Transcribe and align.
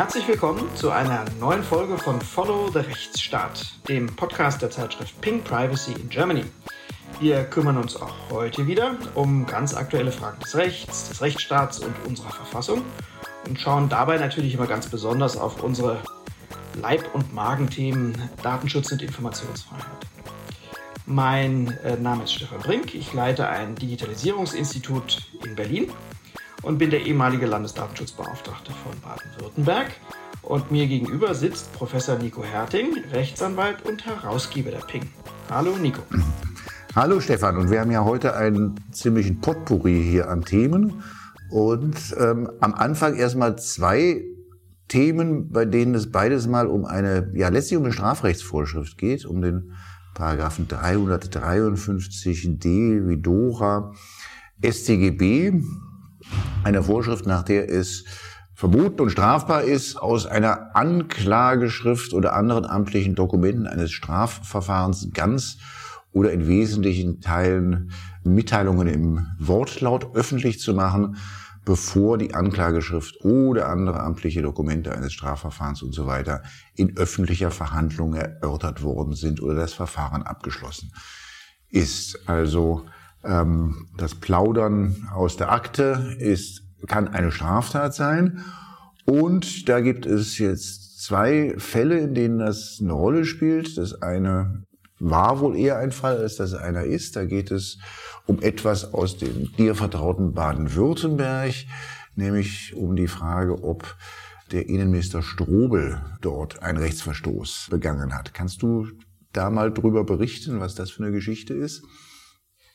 Herzlich 0.00 0.26
willkommen 0.28 0.66
zu 0.76 0.90
einer 0.90 1.26
neuen 1.38 1.62
Folge 1.62 1.98
von 1.98 2.22
Follow 2.22 2.70
the 2.70 2.78
Rechtsstaat, 2.78 3.66
dem 3.86 4.06
Podcast 4.06 4.62
der 4.62 4.70
Zeitschrift 4.70 5.20
Ping 5.20 5.44
Privacy 5.44 5.92
in 5.92 6.08
Germany. 6.08 6.44
Wir 7.20 7.44
kümmern 7.44 7.76
uns 7.76 7.96
auch 7.96 8.14
heute 8.30 8.66
wieder 8.66 8.96
um 9.14 9.44
ganz 9.44 9.74
aktuelle 9.74 10.10
Fragen 10.10 10.40
des 10.40 10.56
Rechts, 10.56 11.10
des 11.10 11.20
Rechtsstaats 11.20 11.80
und 11.80 11.94
unserer 12.06 12.30
Verfassung 12.30 12.80
und 13.46 13.60
schauen 13.60 13.90
dabei 13.90 14.16
natürlich 14.16 14.54
immer 14.54 14.66
ganz 14.66 14.86
besonders 14.86 15.36
auf 15.36 15.62
unsere 15.62 15.98
Leib- 16.80 17.14
und 17.14 17.34
Magenthemen 17.34 18.30
Datenschutz 18.42 18.90
und 18.92 19.02
Informationsfreiheit. 19.02 19.84
Mein 21.04 21.76
äh, 21.84 21.98
Name 21.98 22.24
ist 22.24 22.32
Stefan 22.32 22.60
Brink, 22.60 22.94
ich 22.94 23.12
leite 23.12 23.50
ein 23.50 23.74
Digitalisierungsinstitut 23.74 25.26
in 25.44 25.54
Berlin 25.54 25.92
und 26.62 26.78
bin 26.78 26.90
der 26.90 27.02
ehemalige 27.02 27.46
Landesdatenschutzbeauftragte 27.46 28.72
von 28.72 28.92
Baden-Württemberg. 29.00 29.92
Und 30.42 30.70
mir 30.70 30.86
gegenüber 30.86 31.34
sitzt 31.34 31.72
Professor 31.72 32.16
Nico 32.16 32.42
Herting, 32.42 32.96
Rechtsanwalt 33.12 33.84
und 33.86 34.06
Herausgeber 34.06 34.70
der 34.70 34.78
Ping. 34.78 35.08
Hallo 35.50 35.76
Nico. 35.76 36.02
Hallo 36.96 37.20
Stefan, 37.20 37.56
und 37.56 37.70
wir 37.70 37.80
haben 37.80 37.92
ja 37.92 38.04
heute 38.04 38.34
einen 38.34 38.74
ziemlichen 38.90 39.40
Potpourri 39.40 40.02
hier 40.02 40.28
an 40.28 40.42
Themen. 40.42 41.04
Und 41.50 41.96
ähm, 42.18 42.50
am 42.60 42.74
Anfang 42.74 43.14
erstmal 43.16 43.56
zwei 43.58 44.24
Themen, 44.88 45.50
bei 45.50 45.66
denen 45.66 45.94
es 45.94 46.10
beides 46.10 46.48
mal 46.48 46.66
um 46.66 46.84
eine, 46.84 47.30
ja 47.34 47.48
letztlich 47.48 47.76
um 47.76 47.84
eine 47.84 47.92
Strafrechtsvorschrift 47.92 48.98
geht, 48.98 49.24
um 49.24 49.40
den 49.40 49.72
Paragraphen 50.14 50.66
353d 50.66 53.08
wie 53.08 53.18
Dora 53.18 53.92
StGB, 54.62 55.62
eine 56.64 56.82
Vorschrift, 56.82 57.26
nach 57.26 57.42
der 57.42 57.70
es 57.70 58.04
verboten 58.54 59.00
und 59.00 59.10
strafbar 59.10 59.62
ist, 59.62 59.96
aus 59.96 60.26
einer 60.26 60.76
Anklageschrift 60.76 62.12
oder 62.12 62.34
anderen 62.34 62.66
amtlichen 62.66 63.14
Dokumenten 63.14 63.66
eines 63.66 63.90
Strafverfahrens 63.90 65.08
ganz 65.14 65.56
oder 66.12 66.32
in 66.32 66.46
wesentlichen 66.46 67.20
Teilen 67.20 67.92
Mitteilungen 68.22 68.86
im 68.88 69.26
Wortlaut 69.38 70.14
öffentlich 70.14 70.60
zu 70.60 70.74
machen, 70.74 71.16
bevor 71.64 72.18
die 72.18 72.34
Anklageschrift 72.34 73.24
oder 73.24 73.68
andere 73.68 74.00
amtliche 74.00 74.42
Dokumente 74.42 74.92
eines 74.92 75.12
Strafverfahrens 75.12 75.82
und 75.82 75.94
so 75.94 76.06
weiter 76.06 76.42
in 76.74 76.96
öffentlicher 76.96 77.50
Verhandlung 77.50 78.14
erörtert 78.14 78.82
worden 78.82 79.14
sind 79.14 79.42
oder 79.42 79.54
das 79.54 79.72
Verfahren 79.72 80.22
abgeschlossen 80.22 80.92
ist. 81.70 82.18
Also 82.26 82.86
ähm, 83.24 83.88
das 83.96 84.14
Plaudern 84.14 85.08
aus 85.12 85.36
der 85.36 85.52
Akte 85.52 86.16
ist, 86.18 86.62
kann 86.86 87.08
eine 87.08 87.30
Straftat 87.30 87.94
sein. 87.94 88.44
Und 89.04 89.68
da 89.68 89.80
gibt 89.80 90.06
es 90.06 90.38
jetzt 90.38 91.02
zwei 91.04 91.54
Fälle, 91.58 91.98
in 91.98 92.14
denen 92.14 92.38
das 92.38 92.78
eine 92.80 92.92
Rolle 92.92 93.24
spielt. 93.24 93.76
Das 93.78 94.02
eine 94.02 94.64
war 94.98 95.40
wohl 95.40 95.56
eher 95.56 95.78
ein 95.78 95.92
Fall, 95.92 96.18
als 96.18 96.36
das 96.36 96.54
einer 96.54 96.84
ist. 96.84 97.16
Da 97.16 97.24
geht 97.24 97.50
es 97.50 97.78
um 98.26 98.40
etwas 98.42 98.94
aus 98.94 99.16
dem 99.16 99.50
dir 99.56 99.74
vertrauten 99.74 100.34
Baden-Württemberg, 100.34 101.54
nämlich 102.14 102.74
um 102.76 102.96
die 102.96 103.08
Frage, 103.08 103.64
ob 103.64 103.96
der 104.52 104.68
Innenminister 104.68 105.22
Strobel 105.22 106.02
dort 106.20 106.62
einen 106.62 106.78
Rechtsverstoß 106.78 107.68
begangen 107.70 108.14
hat. 108.14 108.34
Kannst 108.34 108.62
du 108.62 108.88
da 109.32 109.48
mal 109.48 109.72
drüber 109.72 110.04
berichten, 110.04 110.60
was 110.60 110.74
das 110.74 110.90
für 110.90 111.04
eine 111.04 111.12
Geschichte 111.12 111.54
ist? 111.54 111.82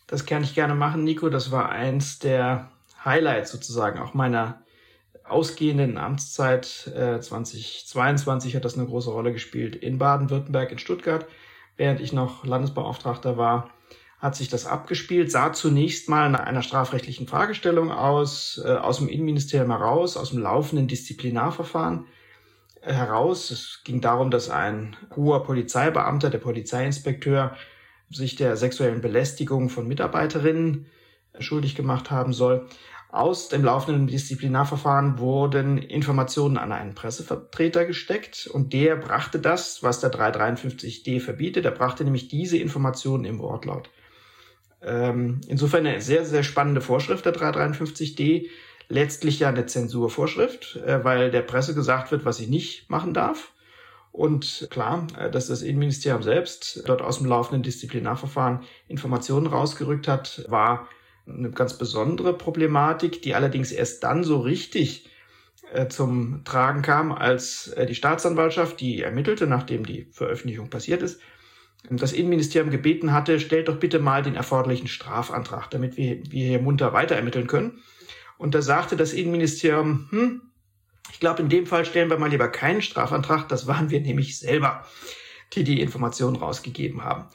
Das 0.07 0.25
kann 0.25 0.43
ich 0.43 0.53
gerne 0.53 0.75
machen, 0.75 1.03
Nico. 1.03 1.29
Das 1.29 1.51
war 1.51 1.69
eins 1.69 2.19
der 2.19 2.71
Highlights 3.03 3.51
sozusagen 3.51 3.99
auch 3.99 4.13
meiner 4.13 4.61
ausgehenden 5.23 5.97
Amtszeit. 5.97 6.87
Äh, 6.95 7.19
2022 7.19 8.55
hat 8.55 8.65
das 8.65 8.77
eine 8.77 8.85
große 8.85 9.09
Rolle 9.09 9.33
gespielt 9.33 9.75
in 9.75 9.97
Baden-Württemberg, 9.97 10.71
in 10.71 10.79
Stuttgart. 10.79 11.25
Während 11.77 11.99
ich 11.99 12.13
noch 12.13 12.45
Landesbeauftragter 12.45 13.37
war, 13.37 13.71
hat 14.19 14.35
sich 14.35 14.47
das 14.47 14.65
abgespielt, 14.65 15.31
sah 15.31 15.51
zunächst 15.53 16.07
mal 16.07 16.29
nach 16.29 16.39
einer 16.39 16.61
strafrechtlichen 16.61 17.27
Fragestellung 17.27 17.91
aus, 17.91 18.61
äh, 18.63 18.69
aus 18.69 18.97
dem 18.97 19.09
Innenministerium 19.09 19.71
heraus, 19.71 20.17
aus 20.17 20.29
dem 20.29 20.39
laufenden 20.39 20.87
Disziplinarverfahren 20.87 22.05
heraus. 22.81 23.51
Es 23.51 23.81
ging 23.83 24.01
darum, 24.01 24.31
dass 24.31 24.49
ein 24.49 24.95
hoher 25.15 25.43
Polizeibeamter, 25.43 26.29
der 26.29 26.37
Polizeiinspekteur, 26.37 27.55
sich 28.09 28.35
der 28.35 28.55
sexuellen 28.57 29.01
Belästigung 29.01 29.69
von 29.69 29.87
Mitarbeiterinnen 29.87 30.85
schuldig 31.39 31.75
gemacht 31.75 32.11
haben 32.11 32.33
soll. 32.33 32.67
Aus 33.09 33.47
dem 33.47 33.63
laufenden 33.63 34.07
Disziplinarverfahren 34.07 35.19
wurden 35.19 35.77
Informationen 35.77 36.57
an 36.57 36.71
einen 36.71 36.95
Pressevertreter 36.95 37.85
gesteckt 37.85 38.47
und 38.47 38.73
der 38.73 38.97
brachte 38.97 39.39
das, 39.39 39.83
was 39.83 40.01
der 40.01 40.11
353d 40.11 41.21
verbietet, 41.21 41.63
er 41.63 41.71
brachte 41.71 42.03
nämlich 42.03 42.27
diese 42.27 42.57
Informationen 42.57 43.23
im 43.23 43.39
Wortlaut. 43.39 43.89
Ähm, 44.81 45.39
insofern 45.47 45.87
eine 45.87 46.01
sehr, 46.01 46.25
sehr 46.25 46.43
spannende 46.43 46.81
Vorschrift 46.81 47.25
der 47.25 47.33
353d, 47.33 48.49
letztlich 48.89 49.39
ja 49.39 49.49
eine 49.49 49.65
Zensurvorschrift, 49.65 50.75
äh, 50.85 51.03
weil 51.03 51.31
der 51.31 51.41
Presse 51.41 51.73
gesagt 51.73 52.11
wird, 52.11 52.25
was 52.25 52.37
sie 52.37 52.47
nicht 52.47 52.89
machen 52.89 53.13
darf. 53.13 53.53
Und 54.15 54.69
klar, 54.69 55.07
äh, 55.19 55.29
dass 55.29 55.47
das 55.47 55.61
Innenministerium 55.61 56.23
selbst 56.23 56.83
dort 56.87 57.01
aus 57.01 57.17
dem 57.17 57.27
laufenden 57.27 57.63
Disziplinarverfahren 57.63 58.61
Informationen 58.87 59.45
rausgerückt 59.45 60.07
hat, 60.07 60.45
war 60.47 60.87
eine 61.27 61.51
ganz 61.51 61.77
besondere 61.77 62.33
Problematik, 62.33 63.21
die 63.23 63.35
allerdings 63.35 63.73
erst 63.73 64.03
dann 64.05 64.23
so 64.23 64.39
richtig 64.39 65.09
äh, 65.73 65.89
zum 65.89 66.45
Tragen 66.45 66.81
kam, 66.81 67.11
als 67.11 67.67
äh, 67.69 67.85
die 67.85 67.95
Staatsanwaltschaft, 67.95 68.79
die 68.79 69.01
ermittelte, 69.01 69.47
nachdem 69.47 69.85
die 69.85 70.07
Veröffentlichung 70.11 70.69
passiert 70.69 71.01
ist, 71.01 71.19
das 71.89 72.13
Innenministerium 72.13 72.71
gebeten 72.71 73.11
hatte, 73.11 73.41
stellt 73.41 73.67
doch 73.67 73.79
bitte 73.79 73.99
mal 73.99 74.23
den 74.23 74.35
erforderlichen 74.35 74.87
Strafantrag, 74.87 75.69
damit 75.71 75.97
wir, 75.97 76.23
wir 76.31 76.47
hier 76.47 76.61
munter 76.61 76.93
weiter 76.93 77.15
ermitteln 77.15 77.47
können. 77.47 77.83
Und 78.37 78.55
da 78.55 78.61
sagte 78.61 78.95
das 78.95 79.11
Innenministerium, 79.11 80.07
hm, 80.09 80.41
ich 81.11 81.19
glaube, 81.19 81.41
in 81.41 81.49
dem 81.49 81.65
Fall 81.65 81.85
stellen 81.85 82.09
wir 82.09 82.17
mal 82.17 82.29
lieber 82.29 82.47
keinen 82.47 82.81
Strafantrag. 82.81 83.47
Das 83.47 83.67
waren 83.67 83.89
wir 83.89 84.01
nämlich 84.01 84.37
selber, 84.37 84.85
die 85.53 85.63
die 85.63 85.81
Informationen 85.81 86.35
rausgegeben 86.35 87.03
haben. 87.03 87.29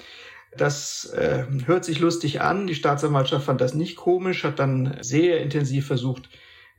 Das 0.56 1.06
äh, 1.06 1.44
hört 1.66 1.84
sich 1.84 2.00
lustig 2.00 2.40
an. 2.40 2.66
Die 2.66 2.74
Staatsanwaltschaft 2.74 3.46
fand 3.46 3.60
das 3.60 3.74
nicht 3.74 3.96
komisch, 3.96 4.44
hat 4.44 4.58
dann 4.58 4.98
sehr 5.00 5.40
intensiv 5.40 5.86
versucht, 5.86 6.28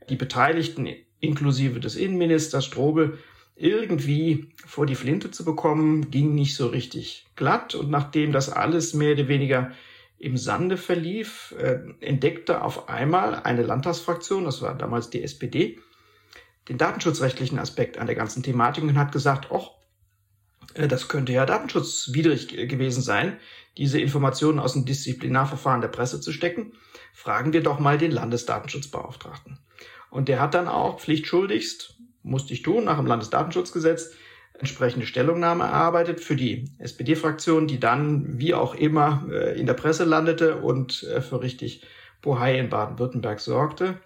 die 0.08 0.16
Beteiligten 0.16 0.88
inklusive 1.20 1.80
des 1.80 1.96
Innenministers 1.96 2.66
Strobel 2.66 3.18
irgendwie 3.56 4.50
vor 4.66 4.86
die 4.86 4.94
Flinte 4.94 5.30
zu 5.30 5.44
bekommen, 5.44 6.10
ging 6.10 6.34
nicht 6.34 6.56
so 6.56 6.66
richtig 6.66 7.26
glatt. 7.36 7.74
Und 7.74 7.90
nachdem 7.90 8.32
das 8.32 8.50
alles 8.50 8.92
mehr 8.94 9.12
oder 9.12 9.28
weniger 9.28 9.72
im 10.18 10.36
Sande 10.36 10.76
verlief, 10.76 11.54
äh, 11.58 11.80
entdeckte 12.00 12.62
auf 12.62 12.88
einmal 12.88 13.36
eine 13.36 13.62
Landtagsfraktion, 13.62 14.44
das 14.44 14.62
war 14.62 14.76
damals 14.76 15.10
die 15.10 15.22
SPD, 15.22 15.78
den 16.68 16.78
datenschutzrechtlichen 16.78 17.58
Aspekt 17.58 17.98
an 17.98 18.06
der 18.06 18.16
ganzen 18.16 18.42
Thematik 18.42 18.84
und 18.84 18.98
hat 18.98 19.12
gesagt, 19.12 19.48
ach, 19.52 19.70
äh, 20.74 20.88
das 20.88 21.08
könnte 21.08 21.32
ja 21.32 21.46
datenschutzwidrig 21.46 22.48
gewesen 22.68 23.02
sein, 23.02 23.38
diese 23.78 24.00
Informationen 24.00 24.58
aus 24.58 24.74
dem 24.74 24.84
Disziplinarverfahren 24.84 25.80
der 25.80 25.88
Presse 25.88 26.20
zu 26.20 26.32
stecken. 26.32 26.72
Fragen 27.12 27.52
wir 27.52 27.62
doch 27.62 27.78
mal 27.78 27.98
den 27.98 28.10
Landesdatenschutzbeauftragten. 28.10 29.58
Und 30.10 30.28
der 30.28 30.40
hat 30.40 30.54
dann 30.54 30.68
auch 30.68 31.00
pflichtschuldigst, 31.00 31.98
musste 32.22 32.52
ich 32.52 32.62
tun, 32.62 32.84
nach 32.84 32.98
dem 32.98 33.06
Landesdatenschutzgesetz, 33.06 34.12
entsprechende 34.58 35.06
Stellungnahme 35.06 35.64
erarbeitet 35.64 36.20
für 36.20 36.36
die 36.36 36.70
SPD-Fraktion, 36.78 37.66
die 37.66 37.80
dann 37.80 38.38
wie 38.38 38.54
auch 38.54 38.74
immer 38.74 39.26
äh, 39.30 39.58
in 39.58 39.66
der 39.66 39.74
Presse 39.74 40.04
landete 40.04 40.56
und 40.56 41.02
äh, 41.04 41.20
für 41.20 41.42
richtig 41.42 41.82
Bohai 42.20 42.58
in 42.58 42.68
Baden-Württemberg 42.68 43.40
sorgte. 43.40 43.98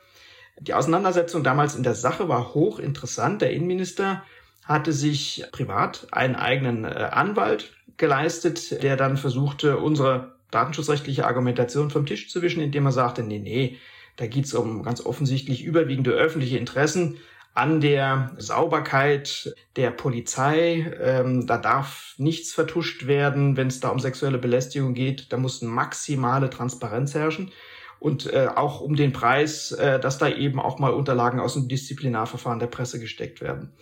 Die 0.61 0.75
Auseinandersetzung 0.75 1.45
damals 1.45 1.75
in 1.75 1.83
der 1.83 1.95
Sache 1.95 2.29
war 2.29 2.55
hochinteressant. 2.55 3.43
Der 3.43 3.53
Innenminister 3.53 4.23
hatte 4.65 4.93
sich 4.93 5.45
privat 5.53 6.09
einen 6.13 6.35
eigenen 6.35 6.85
äh, 6.85 6.89
Anwalt 6.89 7.73
geleistet, 7.97 8.83
der 8.83 8.97
dann 8.97 9.17
versuchte, 9.17 9.79
unsere 9.79 10.37
datenschutzrechtliche 10.51 11.27
Argumentation 11.27 11.91
vom 11.91 12.07
Tisch 12.07 12.31
zu 12.31 12.43
wischen, 12.43 12.63
indem 12.63 12.87
er 12.87 12.93
sagte, 12.93 13.23
nee, 13.23 13.39
nee, 13.39 13.79
da 14.17 14.27
geht's 14.27 14.55
um 14.55 14.83
ganz 14.83 15.05
offensichtlich 15.05 15.63
überwiegende 15.63 16.13
öffentliche 16.13 16.59
Interessen 16.59 17.19
an 17.55 17.81
der 17.81 18.33
Sauberkeit 18.39 19.55
der 19.77 19.91
Polizei. 19.91 20.93
Ähm, 21.01 21.47
da 21.47 21.59
darf 21.59 22.15
nichts 22.19 22.53
vertuscht 22.53 23.07
werden, 23.07 23.57
wenn 23.57 23.69
es 23.69 23.81
da 23.81 23.89
um 23.89 23.99
sexuelle 23.99 24.39
Belästigung 24.39 24.95
geht. 24.95 25.33
Da 25.33 25.37
muss 25.37 25.63
maximale 25.63 26.51
Transparenz 26.51 27.15
herrschen 27.15 27.53
und 27.99 28.33
äh, 28.33 28.49
auch 28.55 28.81
um 28.81 28.97
den 28.97 29.13
Preis, 29.13 29.73
äh, 29.73 29.99
dass 29.99 30.19
da 30.19 30.29
eben 30.29 30.61
auch 30.61 30.79
mal 30.79 30.93
Unterlagen 30.93 31.41
aus 31.41 31.55
dem 31.55 31.69
Disziplinarverfahren 31.69 32.59
der 32.59 32.67
Presse 32.67 33.01
gesteckt 33.01 33.41
werden. 33.41 33.73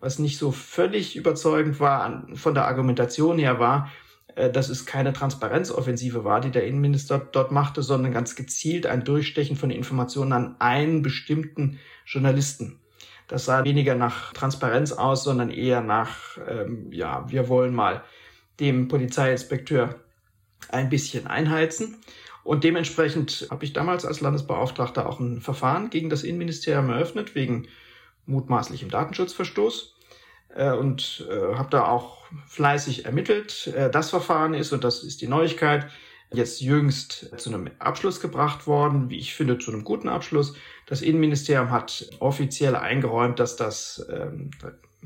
Was 0.00 0.18
nicht 0.18 0.38
so 0.38 0.50
völlig 0.50 1.16
überzeugend 1.16 1.78
war 1.78 2.02
an, 2.02 2.36
von 2.36 2.54
der 2.54 2.66
Argumentation 2.66 3.38
her 3.38 3.58
war, 3.58 3.90
äh, 4.34 4.50
dass 4.50 4.68
es 4.68 4.86
keine 4.86 5.12
Transparenzoffensive 5.12 6.24
war, 6.24 6.40
die 6.40 6.50
der 6.50 6.66
Innenminister 6.66 7.18
dort 7.18 7.52
machte, 7.52 7.82
sondern 7.82 8.12
ganz 8.12 8.36
gezielt 8.36 8.86
ein 8.86 9.04
Durchstechen 9.04 9.56
von 9.56 9.70
Informationen 9.70 10.32
an 10.32 10.56
einen 10.58 11.02
bestimmten 11.02 11.78
Journalisten. 12.06 12.80
Das 13.28 13.44
sah 13.44 13.64
weniger 13.64 13.94
nach 13.94 14.32
Transparenz 14.32 14.92
aus, 14.92 15.22
sondern 15.22 15.50
eher 15.50 15.82
nach, 15.82 16.38
ähm, 16.48 16.90
ja, 16.90 17.30
wir 17.30 17.48
wollen 17.48 17.74
mal 17.74 18.02
dem 18.58 18.88
Polizeiinspekteur 18.88 20.00
ein 20.68 20.88
bisschen 20.88 21.26
einheizen. 21.26 21.98
Und 22.42 22.64
dementsprechend 22.64 23.48
habe 23.50 23.64
ich 23.64 23.72
damals 23.72 24.04
als 24.04 24.20
Landesbeauftragter 24.20 25.06
auch 25.08 25.20
ein 25.20 25.40
Verfahren 25.40 25.90
gegen 25.90 26.10
das 26.10 26.22
Innenministerium 26.22 26.90
eröffnet, 26.90 27.34
wegen 27.34 27.68
mutmaßlichem 28.26 28.90
Datenschutzverstoß. 28.90 29.96
Äh, 30.54 30.72
und 30.72 31.26
äh, 31.30 31.54
habe 31.54 31.70
da 31.70 31.86
auch 31.86 32.24
fleißig 32.46 33.04
ermittelt. 33.04 33.68
Äh, 33.68 33.90
das 33.90 34.10
Verfahren 34.10 34.54
ist, 34.54 34.72
und 34.72 34.84
das 34.84 35.02
ist 35.02 35.20
die 35.20 35.28
Neuigkeit, 35.28 35.86
jetzt 36.32 36.60
jüngst 36.60 37.30
zu 37.38 37.50
einem 37.50 37.70
Abschluss 37.80 38.20
gebracht 38.20 38.66
worden, 38.66 39.10
wie 39.10 39.18
ich 39.18 39.34
finde, 39.34 39.58
zu 39.58 39.72
einem 39.72 39.84
guten 39.84 40.08
Abschluss. 40.08 40.54
Das 40.86 41.02
Innenministerium 41.02 41.70
hat 41.70 42.08
offiziell 42.20 42.76
eingeräumt, 42.76 43.40
dass 43.40 43.56
das 43.56 44.06
ähm, 44.10 44.50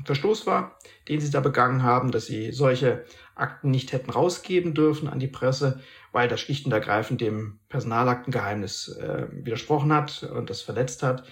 Verstoß 0.03 0.45
war, 0.45 0.77
den 1.07 1.19
sie 1.19 1.31
da 1.31 1.39
begangen 1.39 1.81
haben, 1.81 2.11
dass 2.11 2.27
sie 2.27 2.51
solche 2.51 3.05
Akten 3.35 3.69
nicht 3.69 3.91
hätten 3.91 4.09
rausgeben 4.09 4.73
dürfen 4.73 5.07
an 5.07 5.19
die 5.19 5.27
Presse, 5.27 5.81
weil 6.11 6.27
das 6.27 6.39
schlicht 6.39 6.65
und 6.65 6.71
ergreifend 6.71 7.21
dem 7.21 7.59
Personalaktengeheimnis 7.69 8.87
äh, 8.97 9.27
widersprochen 9.31 9.93
hat 9.93 10.23
und 10.23 10.49
das 10.49 10.61
verletzt 10.61 11.03
hat. 11.03 11.23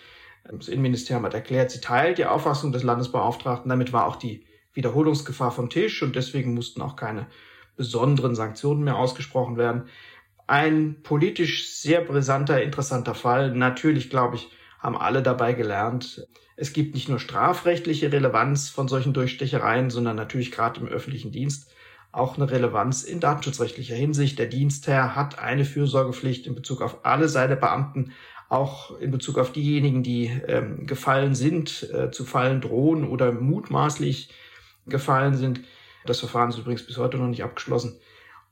Das 0.43 0.67
Innenministerium 0.67 1.25
hat 1.25 1.33
erklärt, 1.33 1.71
sie 1.71 1.79
teilt 1.79 2.17
die 2.17 2.25
Auffassung 2.25 2.73
des 2.73 2.83
Landesbeauftragten. 2.83 3.69
Damit 3.69 3.93
war 3.93 4.05
auch 4.05 4.17
die 4.17 4.45
Wiederholungsgefahr 4.73 5.51
vom 5.51 5.69
Tisch 5.69 6.03
und 6.03 6.15
deswegen 6.15 6.53
mussten 6.53 6.81
auch 6.81 6.97
keine 6.97 7.27
besonderen 7.77 8.35
Sanktionen 8.35 8.83
mehr 8.83 8.97
ausgesprochen 8.97 9.55
werden. 9.55 9.85
Ein 10.45 11.01
politisch 11.03 11.69
sehr 11.69 12.01
brisanter, 12.01 12.61
interessanter 12.61 13.15
Fall. 13.15 13.51
Natürlich, 13.55 14.09
glaube 14.09 14.35
ich, 14.35 14.49
haben 14.79 14.97
alle 14.97 15.23
dabei 15.23 15.53
gelernt. 15.53 16.27
Es 16.57 16.73
gibt 16.73 16.93
nicht 16.93 17.07
nur 17.07 17.19
strafrechtliche 17.19 18.11
Relevanz 18.11 18.69
von 18.69 18.89
solchen 18.89 19.13
Durchstechereien, 19.13 19.89
sondern 19.89 20.17
natürlich 20.17 20.51
gerade 20.51 20.81
im 20.81 20.87
öffentlichen 20.87 21.31
Dienst 21.31 21.72
auch 22.13 22.37
eine 22.37 22.49
Relevanz 22.49 23.03
in 23.03 23.19
datenschutzrechtlicher 23.19 23.95
Hinsicht. 23.95 24.39
Der 24.39 24.45
Dienstherr 24.45 25.15
hat 25.15 25.39
eine 25.39 25.65
Fürsorgepflicht 25.65 26.47
in 26.47 26.55
Bezug 26.55 26.81
auf 26.81 27.03
alle 27.03 27.27
seine 27.27 27.57
Beamten, 27.57 28.13
auch 28.49 28.97
in 28.99 29.09
Bezug 29.11 29.39
auf 29.39 29.51
diejenigen, 29.51 30.03
die 30.03 30.27
ähm, 30.47 30.85
gefallen 30.85 31.33
sind, 31.33 31.89
äh, 31.91 32.11
zu 32.11 32.23
fallen 32.23 32.61
drohen 32.61 33.03
oder 33.03 33.31
mutmaßlich 33.31 34.29
gefallen 34.85 35.35
sind. 35.35 35.61
Das 36.05 36.19
Verfahren 36.19 36.49
ist 36.49 36.59
übrigens 36.59 36.85
bis 36.85 36.97
heute 36.97 37.17
noch 37.17 37.27
nicht 37.27 37.43
abgeschlossen. 37.43 37.99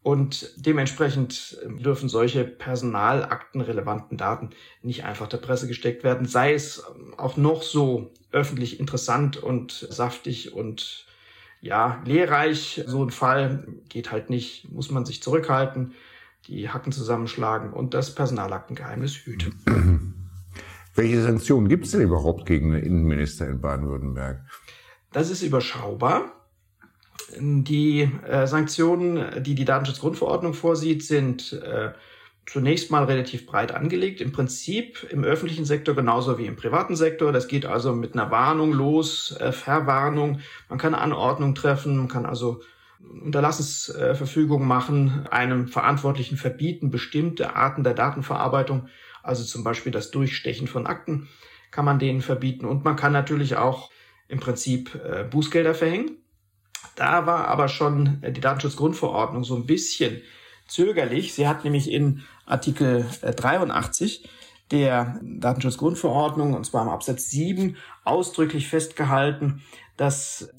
Und 0.02 0.54
dementsprechend 0.56 1.60
ähm, 1.64 1.84
dürfen 1.84 2.10
solche 2.10 2.44
personalaktenrelevanten 2.44 4.18
Daten 4.18 4.50
nicht 4.81 5.04
einfach 5.04 5.28
der 5.28 5.38
Presse 5.38 5.68
gesteckt 5.68 6.04
werden, 6.04 6.25
sei 6.25 6.54
es 6.54 6.84
ähm, 6.96 7.14
auch 7.16 7.38
noch 7.38 7.62
so 7.62 8.12
öffentlich 8.31 8.80
interessant 8.80 9.38
und 9.38 9.72
saftig 9.72 10.54
und 10.54 11.06
ja, 11.62 12.02
lehrreich. 12.06 12.84
So 12.88 13.04
ein 13.04 13.12
Fall 13.12 13.68
geht 13.88 14.12
halt 14.12 14.30
nicht, 14.30 14.72
muss 14.72 14.92
man 14.92 15.06
sich 15.06 15.24
zurückhalten, 15.24 15.94
die 16.48 16.69
Hacken 16.69 16.92
zusammenschlagen 16.92 17.72
und 17.72 17.94
das 17.94 18.13
Personalaktengeheimnis 18.16 19.16
hüten. 19.16 19.54
Welche 20.96 21.22
Sanktionen 21.22 21.69
gibt 21.69 21.86
es 21.86 21.92
denn 21.92 22.02
überhaupt 22.02 22.46
gegen 22.46 22.74
den 22.74 22.84
Innenminister 22.84 23.48
in 23.48 23.62
Baden-Württemberg? 23.62 24.42
Das 25.13 25.30
ist 25.30 25.42
überschaubar. 25.42 26.34
Die 27.38 28.10
äh, 28.28 28.46
Sanktionen, 28.46 29.42
die 29.42 29.56
die 29.56 29.64
Datenschutzgrundverordnung 29.64 30.54
vorsieht, 30.54 31.06
sind 31.06 31.54
äh, 31.54 31.92
zunächst 32.51 32.92
mal 32.92 33.06
relativ 33.06 33.45
breit 33.45 33.71
angelegt. 33.71 34.19
Im 34.19 34.31
Prinzip 34.33 35.07
im 35.09 35.24
öffentlichen 35.24 35.63
Sektor 35.63 35.95
genauso 35.95 36.38
wie 36.38 36.48
im 36.48 36.57
privaten 36.57 36.95
Sektor. 36.95 37.31
Das 37.31 37.48
geht 37.48 37.65
also 37.65 37.94
mit 37.94 38.13
einer 38.13 38.30
Warnung 38.30 38.74
los, 38.74 39.36
äh, 39.39 39.51
Verwarnung. 39.51 40.42
Man 40.68 40.77
kann 40.77 40.94
Anordnung 40.94 41.56
treffen, 41.56 41.98
man 41.98 42.07
kann 42.09 42.25
also 42.25 42.62
Unterlassensverfügung 43.00 44.68
machen, 44.68 45.27
einem 45.31 45.68
Verantwortlichen 45.68 46.38
verbieten, 46.38 46.92
bestimmte 46.92 47.56
Arten 47.56 47.83
der 47.83 47.94
Datenverarbeitung, 47.94 48.89
also 49.24 49.44
zum 49.44 49.63
Beispiel 49.63 49.92
das 49.92 50.12
Durchstechen 50.12 50.68
von 50.68 50.86
Akten, 50.86 51.27
kann 51.71 51.86
man 51.86 52.00
denen 52.00 52.21
verbieten. 52.21 52.65
Und 52.65 52.83
man 52.83 52.95
kann 52.95 53.13
natürlich 53.13 53.56
auch 53.56 53.89
im 54.27 54.39
Prinzip 54.39 54.95
äh, 54.95 55.24
Bußgelder 55.24 55.74
verhängen. 55.74 56.18
Da 56.95 57.25
war 57.25 57.47
aber 57.47 57.69
schon 57.69 58.19
äh, 58.21 58.31
die 58.31 58.42
Datenschutzgrundverordnung 58.42 59.44
so 59.44 59.56
ein 59.56 59.65
bisschen 59.65 60.21
zögerlich. 60.71 61.33
Sie 61.33 61.47
hat 61.47 61.63
nämlich 61.63 61.91
in 61.91 62.23
Artikel 62.45 63.06
83 63.21 64.23
äh, 64.23 64.27
der 64.71 65.19
Datenschutzgrundverordnung, 65.21 66.53
und 66.53 66.65
zwar 66.65 66.83
im 66.83 66.89
Absatz 66.89 67.29
7, 67.29 67.75
ausdrücklich 68.03 68.68
festgehalten, 68.68 69.62
dass 69.97 70.53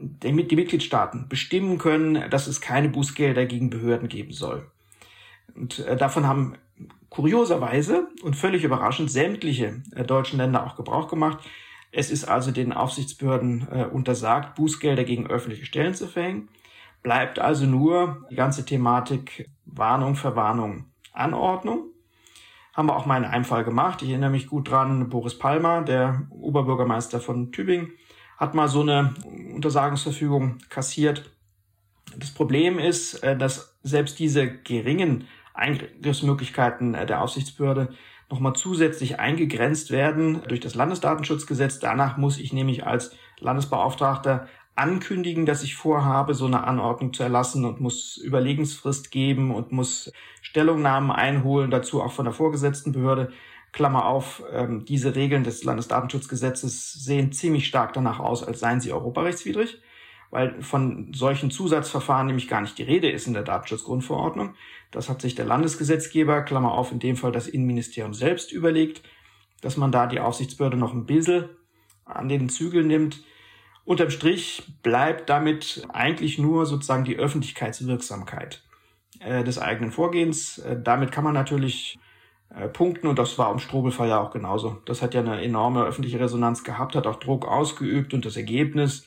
die 0.00 0.32
Mitgliedstaaten 0.32 1.28
bestimmen 1.28 1.78
können, 1.78 2.30
dass 2.30 2.46
es 2.46 2.60
keine 2.60 2.88
Bußgelder 2.88 3.46
gegen 3.46 3.70
Behörden 3.70 4.08
geben 4.08 4.32
soll. 4.32 4.70
Und 5.54 5.80
äh, 5.80 5.96
davon 5.96 6.26
haben 6.26 6.56
kurioserweise 7.08 8.08
und 8.22 8.36
völlig 8.36 8.64
überraschend 8.64 9.10
sämtliche 9.10 9.82
deutschen 10.06 10.38
Länder 10.38 10.66
auch 10.66 10.76
Gebrauch 10.76 11.08
gemacht. 11.08 11.38
Es 11.92 12.10
ist 12.10 12.24
also 12.24 12.50
den 12.50 12.72
Aufsichtsbehörden 12.72 13.68
äh, 13.70 13.84
untersagt, 13.84 14.54
Bußgelder 14.56 15.04
gegen 15.04 15.28
öffentliche 15.28 15.64
Stellen 15.64 15.94
zu 15.94 16.08
verhängen. 16.08 16.48
Bleibt 17.06 17.38
also 17.38 17.66
nur 17.66 18.26
die 18.30 18.34
ganze 18.34 18.64
Thematik 18.64 19.48
Warnung, 19.64 20.16
Verwarnung, 20.16 20.86
Anordnung. 21.12 21.92
Haben 22.74 22.88
wir 22.88 22.96
auch 22.96 23.06
mal 23.06 23.18
in 23.18 23.24
einem 23.24 23.44
Fall 23.44 23.62
gemacht. 23.62 24.02
Ich 24.02 24.08
erinnere 24.08 24.30
mich 24.30 24.48
gut 24.48 24.68
dran, 24.68 25.08
Boris 25.08 25.38
Palmer, 25.38 25.82
der 25.82 26.26
Oberbürgermeister 26.30 27.20
von 27.20 27.52
Tübingen, 27.52 27.92
hat 28.38 28.56
mal 28.56 28.66
so 28.66 28.80
eine 28.80 29.14
Untersagungsverfügung 29.54 30.58
kassiert. 30.68 31.30
Das 32.16 32.32
Problem 32.32 32.80
ist, 32.80 33.22
äh, 33.22 33.38
dass 33.38 33.78
selbst 33.84 34.18
diese 34.18 34.50
geringen 34.50 35.28
Eingriffsmöglichkeiten 35.54 36.94
äh, 36.94 37.06
der 37.06 37.22
Aufsichtsbehörde 37.22 37.90
nochmal 38.28 38.54
zusätzlich 38.54 39.20
eingegrenzt 39.20 39.92
werden 39.92 40.42
durch 40.48 40.58
das 40.58 40.74
Landesdatenschutzgesetz. 40.74 41.78
Danach 41.78 42.16
muss 42.16 42.36
ich 42.36 42.52
nämlich 42.52 42.84
als 42.84 43.12
Landesbeauftragter 43.38 44.48
ankündigen, 44.76 45.46
dass 45.46 45.62
ich 45.62 45.74
vorhabe, 45.74 46.34
so 46.34 46.46
eine 46.46 46.64
Anordnung 46.64 47.12
zu 47.12 47.22
erlassen 47.22 47.64
und 47.64 47.80
muss 47.80 48.16
Überlegensfrist 48.18 49.10
geben 49.10 49.54
und 49.54 49.72
muss 49.72 50.12
Stellungnahmen 50.42 51.10
einholen, 51.10 51.70
dazu 51.70 52.02
auch 52.02 52.12
von 52.12 52.24
der 52.26 52.34
vorgesetzten 52.34 52.92
Behörde. 52.92 53.32
Klammer 53.72 54.06
auf, 54.06 54.42
ähm, 54.52 54.84
diese 54.84 55.14
Regeln 55.16 55.44
des 55.44 55.64
Landesdatenschutzgesetzes 55.64 56.92
sehen 56.92 57.32
ziemlich 57.32 57.66
stark 57.66 57.92
danach 57.92 58.20
aus, 58.20 58.42
als 58.42 58.60
seien 58.60 58.80
sie 58.80 58.92
europarechtswidrig 58.92 59.82
weil 60.30 60.60
von 60.62 61.12
solchen 61.14 61.50
Zusatzverfahren 61.50 62.26
nämlich 62.26 62.48
gar 62.48 62.60
nicht 62.60 62.78
die 62.78 62.82
Rede 62.82 63.10
ist 63.10 63.26
in 63.26 63.34
der 63.34 63.42
Datenschutzgrundverordnung. 63.42 64.54
Das 64.90 65.08
hat 65.08 65.20
sich 65.20 65.34
der 65.34 65.44
Landesgesetzgeber, 65.44 66.42
Klammer 66.42 66.72
auf, 66.72 66.92
in 66.92 66.98
dem 66.98 67.16
Fall 67.16 67.32
das 67.32 67.48
Innenministerium 67.48 68.14
selbst 68.14 68.52
überlegt, 68.52 69.02
dass 69.60 69.76
man 69.76 69.92
da 69.92 70.06
die 70.06 70.20
Aufsichtsbehörde 70.20 70.76
noch 70.76 70.92
ein 70.92 71.06
bisschen 71.06 71.46
an 72.04 72.28
den 72.28 72.48
Zügel 72.48 72.84
nimmt. 72.84 73.22
Unterm 73.86 74.10
Strich 74.10 74.64
bleibt 74.82 75.30
damit 75.30 75.86
eigentlich 75.92 76.38
nur 76.38 76.66
sozusagen 76.66 77.04
die 77.04 77.16
Öffentlichkeitswirksamkeit 77.16 78.64
äh, 79.20 79.44
des 79.44 79.60
eigenen 79.60 79.92
Vorgehens. 79.92 80.58
Äh, 80.58 80.76
damit 80.82 81.12
kann 81.12 81.22
man 81.22 81.34
natürlich 81.34 81.96
äh, 82.50 82.66
punkten 82.66 83.06
und 83.06 83.16
das 83.16 83.38
war 83.38 83.52
im 83.52 83.60
Strobelfall 83.60 84.08
ja 84.08 84.20
auch 84.20 84.32
genauso. 84.32 84.82
Das 84.86 85.02
hat 85.02 85.14
ja 85.14 85.20
eine 85.20 85.40
enorme 85.40 85.84
öffentliche 85.84 86.18
Resonanz 86.18 86.64
gehabt, 86.64 86.96
hat 86.96 87.06
auch 87.06 87.20
Druck 87.20 87.46
ausgeübt 87.46 88.12
und 88.12 88.24
das 88.24 88.36
Ergebnis 88.36 89.06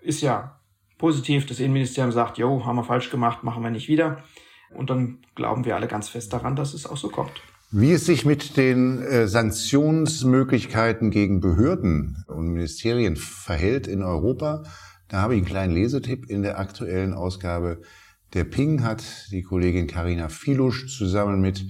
ist 0.00 0.22
ja 0.22 0.60
positiv. 0.96 1.44
Das 1.44 1.60
Innenministerium 1.60 2.10
sagt, 2.10 2.38
jo, 2.38 2.64
haben 2.64 2.76
wir 2.76 2.84
falsch 2.84 3.10
gemacht, 3.10 3.44
machen 3.44 3.62
wir 3.62 3.70
nicht 3.70 3.88
wieder. 3.88 4.24
Und 4.70 4.88
dann 4.88 5.18
glauben 5.34 5.66
wir 5.66 5.76
alle 5.76 5.88
ganz 5.88 6.08
fest 6.08 6.32
daran, 6.32 6.56
dass 6.56 6.72
es 6.72 6.86
auch 6.86 6.96
so 6.96 7.10
kommt. 7.10 7.42
Wie 7.72 7.90
es 7.90 8.06
sich 8.06 8.24
mit 8.24 8.56
den 8.56 9.02
äh, 9.02 9.26
Sanktionsmöglichkeiten 9.26 11.10
gegen 11.10 11.40
Behörden 11.40 12.24
und 12.28 12.52
Ministerien 12.52 13.16
verhält 13.16 13.88
in 13.88 14.04
Europa, 14.04 14.62
da 15.08 15.22
habe 15.22 15.34
ich 15.34 15.38
einen 15.38 15.48
kleinen 15.48 15.74
Lesetipp 15.74 16.30
in 16.30 16.42
der 16.42 16.60
aktuellen 16.60 17.12
Ausgabe. 17.12 17.82
Der 18.34 18.44
Ping 18.44 18.84
hat 18.84 19.02
die 19.32 19.42
Kollegin 19.42 19.88
Karina 19.88 20.28
Filusch 20.28 20.96
zusammen 20.96 21.40
mit 21.40 21.66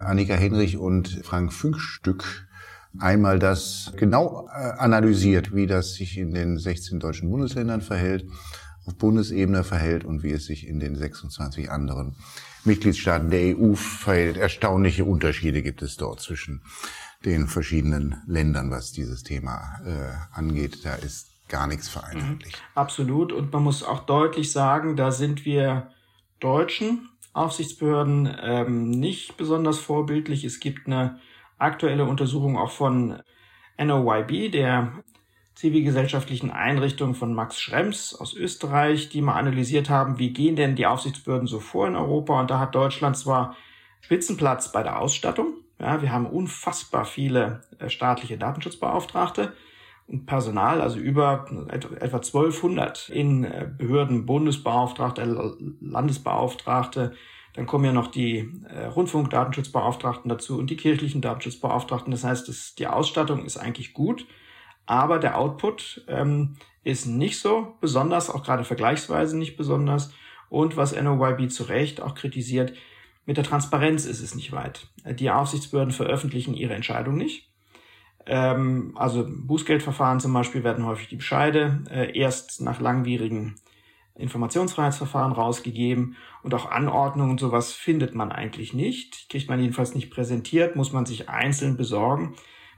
Annika 0.00 0.34
Henrich 0.34 0.76
und 0.76 1.20
Frank 1.22 1.52
Fünkstück 1.52 2.48
einmal 2.98 3.38
das 3.38 3.92
genau 3.96 4.48
äh, 4.48 4.72
analysiert, 4.78 5.54
wie 5.54 5.68
das 5.68 5.94
sich 5.94 6.18
in 6.18 6.32
den 6.32 6.58
16 6.58 6.98
deutschen 6.98 7.30
Bundesländern 7.30 7.80
verhält, 7.80 8.26
auf 8.86 8.96
Bundesebene 8.96 9.62
verhält 9.62 10.04
und 10.04 10.24
wie 10.24 10.32
es 10.32 10.46
sich 10.46 10.66
in 10.66 10.80
den 10.80 10.96
26 10.96 11.70
anderen 11.70 12.16
Mitgliedstaaten 12.68 13.30
der 13.30 13.56
EU 13.58 13.74
verhält. 13.74 14.36
Erstaunliche 14.36 15.04
Unterschiede 15.04 15.62
gibt 15.62 15.82
es 15.82 15.96
dort 15.96 16.20
zwischen 16.20 16.62
den 17.24 17.48
verschiedenen 17.48 18.22
Ländern, 18.26 18.70
was 18.70 18.92
dieses 18.92 19.24
Thema 19.24 19.80
äh, 19.84 20.36
angeht. 20.38 20.84
Da 20.84 20.94
ist 20.94 21.30
gar 21.48 21.66
nichts 21.66 21.88
vereinheitlich. 21.88 22.52
Mhm, 22.52 22.60
absolut. 22.76 23.32
Und 23.32 23.52
man 23.52 23.64
muss 23.64 23.82
auch 23.82 24.06
deutlich 24.06 24.52
sagen, 24.52 24.96
da 24.96 25.10
sind 25.10 25.44
wir 25.44 25.90
deutschen 26.38 27.08
Aufsichtsbehörden 27.32 28.36
ähm, 28.40 28.90
nicht 28.90 29.36
besonders 29.36 29.78
vorbildlich. 29.78 30.44
Es 30.44 30.60
gibt 30.60 30.86
eine 30.86 31.18
aktuelle 31.58 32.04
Untersuchung 32.04 32.56
auch 32.56 32.70
von 32.70 33.20
NOYB, 33.78 34.52
der 34.52 34.92
zivilgesellschaftlichen 35.58 36.52
Einrichtungen 36.52 37.16
von 37.16 37.34
Max 37.34 37.60
Schrems 37.60 38.14
aus 38.14 38.32
Österreich, 38.32 39.08
die 39.08 39.20
mal 39.20 39.34
analysiert 39.34 39.90
haben, 39.90 40.20
wie 40.20 40.32
gehen 40.32 40.54
denn 40.54 40.76
die 40.76 40.86
Aufsichtsbehörden 40.86 41.48
so 41.48 41.58
vor 41.58 41.88
in 41.88 41.96
Europa. 41.96 42.38
Und 42.38 42.48
da 42.48 42.60
hat 42.60 42.76
Deutschland 42.76 43.16
zwar 43.16 43.56
Spitzenplatz 44.00 44.70
bei 44.70 44.84
der 44.84 45.00
Ausstattung. 45.00 45.54
Ja, 45.80 46.00
wir 46.00 46.12
haben 46.12 46.26
unfassbar 46.26 47.04
viele 47.04 47.62
äh, 47.80 47.88
staatliche 47.88 48.38
Datenschutzbeauftragte 48.38 49.52
und 50.06 50.26
Personal, 50.26 50.80
also 50.80 51.00
über 51.00 51.46
etwa 51.70 52.18
1200 52.18 53.08
in 53.08 53.42
äh, 53.42 53.68
Behörden, 53.76 54.26
Bundesbeauftragte, 54.26 55.56
Landesbeauftragte. 55.80 57.14
Dann 57.54 57.66
kommen 57.66 57.84
ja 57.84 57.92
noch 57.92 58.12
die 58.12 58.48
äh, 58.68 58.84
Rundfunkdatenschutzbeauftragten 58.84 60.28
dazu 60.28 60.56
und 60.56 60.70
die 60.70 60.76
kirchlichen 60.76 61.20
Datenschutzbeauftragten. 61.20 62.12
Das 62.12 62.22
heißt, 62.22 62.78
die 62.78 62.86
Ausstattung 62.86 63.44
ist 63.44 63.56
eigentlich 63.56 63.92
gut 63.92 64.24
aber 64.88 65.18
der 65.18 65.36
Output 65.36 66.02
ähm, 66.08 66.56
ist 66.82 67.06
nicht 67.06 67.38
so 67.38 67.76
besonders, 67.82 68.30
auch 68.30 68.42
gerade 68.42 68.64
vergleichsweise 68.64 69.36
nicht 69.36 69.58
besonders. 69.58 70.12
Und 70.48 70.78
was 70.78 70.98
NOYB 70.98 71.50
zu 71.50 71.64
Recht 71.64 72.00
auch 72.00 72.14
kritisiert, 72.14 72.72
mit 73.26 73.36
der 73.36 73.44
Transparenz 73.44 74.06
ist 74.06 74.22
es 74.22 74.34
nicht 74.34 74.52
weit. 74.52 74.86
Die 75.04 75.30
Aufsichtsbehörden 75.30 75.92
veröffentlichen 75.92 76.54
ihre 76.54 76.72
Entscheidung 76.72 77.18
nicht. 77.18 77.50
Ähm, 78.24 78.92
also 78.96 79.26
Bußgeldverfahren 79.28 80.20
zum 80.20 80.32
Beispiel 80.32 80.64
werden 80.64 80.86
häufig 80.86 81.08
die 81.08 81.16
Bescheide 81.16 81.84
äh, 81.90 82.18
erst 82.18 82.62
nach 82.62 82.80
langwierigen 82.80 83.56
Informationsfreiheitsverfahren 84.14 85.32
rausgegeben 85.32 86.16
und 86.42 86.54
auch 86.54 86.70
Anordnungen 86.70 87.32
und 87.32 87.40
sowas 87.40 87.74
findet 87.74 88.14
man 88.14 88.32
eigentlich 88.32 88.72
nicht. 88.72 89.28
Kriegt 89.28 89.50
man 89.50 89.60
jedenfalls 89.60 89.94
nicht 89.94 90.10
präsentiert, 90.10 90.76
muss 90.76 90.94
man 90.94 91.04
sich 91.04 91.28
einzeln 91.28 91.76
besorgen. 91.76 92.34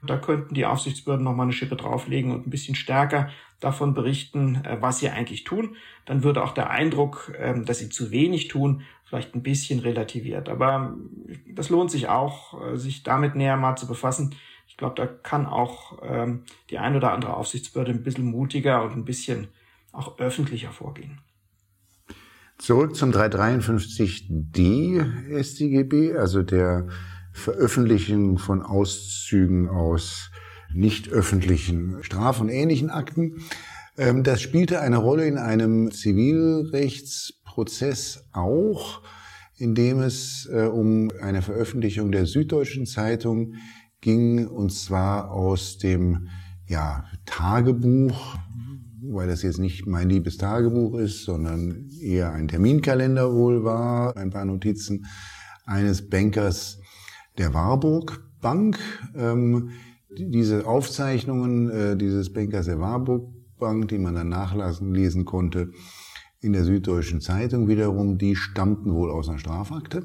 Da 0.07 0.17
könnten 0.17 0.55
die 0.55 0.67
Aufsichtsbehörden 0.67 1.25
nochmal 1.25 1.45
eine 1.45 1.53
Schippe 1.53 1.77
drauflegen 1.77 2.33
und 2.33 2.47
ein 2.47 2.51
bisschen 2.51 2.75
stärker 2.75 3.31
davon 3.61 3.95
berichten, 3.95 4.57
äh, 4.65 4.79
was 4.81 4.99
sie 4.99 5.11
eigentlich 5.11 5.45
tun. 5.45 5.77
Dann 6.07 6.25
würde 6.25 6.43
auch 6.43 6.53
der 6.53 6.71
Eindruck, 6.71 7.33
ähm, 7.39 7.67
dass 7.67 7.79
sie 7.79 7.91
zu 7.91 8.11
wenig 8.11 8.49
tun, 8.49 8.83
vielleicht 9.05 9.35
ein 9.35 9.43
bisschen 9.43 9.81
relativiert. 9.81 10.49
Aber 10.49 10.97
äh, 11.29 11.53
das 11.53 11.69
lohnt 11.69 11.91
sich 11.91 12.09
auch, 12.09 12.73
äh, 12.73 12.77
sich 12.77 13.03
damit 13.03 13.35
näher 13.35 13.57
mal 13.57 13.77
zu 13.77 13.87
befassen. 13.87 14.35
Ich 14.67 14.77
glaube, 14.77 14.95
da 14.95 15.07
kann 15.07 15.47
auch 15.47 15.99
ähm, 16.03 16.45
die 16.71 16.79
ein 16.79 16.97
oder 16.97 17.13
andere 17.13 17.37
Aufsichtsbehörde 17.37 17.93
ein 17.93 18.03
bisschen 18.03 18.25
mutiger 18.25 18.83
und 18.83 18.97
ein 18.97 19.05
bisschen 19.05 19.49
auch 19.93 20.19
öffentlicher 20.19 20.71
vorgehen. 20.71 21.21
Zurück 22.57 22.95
zum 22.95 23.11
353d 23.11 25.43
StGB, 25.43 26.17
also 26.17 26.43
der 26.43 26.87
Veröffentlichen 27.33 28.39
von 28.39 28.63
Auszügen 28.63 29.69
aus 29.69 30.31
nicht 30.73 31.11
öffentlichen 31.11 32.03
Straf- 32.03 32.41
und 32.41 32.49
ähnlichen 32.49 32.91
Akten. 32.91 33.43
Ähm, 33.97 34.23
das 34.23 34.41
spielte 34.41 34.81
eine 34.81 34.99
Rolle 34.99 35.27
in 35.27 35.39
einem 35.39 35.91
Zivilrechtsprozess 35.91 38.29
auch, 38.33 39.03
in 39.57 39.75
dem 39.75 39.99
es 40.01 40.49
äh, 40.53 40.67
um 40.67 41.11
eine 41.21 41.43
Veröffentlichung 41.43 42.13
der 42.13 42.27
Süddeutschen 42.27 42.87
Zeitung 42.87 43.55
ging, 44.01 44.47
und 44.47 44.73
zwar 44.73 45.31
aus 45.31 45.79
dem 45.79 46.29
ja, 46.67 47.05
Tagebuch, 47.27 48.39
weil 49.03 49.29
das 49.29 49.43
jetzt 49.43 49.59
nicht 49.59 49.87
mein 49.87 50.09
liebes 50.09 50.39
Tagebuch 50.39 50.99
ist, 50.99 51.25
sondern 51.25 51.89
eher 52.01 52.33
ein 52.33 52.49
Terminkalender 52.49 53.35
wohl 53.35 53.65
war, 53.65 54.17
ein 54.17 54.31
paar 54.31 54.45
Notizen 54.45 55.07
eines 55.67 56.09
Bankers 56.09 56.80
der 57.41 57.55
Warburg 57.55 58.23
Bank. 58.43 58.79
Ähm, 59.17 59.71
diese 60.11 60.67
Aufzeichnungen 60.67 61.71
äh, 61.71 61.97
dieses 61.97 62.33
Bankers 62.33 62.67
der 62.67 62.81
Warburg 62.81 63.33
Bank, 63.59 63.89
die 63.89 63.99
man 63.99 64.15
dann 64.15 64.29
nachlesen 64.29 64.93
lesen 64.93 65.25
konnte, 65.25 65.71
in 66.41 66.53
der 66.53 66.65
Süddeutschen 66.65 67.23
Zeitung 67.23 67.67
wiederum, 67.67 68.19
die 68.19 68.37
stammten 68.37 68.93
wohl 68.93 69.11
aus 69.11 69.29
einer 69.29 69.39
Strafakte. 69.39 70.05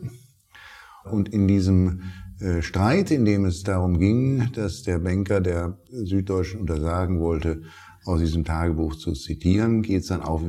Und 1.11 1.29
in 1.29 1.47
diesem 1.47 2.03
äh, 2.39 2.61
Streit, 2.61 3.11
in 3.11 3.25
dem 3.25 3.43
es 3.43 3.63
darum 3.63 3.99
ging, 3.99 4.49
dass 4.53 4.83
der 4.83 4.99
Banker 4.99 5.41
der 5.41 5.77
Süddeutschen 5.89 6.61
untersagen 6.61 7.19
wollte, 7.19 7.63
aus 8.05 8.21
diesem 8.21 8.45
Tagebuch 8.45 8.95
zu 8.95 9.11
zitieren, 9.11 9.81
ging 9.81 9.97
es 9.97 10.07
dann 10.07 10.21
auch 10.21 10.41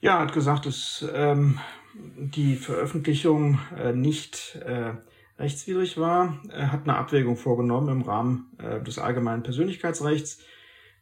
Ja, 0.01 0.15
er 0.15 0.21
hat 0.21 0.33
gesagt, 0.33 0.65
dass 0.65 1.05
ähm, 1.13 1.59
die 1.93 2.55
Veröffentlichung 2.55 3.59
äh, 3.77 3.93
nicht 3.93 4.57
äh, 4.65 4.93
rechtswidrig 5.37 5.97
war. 5.97 6.39
Er 6.49 6.71
hat 6.71 6.83
eine 6.83 6.95
Abwägung 6.95 7.37
vorgenommen 7.37 7.89
im 7.89 8.01
Rahmen 8.01 8.47
äh, 8.57 8.81
des 8.81 8.99
allgemeinen 8.99 9.43
Persönlichkeitsrechts, 9.43 10.39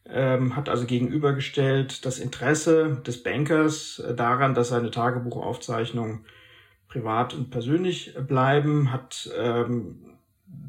ähm, 0.06 0.56
hat 0.56 0.70
also 0.70 0.86
gegenübergestellt 0.86 2.06
das 2.06 2.20
Interesse 2.20 3.02
des 3.06 3.24
Bankers 3.24 4.00
äh, 4.00 4.16
daran, 4.16 4.54
dass 4.54 4.70
seine 4.70 4.92
Tagebuchaufzeichnungen 4.92 6.26
privat 6.88 7.34
und 7.34 7.52
persönlich 7.52 8.16
bleiben, 8.28 8.92
hat 8.92 9.30
ähm, 9.38 10.17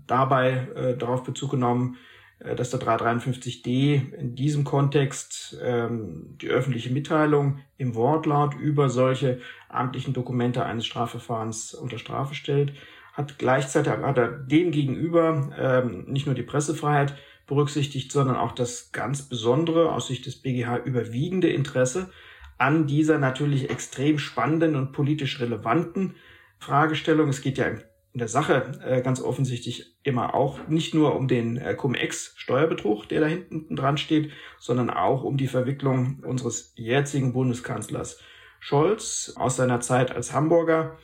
dabei 0.09 0.69
äh, 0.75 0.97
darauf 0.97 1.23
Bezug 1.23 1.53
genommen, 1.53 1.97
äh, 2.41 2.57
dass 2.57 2.71
der 2.71 2.81
353d 2.81 4.15
in 4.15 4.35
diesem 4.35 4.65
Kontext 4.65 5.57
ähm, 5.63 6.37
die 6.41 6.49
öffentliche 6.49 6.91
Mitteilung 6.91 7.61
im 7.77 7.95
Wortlaut 7.95 8.55
über 8.55 8.89
solche 8.89 9.41
amtlichen 9.69 10.15
Dokumente 10.15 10.65
eines 10.65 10.87
Strafverfahrens 10.87 11.75
unter 11.75 11.99
Strafe 11.99 12.35
stellt, 12.35 12.73
hat 13.13 13.39
gleichzeitig 13.39 13.93
hat 13.93 14.19
er 14.19 14.29
dem 14.29 14.71
gegenüber 14.71 15.51
ähm, 15.59 16.05
nicht 16.07 16.27
nur 16.27 16.35
die 16.35 16.43
Pressefreiheit 16.43 17.17
berücksichtigt, 17.47 18.13
sondern 18.13 18.37
auch 18.37 18.53
das 18.53 18.93
ganz 18.93 19.23
besondere, 19.23 19.93
aus 19.93 20.07
Sicht 20.07 20.27
des 20.27 20.41
BGH 20.41 20.79
überwiegende 20.85 21.49
Interesse 21.49 22.11
an 22.59 22.87
dieser 22.87 23.19
natürlich 23.19 23.71
extrem 23.71 24.19
spannenden 24.19 24.77
und 24.77 24.93
politisch 24.93 25.41
relevanten 25.41 26.15
Fragestellung. 26.59 27.29
Es 27.29 27.41
geht 27.41 27.59
ja 27.59 27.67
im 27.67 27.81
in 28.19 28.21
der 28.21 28.27
Sache 28.27 28.73
äh, 28.85 29.01
ganz 29.01 29.23
offensichtlich 29.23 29.95
immer 30.03 30.35
auch 30.35 30.67
nicht 30.67 30.93
nur 30.93 31.15
um 31.15 31.29
den 31.29 31.57
äh, 31.57 31.75
Cum-Ex-Steuerbetrug, 31.75 33.09
der 33.09 33.21
da 33.21 33.29
hinten 33.29 33.77
dran 33.77 33.97
steht, 33.97 34.33
sondern 34.59 34.91
auch 34.91 35.23
um 35.23 35.37
die 35.37 35.47
Verwicklung 35.47 36.25
unseres 36.27 36.73
jetzigen 36.75 37.33
Bundeskanzlers 37.33 38.19
Scholz 38.59 39.35
aus 39.37 39.55
seiner 39.55 39.79
Zeit 39.79 40.11
als 40.11 40.33
Hamburger 40.33 40.99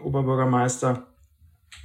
Oberbürgermeister, 0.00 1.06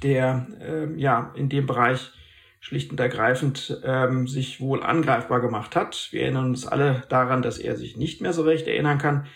der 0.02 0.48
äh, 0.60 1.00
ja 1.00 1.32
in 1.36 1.48
dem 1.48 1.66
Bereich 1.66 2.10
schlicht 2.58 2.90
und 2.90 2.98
ergreifend 2.98 3.80
ähm, 3.84 4.26
sich 4.26 4.60
wohl 4.60 4.82
angreifbar 4.82 5.40
gemacht 5.40 5.76
hat. 5.76 6.08
Wir 6.10 6.22
erinnern 6.22 6.46
uns 6.46 6.66
alle 6.66 7.04
daran, 7.08 7.42
dass 7.42 7.58
er 7.58 7.76
sich 7.76 7.96
nicht 7.96 8.20
mehr 8.20 8.32
so 8.32 8.42
recht 8.42 8.66
erinnern 8.66 8.98
kann, 8.98 9.26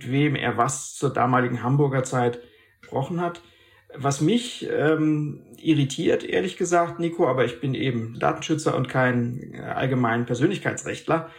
wem 0.00 0.34
er 0.34 0.56
was 0.56 0.96
zur 0.96 1.12
damaligen 1.12 1.62
Hamburger 1.62 2.02
Zeit 2.02 2.40
gesprochen 2.80 3.20
hat. 3.20 3.40
Was 3.94 4.20
mich 4.20 4.68
ähm, 4.70 5.42
irritiert, 5.58 6.24
ehrlich 6.24 6.56
gesagt, 6.56 6.98
Nico, 6.98 7.28
aber 7.28 7.44
ich 7.44 7.60
bin 7.60 7.74
eben 7.74 8.18
Datenschützer 8.18 8.76
und 8.76 8.88
kein 8.88 9.54
äh, 9.54 9.60
allgemein 9.60 10.26
Persönlichkeitsrechtler. 10.26 11.30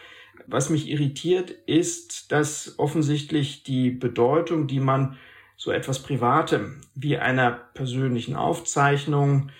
Was 0.46 0.70
mich 0.70 0.88
irritiert, 0.88 1.50
ist, 1.66 2.32
dass 2.32 2.78
offensichtlich 2.78 3.64
die 3.64 3.90
Bedeutung, 3.90 4.66
die 4.66 4.80
man 4.80 5.16
so 5.56 5.70
etwas 5.72 6.02
Privatem 6.02 6.80
wie 6.94 7.18
einer 7.18 7.50
persönlichen 7.50 8.36
Aufzeichnung, 8.36 9.50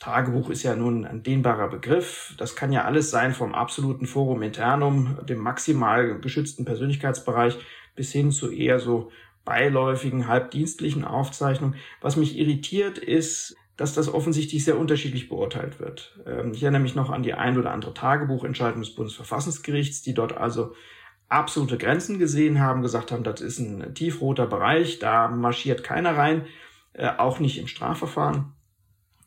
Tagebuch 0.00 0.50
ist 0.50 0.62
ja 0.62 0.76
nun 0.76 1.06
ein 1.06 1.22
dehnbarer 1.22 1.68
Begriff. 1.68 2.34
Das 2.36 2.56
kann 2.56 2.72
ja 2.72 2.84
alles 2.84 3.10
sein 3.10 3.32
vom 3.32 3.54
absoluten 3.54 4.06
Forum 4.06 4.42
internum, 4.42 5.18
dem 5.26 5.38
maximal 5.38 6.18
geschützten 6.20 6.64
Persönlichkeitsbereich 6.64 7.56
bis 7.96 8.12
hin 8.12 8.30
zu 8.30 8.50
eher 8.50 8.80
so 8.80 9.10
beiläufigen, 9.44 10.28
halbdienstlichen 10.28 11.04
Aufzeichnung. 11.04 11.74
Was 12.00 12.16
mich 12.16 12.38
irritiert, 12.38 12.98
ist, 12.98 13.56
dass 13.76 13.94
das 13.94 14.12
offensichtlich 14.12 14.64
sehr 14.64 14.78
unterschiedlich 14.78 15.28
beurteilt 15.28 15.80
wird. 15.80 16.18
Ähm, 16.26 16.52
ich 16.52 16.62
erinnere 16.62 16.82
mich 16.82 16.94
noch 16.94 17.10
an 17.10 17.22
die 17.22 17.34
ein 17.34 17.58
oder 17.58 17.72
andere 17.72 17.94
Tagebuchentscheidung 17.94 18.80
des 18.80 18.94
Bundesverfassungsgerichts, 18.94 20.02
die 20.02 20.14
dort 20.14 20.36
also 20.36 20.74
absolute 21.28 21.78
Grenzen 21.78 22.18
gesehen 22.18 22.60
haben, 22.60 22.82
gesagt 22.82 23.10
haben, 23.10 23.24
das 23.24 23.40
ist 23.40 23.58
ein 23.58 23.94
tiefroter 23.94 24.46
Bereich, 24.46 24.98
da 24.98 25.28
marschiert 25.28 25.82
keiner 25.82 26.16
rein, 26.16 26.46
äh, 26.92 27.08
auch 27.18 27.40
nicht 27.40 27.58
im 27.58 27.66
Strafverfahren. 27.66 28.52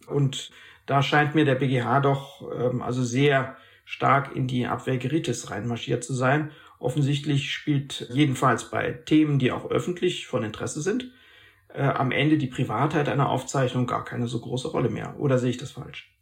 Und 0.07 0.51
da 0.85 1.01
scheint 1.01 1.35
mir 1.35 1.43
der 1.43 1.55
BGH 1.55 1.99
doch 1.99 2.49
ähm, 2.57 2.81
also 2.81 3.03
sehr 3.03 3.57
stark 3.83 4.35
in 4.35 4.47
die 4.47 4.67
Abwehr 4.67 4.99
reinmarschiert 5.01 6.03
zu 6.03 6.13
sein 6.13 6.51
Offensichtlich 6.79 7.51
spielt 7.51 8.07
jedenfalls 8.11 8.69
bei 8.69 8.91
Themen, 9.05 9.39
die 9.39 9.51
auch 9.51 9.69
öffentlich 9.69 10.27
von 10.27 10.43
Interesse 10.43 10.81
sind, 10.81 11.11
äh, 11.73 11.83
am 11.83 12.11
Ende 12.11 12.37
die 12.37 12.47
Privatheit 12.47 13.09
einer 13.09 13.29
Aufzeichnung 13.29 13.87
gar 13.87 14.05
keine 14.05 14.27
so 14.27 14.39
große 14.39 14.67
Rolle 14.67 14.89
mehr. 14.89 15.15
Oder 15.19 15.39
sehe 15.39 15.49
ich 15.49 15.57
das 15.57 15.71
falsch? 15.71 16.13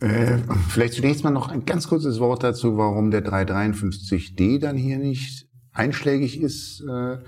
Äh, 0.00 0.38
vielleicht 0.68 0.94
zunächst 0.94 1.22
mal 1.22 1.30
noch 1.30 1.48
ein 1.48 1.64
ganz 1.64 1.88
kurzes 1.88 2.18
Wort 2.18 2.42
dazu, 2.42 2.76
warum 2.76 3.10
der 3.10 3.24
353d 3.24 4.58
dann 4.58 4.76
hier 4.76 4.98
nicht 4.98 5.48
einschlägig 5.72 6.40
ist 6.40 6.80
äh, 6.80 7.18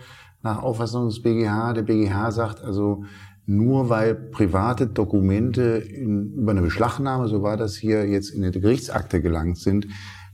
nach 0.43 0.63
Auffassung 0.63 1.07
des 1.07 1.23
BGH. 1.23 1.75
Der 1.75 1.83
BGH 1.83 2.33
sagt 2.33 2.63
also, 2.63 3.05
nur 3.47 3.91
weil 3.91 4.15
private 4.15 4.87
Dokumente 4.87 5.63
in, 5.63 6.33
über 6.33 6.53
eine 6.53 6.63
Beschlagnahme, 6.63 7.29
so 7.29 7.43
war 7.43 7.57
das 7.57 7.77
hier, 7.77 8.09
jetzt 8.09 8.31
in 8.31 8.43
die 8.51 8.61
Gerichtsakte 8.61 9.21
gelangt 9.21 9.59
sind, 9.59 9.87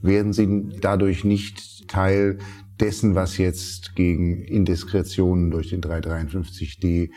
werden 0.02 0.32
sie 0.32 0.68
dadurch 0.80 1.24
nicht 1.24 1.88
Teil 1.88 2.38
dessen, 2.78 3.14
was 3.14 3.36
jetzt 3.36 3.94
gegen 3.94 4.42
Indiskretionen 4.42 5.50
durch 5.50 5.68
den 5.68 5.82
353d 5.82 7.10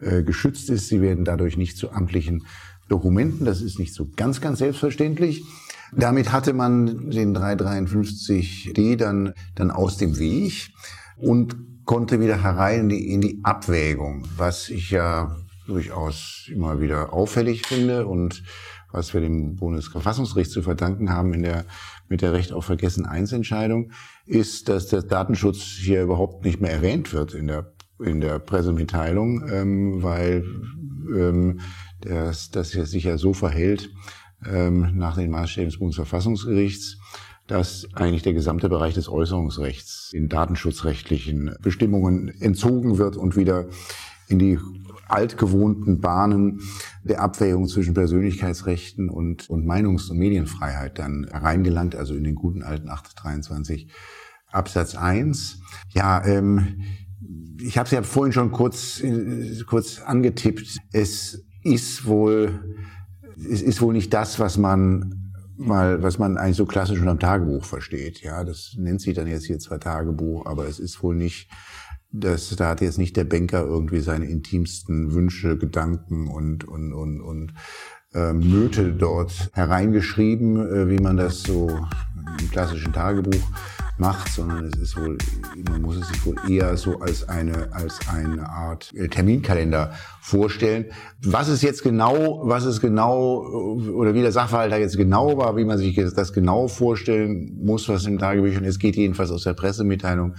äh, 0.00 0.22
geschützt 0.22 0.68
ist. 0.68 0.88
Sie 0.88 1.00
werden 1.00 1.24
dadurch 1.24 1.56
nicht 1.56 1.78
zu 1.78 1.90
amtlichen 1.90 2.44
Dokumenten. 2.88 3.44
Das 3.44 3.62
ist 3.62 3.78
nicht 3.78 3.94
so 3.94 4.08
ganz, 4.16 4.40
ganz 4.40 4.58
selbstverständlich. 4.58 5.42
Damit 5.92 6.32
hatte 6.32 6.52
man 6.52 7.10
den 7.10 7.36
353d 7.36 8.96
dann, 8.96 9.32
dann 9.54 9.70
aus 9.70 9.96
dem 9.96 10.18
Weg 10.18 10.70
und 11.16 11.56
konnte 11.84 12.20
wieder 12.20 12.42
herein 12.42 12.80
in 12.80 12.88
die, 12.88 13.12
in 13.12 13.20
die 13.20 13.40
Abwägung, 13.44 14.26
was 14.36 14.68
ich 14.68 14.90
ja 14.90 15.36
durchaus 15.66 16.48
immer 16.52 16.80
wieder 16.80 17.12
auffällig 17.12 17.66
finde 17.66 18.06
und 18.06 18.42
was 18.92 19.14
wir 19.14 19.20
dem 19.20 19.56
Bundesverfassungsgericht 19.56 20.50
zu 20.50 20.62
verdanken 20.62 21.10
haben 21.10 21.34
in 21.34 21.42
der, 21.42 21.64
mit 22.08 22.22
der 22.22 22.32
Recht 22.32 22.52
auf 22.52 22.64
Vergessen 22.64 23.06
1 23.06 23.32
Entscheidung, 23.32 23.90
ist, 24.26 24.68
dass 24.68 24.88
der 24.88 25.02
Datenschutz 25.02 25.58
hier 25.58 26.02
überhaupt 26.02 26.44
nicht 26.44 26.60
mehr 26.60 26.72
erwähnt 26.72 27.12
wird 27.12 27.34
in 27.34 27.46
der, 27.46 27.72
in 27.98 28.20
der 28.20 28.38
Pressemitteilung, 28.38 29.48
ähm, 29.48 30.02
weil 30.02 30.44
ähm, 31.14 31.60
das, 32.00 32.50
das 32.50 32.70
sich 32.70 33.04
ja 33.04 33.18
so 33.18 33.32
verhält 33.32 33.90
ähm, 34.44 34.96
nach 34.96 35.16
den 35.16 35.30
Maßstäben 35.30 35.70
des 35.70 35.78
Bundesverfassungsgerichts, 35.78 36.98
dass 37.46 37.86
eigentlich 37.94 38.22
der 38.22 38.32
gesamte 38.32 38.68
Bereich 38.68 38.94
des 38.94 39.08
Äußerungsrechts 39.08 40.10
in 40.12 40.28
datenschutzrechtlichen 40.28 41.54
Bestimmungen 41.62 42.28
entzogen 42.40 42.98
wird 42.98 43.16
und 43.16 43.36
wieder 43.36 43.68
in 44.28 44.38
die 44.38 44.58
altgewohnten 45.08 46.00
Bahnen 46.00 46.60
der 47.04 47.20
Abwägung 47.20 47.68
zwischen 47.68 47.94
Persönlichkeitsrechten 47.94 49.08
und, 49.08 49.48
und 49.48 49.66
Meinungs- 49.66 50.10
und 50.10 50.18
Medienfreiheit 50.18 50.98
dann 50.98 51.24
reingelangt, 51.24 51.94
also 51.94 52.14
in 52.14 52.24
den 52.24 52.34
guten 52.34 52.62
alten 52.62 52.88
823 52.88 53.90
Absatz 54.50 54.94
1. 54.94 55.60
Ja, 55.90 56.24
ähm, 56.24 56.82
ich 57.60 57.78
habe 57.78 57.86
es 57.86 57.92
ja 57.92 58.02
vorhin 58.02 58.32
schon 58.32 58.52
kurz, 58.52 59.00
äh, 59.00 59.62
kurz 59.66 60.00
angetippt. 60.00 60.78
Es 60.92 61.44
ist 61.62 62.06
wohl, 62.06 62.76
es 63.36 63.62
ist 63.62 63.80
wohl 63.80 63.92
nicht 63.92 64.12
das, 64.12 64.38
was 64.38 64.56
man 64.56 65.32
mal, 65.56 66.02
was 66.02 66.18
man 66.18 66.36
eigentlich 66.36 66.56
so 66.56 66.66
klassisch 66.66 66.98
unter 66.98 67.14
dem 67.14 67.18
Tagebuch 67.20 67.64
versteht. 67.64 68.20
Ja, 68.20 68.44
das 68.44 68.74
nennt 68.76 69.00
sich 69.00 69.14
dann 69.14 69.26
jetzt 69.26 69.46
hier 69.46 69.58
zwar 69.58 69.80
Tagebuch, 69.80 70.46
aber 70.46 70.66
es 70.66 70.78
ist 70.78 71.02
wohl 71.02 71.16
nicht, 71.16 71.50
das, 72.12 72.54
da 72.56 72.70
hat 72.70 72.80
jetzt 72.80 72.98
nicht 72.98 73.16
der 73.16 73.24
Banker 73.24 73.64
irgendwie 73.64 74.00
seine 74.00 74.26
intimsten 74.26 75.12
Wünsche, 75.12 75.58
Gedanken 75.58 76.28
und, 76.28 76.66
und, 76.66 76.92
und, 76.92 77.20
und 77.20 77.52
äh, 78.14 78.32
Nöte 78.32 78.92
dort 78.92 79.50
hereingeschrieben, 79.52 80.56
äh, 80.56 80.88
wie 80.88 80.98
man 80.98 81.16
das 81.16 81.42
so 81.42 81.68
im 82.40 82.50
klassischen 82.50 82.92
Tagebuch 82.92 83.42
macht, 83.98 84.30
sondern 84.30 84.66
es 84.66 84.78
ist 84.78 84.96
wohl, 84.96 85.16
man 85.70 85.82
muss 85.82 85.96
es 85.96 86.08
sich 86.08 86.26
wohl 86.26 86.36
eher 86.48 86.76
so 86.76 87.00
als 87.00 87.28
eine, 87.28 87.72
als 87.72 87.98
eine 88.08 88.48
Art 88.48 88.92
äh, 88.94 89.08
Terminkalender 89.08 89.92
vorstellen. 90.20 90.86
Was 91.22 91.48
es 91.48 91.62
jetzt 91.62 91.82
genau, 91.82 92.42
was 92.44 92.64
es 92.64 92.80
genau, 92.80 93.42
oder 93.94 94.14
wie 94.14 94.22
der 94.22 94.32
Sachverhalt 94.32 94.72
da 94.72 94.76
jetzt 94.76 94.96
genau 94.96 95.38
war, 95.38 95.56
wie 95.56 95.64
man 95.64 95.78
sich 95.78 95.94
das 95.96 96.32
genau 96.32 96.68
vorstellen 96.68 97.58
muss, 97.62 97.88
was 97.88 98.06
im 98.06 98.18
Tagebüchern 98.18 98.64
ist, 98.64 98.78
geht 98.78 98.96
jedenfalls 98.96 99.30
aus 99.30 99.44
der 99.44 99.54
Pressemitteilung 99.54 100.34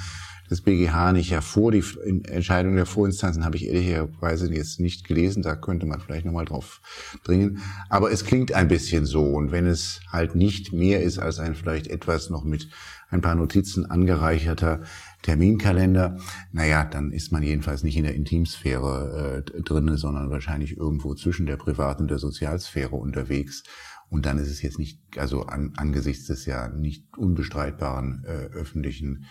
des 0.50 0.62
BGH 0.62 1.14
nicht 1.14 1.32
hervor. 1.32 1.72
Die 1.72 1.84
Entscheidung 2.26 2.76
der 2.76 2.86
Vorinstanzen 2.86 3.46
habe 3.46 3.58
ich 3.58 3.68
ehrlicherweise 3.68 4.52
jetzt 4.54 4.80
nicht 4.80 5.08
gelesen. 5.08 5.44
Da 5.44 5.56
könnte 5.56 5.86
man 5.86 6.00
vielleicht 6.00 6.26
nochmal 6.26 6.46
drauf 6.46 6.82
dringen. 7.24 7.60
Aber 7.90 8.12
es 8.12 8.26
klingt 8.26 8.54
ein 8.54 8.68
bisschen 8.68 9.06
so. 9.06 9.24
Und 9.24 9.52
wenn 9.52 9.66
es 9.66 10.02
halt 10.12 10.36
nicht 10.36 10.74
mehr 10.74 11.02
ist 11.02 11.20
als 11.20 11.40
ein 11.40 11.56
vielleicht 11.56 11.88
etwas 11.88 12.30
noch 12.30 12.44
mit 12.44 12.70
ein 13.10 13.22
paar 13.22 13.36
Notizen 13.36 13.86
angereicherter 13.86 14.82
Terminkalender, 15.22 16.18
naja, 16.52 16.84
dann 16.86 17.12
ist 17.12 17.32
man 17.32 17.44
jedenfalls 17.44 17.84
nicht 17.84 17.98
in 17.98 18.04
der 18.04 18.16
Intimsphäre 18.16 19.44
äh, 19.48 19.62
drinne, 19.62 19.98
sondern 19.98 20.30
wahrscheinlich 20.30 20.78
irgendwo 20.78 21.16
zwischen 21.16 21.46
der 21.46 21.58
privaten 21.58 22.04
und 22.04 22.12
der 22.12 22.20
Sozialsphäre 22.20 22.96
unterwegs. 22.96 23.64
Und 24.10 24.26
dann 24.26 24.38
ist 24.38 24.50
es 24.50 24.62
jetzt 24.62 24.80
nicht, 24.80 25.02
also 25.18 25.44
an, 25.48 25.74
angesichts 25.76 26.28
des 26.28 26.46
ja 26.46 26.70
nicht 26.70 27.06
unbestreitbaren 27.18 28.24
äh, 28.26 28.54
öffentlichen 28.56 29.26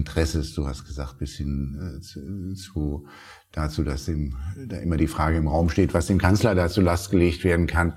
Interesses, 0.00 0.54
du 0.54 0.66
hast 0.66 0.86
gesagt, 0.86 1.18
bis 1.18 1.36
hin 1.36 1.98
äh, 1.98 2.00
zu, 2.00 2.54
zu 2.54 3.06
dazu, 3.52 3.84
dass 3.84 4.06
dem, 4.06 4.36
da 4.66 4.78
immer 4.78 4.96
die 4.96 5.06
Frage 5.06 5.36
im 5.36 5.48
Raum 5.48 5.68
steht, 5.68 5.94
was 5.94 6.06
dem 6.06 6.18
Kanzler 6.18 6.54
dazu 6.54 6.80
Last 6.80 7.10
gelegt 7.10 7.44
werden 7.44 7.66
kann, 7.66 7.94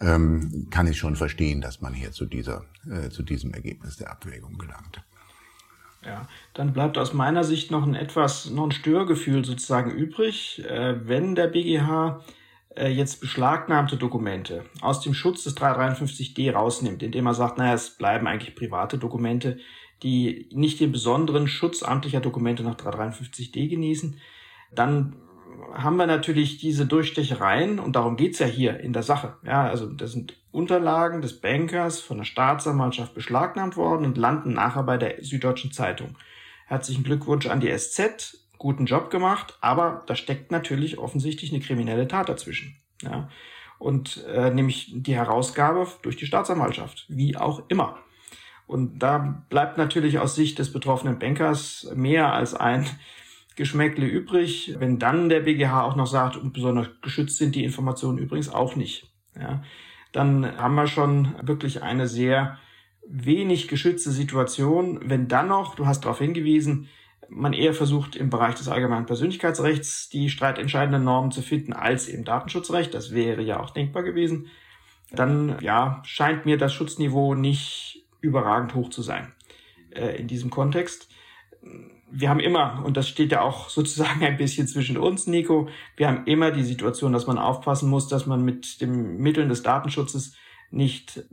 ähm, 0.00 0.66
kann 0.70 0.86
ich 0.86 0.98
schon 0.98 1.16
verstehen, 1.16 1.60
dass 1.60 1.80
man 1.80 1.94
hier 1.94 2.12
zu 2.12 2.26
dieser, 2.26 2.64
äh, 2.90 3.10
zu 3.10 3.22
diesem 3.22 3.54
Ergebnis 3.54 3.96
der 3.96 4.10
Abwägung 4.10 4.58
gelangt. 4.58 5.02
Ja, 6.04 6.28
dann 6.54 6.72
bleibt 6.72 6.98
aus 6.98 7.14
meiner 7.14 7.44
Sicht 7.44 7.70
noch 7.70 7.86
ein 7.86 7.94
etwas, 7.94 8.50
noch 8.50 8.64
ein 8.64 8.72
Störgefühl 8.72 9.44
sozusagen 9.44 9.90
übrig, 9.90 10.64
äh, 10.64 11.08
wenn 11.08 11.34
der 11.34 11.48
BGH 11.48 12.20
äh, 12.76 12.88
jetzt 12.88 13.20
beschlagnahmte 13.20 13.96
Dokumente 13.96 14.64
aus 14.82 15.00
dem 15.00 15.14
Schutz 15.14 15.44
des 15.44 15.56
353d 15.56 16.52
rausnimmt, 16.52 17.02
indem 17.02 17.26
er 17.26 17.34
sagt, 17.34 17.58
naja, 17.58 17.74
es 17.74 17.90
bleiben 17.90 18.26
eigentlich 18.26 18.54
private 18.54 18.98
Dokumente, 18.98 19.58
die 20.02 20.48
nicht 20.52 20.80
den 20.80 20.92
besonderen 20.92 21.48
Schutz 21.48 21.82
amtlicher 21.82 22.20
Dokumente 22.20 22.62
nach 22.62 22.76
353d 22.76 23.68
genießen, 23.68 24.20
dann 24.74 25.16
haben 25.72 25.96
wir 25.96 26.06
natürlich 26.06 26.58
diese 26.58 26.86
Durchstechereien 26.86 27.78
und 27.78 27.96
darum 27.96 28.16
geht's 28.16 28.38
ja 28.38 28.46
hier 28.46 28.80
in 28.80 28.92
der 28.92 29.02
Sache. 29.02 29.36
Ja, 29.44 29.66
also 29.66 29.86
das 29.86 30.12
sind 30.12 30.36
Unterlagen 30.50 31.22
des 31.22 31.40
Bankers 31.40 32.00
von 32.00 32.18
der 32.18 32.24
Staatsanwaltschaft 32.24 33.14
beschlagnahmt 33.14 33.76
worden 33.76 34.04
und 34.06 34.16
landen 34.16 34.54
nachher 34.54 34.82
bei 34.82 34.96
der 34.96 35.22
Süddeutschen 35.22 35.72
Zeitung. 35.72 36.16
Herzlichen 36.66 37.04
Glückwunsch 37.04 37.46
an 37.46 37.60
die 37.60 37.76
SZ, 37.76 38.46
guten 38.58 38.86
Job 38.86 39.10
gemacht, 39.10 39.58
aber 39.60 40.02
da 40.06 40.16
steckt 40.16 40.50
natürlich 40.50 40.98
offensichtlich 40.98 41.52
eine 41.52 41.60
kriminelle 41.62 42.08
Tat 42.08 42.28
dazwischen. 42.28 42.76
Ja, 43.02 43.28
und 43.78 44.24
äh, 44.26 44.50
nämlich 44.50 44.92
die 44.94 45.14
Herausgabe 45.14 45.86
durch 46.02 46.16
die 46.16 46.26
Staatsanwaltschaft, 46.26 47.04
wie 47.08 47.36
auch 47.36 47.62
immer. 47.68 47.98
Und 48.66 48.98
da 48.98 49.44
bleibt 49.48 49.78
natürlich 49.78 50.18
aus 50.18 50.34
Sicht 50.34 50.58
des 50.58 50.72
betroffenen 50.72 51.18
Bankers 51.18 51.90
mehr 51.94 52.32
als 52.32 52.54
ein 52.54 52.86
Geschmäckle 53.54 54.06
übrig. 54.06 54.74
Wenn 54.78 54.98
dann 54.98 55.28
der 55.28 55.40
BGH 55.40 55.84
auch 55.84 55.96
noch 55.96 56.06
sagt, 56.06 56.36
und 56.36 56.52
besonders 56.52 56.88
geschützt 57.00 57.38
sind 57.38 57.54
die 57.54 57.64
Informationen 57.64 58.18
übrigens 58.18 58.48
auch 58.48 58.76
nicht, 58.76 59.12
ja, 59.38 59.62
dann 60.12 60.56
haben 60.56 60.74
wir 60.74 60.86
schon 60.86 61.34
wirklich 61.42 61.82
eine 61.82 62.08
sehr 62.08 62.58
wenig 63.06 63.68
geschützte 63.68 64.10
Situation. 64.10 65.00
Wenn 65.04 65.28
dann 65.28 65.48
noch, 65.48 65.74
du 65.76 65.86
hast 65.86 66.04
darauf 66.04 66.18
hingewiesen, 66.18 66.88
man 67.28 67.52
eher 67.52 67.74
versucht, 67.74 68.16
im 68.16 68.30
Bereich 68.30 68.54
des 68.54 68.68
allgemeinen 68.68 69.06
Persönlichkeitsrechts 69.06 70.08
die 70.08 70.30
streitentscheidenden 70.30 71.04
Normen 71.04 71.32
zu 71.32 71.42
finden, 71.42 71.72
als 71.72 72.08
im 72.08 72.24
Datenschutzrecht, 72.24 72.94
das 72.94 73.12
wäre 73.12 73.42
ja 73.42 73.60
auch 73.60 73.70
denkbar 73.70 74.02
gewesen, 74.02 74.46
dann 75.12 75.58
ja, 75.60 76.02
scheint 76.04 76.46
mir 76.46 76.56
das 76.56 76.72
Schutzniveau 76.72 77.34
nicht 77.34 78.05
überragend 78.20 78.74
hoch 78.74 78.90
zu 78.90 79.02
sein 79.02 79.32
äh, 79.90 80.16
in 80.16 80.28
diesem 80.28 80.50
Kontext 80.50 81.08
wir 82.10 82.30
haben 82.30 82.40
immer, 82.40 82.82
und 82.84 82.96
das 82.96 83.08
steht 83.08 83.32
ja 83.32 83.42
auch 83.42 83.68
sozusagen 83.68 84.24
ein 84.24 84.36
bisschen 84.36 84.66
zwischen 84.66 84.96
uns, 84.96 85.26
Nico, 85.26 85.68
wir 85.96 86.08
haben 86.08 86.24
immer 86.26 86.50
die 86.50 86.64
Situation, 86.64 87.12
dass 87.12 87.26
man 87.26 87.38
aufpassen 87.38 87.88
muss, 87.88 88.08
dass 88.08 88.26
man 88.26 88.44
mit 88.44 88.80
den 88.80 89.18
Mitteln 89.18 89.48
des 89.48 89.62
Datenschutzes 89.62 90.34
nicht 90.70 91.24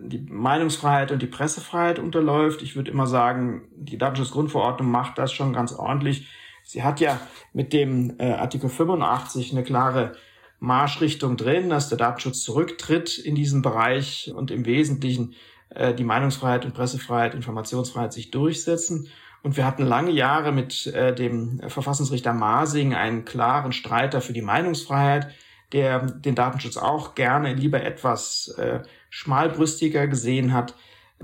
die 0.00 0.18
Meinungsfreiheit 0.18 1.12
und 1.12 1.20
die 1.20 1.26
Pressefreiheit 1.26 1.98
unterläuft. 1.98 2.62
Ich 2.62 2.74
würde 2.74 2.90
immer 2.90 3.06
sagen, 3.06 3.68
die 3.76 3.98
Datenschutzgrundverordnung 3.98 4.90
macht 4.90 5.18
das 5.18 5.32
schon 5.32 5.52
ganz 5.52 5.72
ordentlich. 5.72 6.28
Sie 6.64 6.82
hat 6.82 7.00
ja 7.00 7.20
mit 7.52 7.72
dem 7.72 8.16
äh, 8.18 8.32
Artikel 8.32 8.70
85 8.70 9.52
eine 9.52 9.62
klare 9.62 10.12
Marschrichtung 10.58 11.36
drin, 11.36 11.70
dass 11.70 11.88
der 11.88 11.98
Datenschutz 11.98 12.42
zurücktritt 12.42 13.18
in 13.18 13.34
diesem 13.34 13.62
Bereich 13.62 14.32
und 14.34 14.50
im 14.50 14.66
Wesentlichen 14.66 15.34
äh, 15.74 15.94
die 15.94 16.04
Meinungsfreiheit 16.04 16.64
und 16.64 16.74
Pressefreiheit, 16.74 17.34
Informationsfreiheit 17.34 18.12
sich 18.12 18.30
durchsetzen. 18.30 19.08
Und 19.42 19.56
wir 19.56 19.64
hatten 19.64 19.84
lange 19.84 20.10
Jahre 20.10 20.52
mit 20.52 20.86
äh, 20.88 21.14
dem 21.14 21.60
Verfassungsrichter 21.68 22.32
Masing 22.32 22.94
einen 22.94 23.24
klaren 23.24 23.72
Streiter 23.72 24.20
für 24.20 24.32
die 24.32 24.42
Meinungsfreiheit, 24.42 25.32
der 25.72 26.00
den 26.00 26.34
Datenschutz 26.34 26.76
auch 26.76 27.14
gerne 27.14 27.54
lieber 27.54 27.82
etwas 27.82 28.48
äh, 28.58 28.80
schmalbrüstiger 29.08 30.06
gesehen 30.08 30.52
hat. 30.52 30.74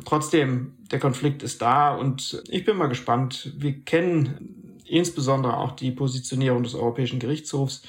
Trotzdem, 0.04 0.76
der 0.90 0.98
Konflikt 0.98 1.42
ist 1.42 1.62
da 1.62 1.94
und 1.94 2.42
ich 2.48 2.64
bin 2.64 2.76
mal 2.76 2.88
gespannt. 2.88 3.52
Wir 3.56 3.80
kennen 3.80 4.80
insbesondere 4.84 5.56
auch 5.56 5.72
die 5.72 5.90
Positionierung 5.90 6.62
des 6.62 6.74
Europäischen 6.74 7.18
Gerichtshofs, 7.18 7.82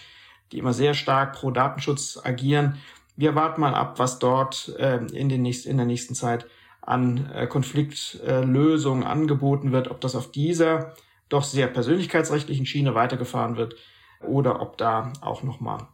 die 0.51 0.57
immer 0.57 0.73
sehr 0.73 0.93
stark 0.93 1.33
pro 1.33 1.51
Datenschutz 1.51 2.19
agieren. 2.23 2.77
Wir 3.17 3.33
warten 3.33 3.61
mal 3.61 3.73
ab, 3.73 3.97
was 3.97 4.19
dort 4.19 4.73
äh, 4.77 4.97
in, 5.07 5.27
den 5.27 5.41
nächsten, 5.41 5.69
in 5.69 5.77
der 5.77 5.87
nächsten 5.87 6.15
Zeit 6.15 6.45
an 6.81 7.29
äh, 7.33 7.47
Konfliktlösungen 7.47 9.03
angeboten 9.03 9.71
wird, 9.71 9.89
ob 9.89 9.99
das 9.99 10.15
auf 10.15 10.31
dieser 10.31 10.93
doch 11.27 11.43
sehr 11.43 11.67
persönlichkeitsrechtlichen 11.67 12.65
Schiene 12.65 12.95
weitergefahren 12.95 13.57
wird 13.57 13.75
oder 14.21 14.61
ob 14.61 14.77
da 14.77 15.11
auch 15.21 15.43
nochmal 15.43 15.87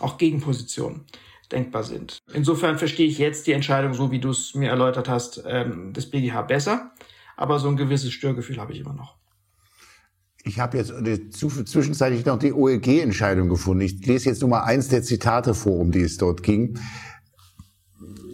auch 0.00 0.18
Gegenpositionen 0.18 1.04
denkbar 1.52 1.84
sind. 1.84 2.18
Insofern 2.32 2.78
verstehe 2.78 3.06
ich 3.06 3.18
jetzt 3.18 3.46
die 3.46 3.52
Entscheidung, 3.52 3.94
so 3.94 4.10
wie 4.10 4.18
du 4.18 4.30
es 4.30 4.54
mir 4.54 4.70
erläutert 4.70 5.08
hast, 5.08 5.44
ähm, 5.46 5.92
des 5.92 6.10
BGH 6.10 6.42
besser, 6.42 6.92
aber 7.36 7.58
so 7.58 7.68
ein 7.68 7.76
gewisses 7.76 8.12
Störgefühl 8.12 8.58
habe 8.58 8.72
ich 8.72 8.80
immer 8.80 8.94
noch. 8.94 9.16
Ich 10.46 10.60
habe 10.60 10.78
jetzt 10.78 10.92
zwischenzeitlich 11.34 12.24
noch 12.24 12.38
die 12.38 12.52
OEG-Entscheidung 12.52 13.48
gefunden. 13.48 13.82
Ich 13.82 14.06
lese 14.06 14.30
jetzt 14.30 14.40
nur 14.40 14.50
mal 14.50 14.62
eins 14.62 14.88
der 14.88 15.02
Zitate 15.02 15.54
vor, 15.54 15.78
um 15.78 15.90
die 15.90 16.02
es 16.02 16.16
dort 16.16 16.42
ging 16.42 16.78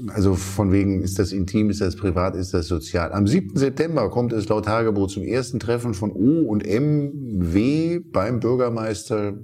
also 0.08 0.34
von 0.34 0.72
wegen, 0.72 1.02
ist 1.02 1.18
das 1.18 1.32
intim, 1.32 1.70
ist 1.70 1.80
das 1.80 1.96
privat, 1.96 2.34
ist 2.34 2.54
das 2.54 2.66
sozial. 2.66 3.12
Am 3.12 3.26
7. 3.26 3.56
September 3.56 4.10
kommt 4.10 4.32
es 4.32 4.48
laut 4.48 4.64
Tagebuch 4.64 5.08
zum 5.08 5.22
ersten 5.22 5.60
Treffen 5.60 5.94
von 5.94 6.10
O 6.10 6.42
und 6.48 6.66
M 6.66 7.12
W 7.14 8.00
beim 8.00 8.40
Bürgermeister 8.40 9.34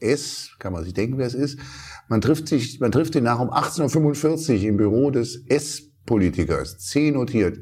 S, 0.00 0.50
kann 0.58 0.72
man 0.72 0.84
sich 0.84 0.94
denken, 0.94 1.18
wer 1.18 1.26
es 1.26 1.34
ist. 1.34 1.58
Man 2.08 2.20
trifft 2.20 2.48
sich, 2.48 2.80
man 2.80 2.90
trifft 2.90 3.14
ihn 3.14 3.24
nach 3.24 3.38
um 3.38 3.50
18.45 3.50 4.56
Uhr 4.56 4.68
im 4.68 4.76
Büro 4.76 5.10
des 5.10 5.44
S-Politikers. 5.46 6.78
C 6.78 7.10
notiert. 7.10 7.58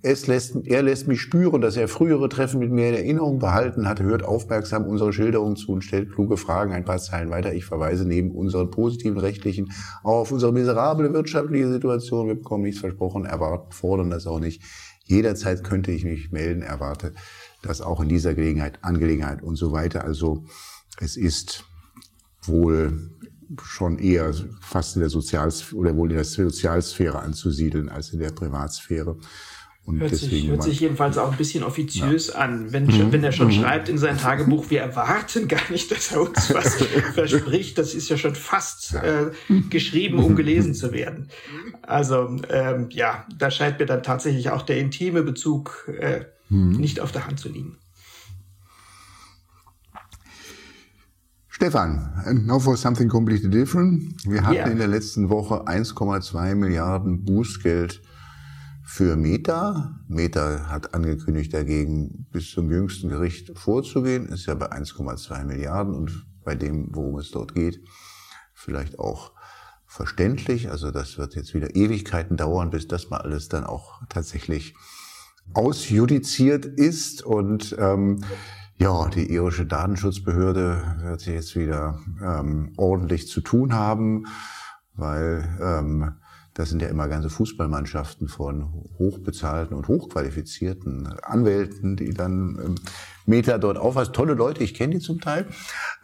Es 0.00 0.26
lässt, 0.26 0.56
er 0.64 0.82
lässt 0.82 1.08
mich 1.08 1.20
spüren, 1.20 1.60
dass 1.60 1.76
er 1.76 1.88
frühere 1.88 2.30
Treffen 2.30 2.58
mit 2.58 2.70
mir 2.70 2.88
in 2.88 2.94
Erinnerung 2.94 3.38
behalten 3.38 3.86
hat, 3.86 4.00
hört 4.00 4.22
aufmerksam 4.22 4.86
unsere 4.86 5.12
Schilderung 5.12 5.56
zu 5.56 5.72
und 5.72 5.82
stellt 5.82 6.10
kluge 6.10 6.38
Fragen 6.38 6.72
ein 6.72 6.86
paar 6.86 6.98
Zeilen 6.98 7.28
weiter. 7.28 7.52
Ich 7.52 7.66
verweise 7.66 8.06
neben 8.06 8.30
unseren 8.30 8.70
positiven 8.70 9.18
rechtlichen 9.18 9.72
auch 10.02 10.20
auf 10.20 10.32
unsere 10.32 10.52
miserable 10.52 11.12
wirtschaftliche 11.12 11.70
Situation. 11.70 12.28
Wir 12.28 12.34
bekommen 12.34 12.64
nichts 12.64 12.80
versprochen, 12.80 13.26
erwarten, 13.26 13.72
fordern 13.72 14.08
das 14.08 14.26
auch 14.26 14.40
nicht. 14.40 14.62
Jederzeit 15.04 15.62
könnte 15.64 15.92
ich 15.92 16.04
mich 16.04 16.32
melden, 16.32 16.62
erwarte 16.62 17.12
das 17.60 17.82
auch 17.82 18.00
in 18.00 18.08
dieser 18.08 18.34
Gelegenheit, 18.34 18.78
Angelegenheit 18.80 19.42
und 19.42 19.56
so 19.56 19.72
weiter. 19.72 20.04
Also 20.04 20.44
es 20.98 21.18
ist 21.18 21.64
wohl 22.42 23.10
schon 23.62 23.98
eher 23.98 24.32
fast 24.62 24.96
in 24.96 25.00
der 25.00 25.10
Sozialsphäre 25.10 25.78
oder 25.78 25.96
wohl 25.96 26.10
in 26.10 26.16
der 26.16 26.24
Sozialsphäre 26.24 27.20
anzusiedeln 27.20 27.90
als 27.90 28.14
in 28.14 28.20
der 28.20 28.30
Privatsphäre. 28.30 29.18
Und 29.86 30.00
hört 30.00 30.16
sich, 30.16 30.48
hört 30.48 30.62
sich 30.62 30.80
jedenfalls 30.80 31.18
auch 31.18 31.30
ein 31.30 31.36
bisschen 31.36 31.62
offiziös 31.62 32.28
ja. 32.28 32.36
an, 32.36 32.72
wenn, 32.72 32.86
mhm. 32.86 33.12
wenn 33.12 33.22
er 33.22 33.32
schon 33.32 33.48
mhm. 33.48 33.52
schreibt 33.52 33.90
in 33.90 33.98
sein 33.98 34.16
Tagebuch, 34.16 34.70
wir 34.70 34.80
erwarten 34.80 35.46
gar 35.46 35.70
nicht, 35.70 35.90
dass 35.90 36.10
er 36.12 36.22
uns 36.22 36.54
was 36.54 36.74
verspricht. 37.14 37.76
Das 37.76 37.94
ist 37.94 38.08
ja 38.08 38.16
schon 38.16 38.34
fast 38.34 38.94
äh, 38.94 39.26
geschrieben, 39.68 40.20
um 40.20 40.36
gelesen 40.36 40.72
zu 40.72 40.92
werden. 40.92 41.28
Also 41.82 42.38
ähm, 42.48 42.88
ja, 42.90 43.26
da 43.38 43.50
scheint 43.50 43.78
mir 43.78 43.84
dann 43.84 44.02
tatsächlich 44.02 44.48
auch 44.48 44.62
der 44.62 44.78
intime 44.78 45.22
Bezug 45.22 45.86
äh, 46.00 46.24
mhm. 46.48 46.72
nicht 46.72 47.00
auf 47.00 47.12
der 47.12 47.26
Hand 47.26 47.38
zu 47.38 47.50
liegen. 47.50 47.76
Stefan, 51.48 52.44
now 52.46 52.58
for 52.58 52.76
something 52.76 53.08
completely 53.08 53.50
different. 53.50 54.14
Wir 54.24 54.42
hatten 54.42 54.54
yeah. 54.54 54.66
in 54.66 54.78
der 54.78 54.88
letzten 54.88 55.28
Woche 55.28 55.66
1,2 55.66 56.54
Milliarden 56.54 57.24
Bußgeld 57.24 58.00
für 58.94 59.16
Meta. 59.16 59.98
Meta 60.06 60.68
hat 60.68 60.94
angekündigt, 60.94 61.52
dagegen 61.52 62.28
bis 62.30 62.52
zum 62.52 62.70
jüngsten 62.70 63.08
Gericht 63.08 63.58
vorzugehen. 63.58 64.28
Ist 64.28 64.46
ja 64.46 64.54
bei 64.54 64.70
1,2 64.70 65.42
Milliarden 65.42 65.96
und 65.96 66.24
bei 66.44 66.54
dem, 66.54 66.94
worum 66.94 67.18
es 67.18 67.32
dort 67.32 67.56
geht, 67.56 67.80
vielleicht 68.52 69.00
auch 69.00 69.32
verständlich. 69.84 70.70
Also 70.70 70.92
das 70.92 71.18
wird 71.18 71.34
jetzt 71.34 71.54
wieder 71.54 71.74
Ewigkeiten 71.74 72.36
dauern, 72.36 72.70
bis 72.70 72.86
das 72.86 73.10
mal 73.10 73.16
alles 73.16 73.48
dann 73.48 73.64
auch 73.64 74.00
tatsächlich 74.08 74.76
ausjudiziert 75.54 76.64
ist. 76.64 77.24
Und 77.24 77.74
ähm, 77.80 78.22
ja, 78.76 79.08
die 79.08 79.28
irische 79.28 79.66
Datenschutzbehörde 79.66 80.98
wird 81.00 81.26
jetzt 81.26 81.56
wieder 81.56 81.98
ähm, 82.22 82.72
ordentlich 82.76 83.26
zu 83.26 83.40
tun 83.40 83.74
haben, 83.74 84.26
weil 84.94 85.58
ähm, 85.60 86.12
das 86.54 86.68
sind 86.70 86.80
ja 86.80 86.88
immer 86.88 87.08
ganze 87.08 87.30
Fußballmannschaften 87.30 88.28
von 88.28 88.72
hochbezahlten 88.98 89.76
und 89.76 89.88
hochqualifizierten 89.88 91.08
Anwälten, 91.22 91.96
die 91.96 92.14
dann 92.14 92.58
ähm, 92.64 92.74
Meter 93.26 93.58
dort 93.58 93.76
aufweisen. 93.76 94.12
Tolle 94.12 94.34
Leute, 94.34 94.62
ich 94.62 94.74
kenne 94.74 94.94
die 94.94 95.00
zum 95.00 95.20
Teil. 95.20 95.46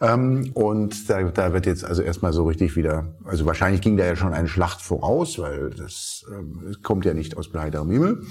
Ähm, 0.01 0.51
und 0.53 1.09
da, 1.09 1.23
da 1.23 1.53
wird 1.53 1.65
jetzt 1.65 1.85
also 1.85 2.01
erstmal 2.01 2.33
so 2.33 2.43
richtig 2.43 2.75
wieder, 2.75 3.15
also 3.23 3.45
wahrscheinlich 3.45 3.81
ging 3.81 3.95
da 3.95 4.05
ja 4.05 4.17
schon 4.17 4.33
eine 4.33 4.49
Schlacht 4.49 4.81
voraus, 4.81 5.39
weil 5.39 5.69
das, 5.69 6.25
ähm, 6.33 6.75
kommt 6.83 7.05
ja 7.05 7.13
nicht 7.13 7.37
aus 7.37 7.49
heiterem 7.53 7.89
Himmel. 7.89 8.23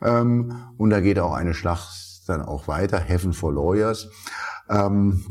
Ähm, 0.00 0.56
und 0.78 0.90
da 0.90 1.00
geht 1.00 1.18
auch 1.18 1.34
eine 1.34 1.52
Schlacht 1.52 2.26
dann 2.26 2.40
auch 2.40 2.68
weiter, 2.68 2.98
Heaven 2.98 3.34
for 3.34 3.52
Lawyers. 3.52 4.08
Ähm, 4.70 5.24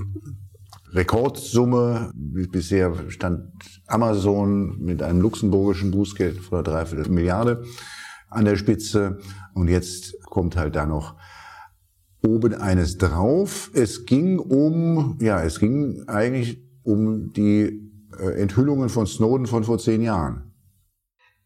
Rekordsumme. 0.93 2.12
Bisher 2.13 3.10
stand 3.10 3.51
Amazon 3.88 4.79
mit 4.79 5.01
einem 5.01 5.21
luxemburgischen 5.21 5.91
Bußgeld 5.91 6.39
von 6.39 6.63
Dreiviertel 6.63 7.12
Milliarde 7.12 7.63
an 8.29 8.45
der 8.45 8.56
Spitze. 8.56 9.19
Und 9.53 9.67
jetzt 9.67 10.21
kommt 10.25 10.56
halt 10.56 10.75
da 10.75 10.86
noch 10.86 11.15
oben 12.25 12.53
eines 12.56 12.97
drauf. 12.97 13.71
Es 13.73 14.06
ging 14.06 14.39
um, 14.39 15.17
ja, 15.19 15.41
es 15.43 15.60
ging 15.60 16.03
eigentlich 16.08 16.62
um 16.84 17.34
die 17.34 17.91
äh, 18.19 18.41
Enthüllungen 18.41 18.89
von 18.89 19.08
Snowden 19.08 19.45
von 19.45 19.63
vor 19.63 19.77
zehn 19.79 20.01
Jahren. 20.01 20.53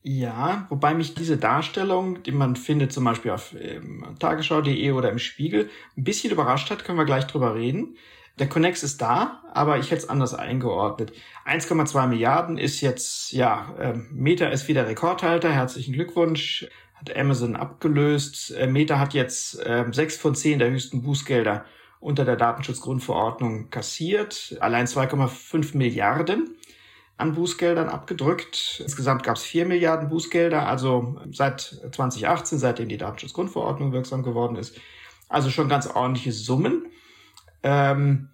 Ja, 0.02 0.68
wobei 0.70 0.94
mich 0.94 1.16
diese 1.16 1.36
Darstellung, 1.36 2.24
die 2.24 2.32
man 2.32 2.56
findet 2.56 2.94
zum 2.94 3.04
Beispiel 3.04 3.32
auf 3.32 3.54
ähm, 3.60 4.06
tagesschau.de 4.20 4.92
oder 4.92 5.12
im 5.12 5.20
Spiegel, 5.20 5.70
ein 5.98 6.04
bisschen 6.04 6.32
überrascht 6.32 6.70
hat, 6.70 6.86
können 6.86 6.98
wir 6.98 7.06
gleich 7.06 7.28
drüber 7.28 7.56
reden. 7.56 7.98
Der 8.40 8.48
Connex 8.48 8.84
ist 8.84 9.02
da, 9.02 9.42
aber 9.52 9.80
ich 9.80 9.90
hätte 9.90 10.04
es 10.04 10.10
anders 10.10 10.36
eingeordnet. 10.36 11.12
1,2 11.48 12.08
Milliarden 12.08 12.58
ist 12.60 12.82
jetzt, 12.82 13.32
ja, 13.32 13.74
äh, 13.80 13.94
Meta 14.12 14.48
ist 14.48 14.68
wieder 14.68 14.88
Rekordhalter. 14.88 15.52
Herzlichen 15.52 15.94
Glückwunsch. 15.94 16.68
Hat 16.94 17.16
Amazon 17.16 17.56
abgelöst. 17.56 18.52
Äh, 18.56 18.68
Meta 18.68 19.00
hat 19.00 19.16
jetzt 19.16 19.60
äh, 19.66 19.86
6 19.90 20.18
von 20.18 20.36
10 20.36 20.60
der 20.60 20.70
höchsten 20.70 21.02
Bußgelder 21.02 21.66
unter 22.00 22.26
der 22.26 22.36
Datenschutzgrundverordnung 22.36 23.72
kassiert. 23.72 24.56
Allein 24.60 24.86
2,5 24.86 25.76
Milliarden 25.76 26.56
an 27.18 27.34
Bußgeldern 27.34 27.90
abgedrückt. 27.90 28.82
Insgesamt 28.84 29.24
gab 29.24 29.38
es 29.38 29.44
4 29.44 29.66
Milliarden 29.66 30.10
Bußgelder, 30.10 30.68
also 30.68 31.20
seit 31.32 31.82
2018, 31.92 32.60
seitdem 32.60 32.88
die 32.88 32.98
Datenschutzgrundverordnung 32.98 33.92
wirksam 33.94 34.22
geworden 34.22 34.56
ist. 34.56 34.80
Also 35.28 35.50
schon 35.50 35.70
ganz 35.70 35.88
ordentliche 35.88 36.32
Summen. 36.32 36.86
Ähm, 37.68 38.30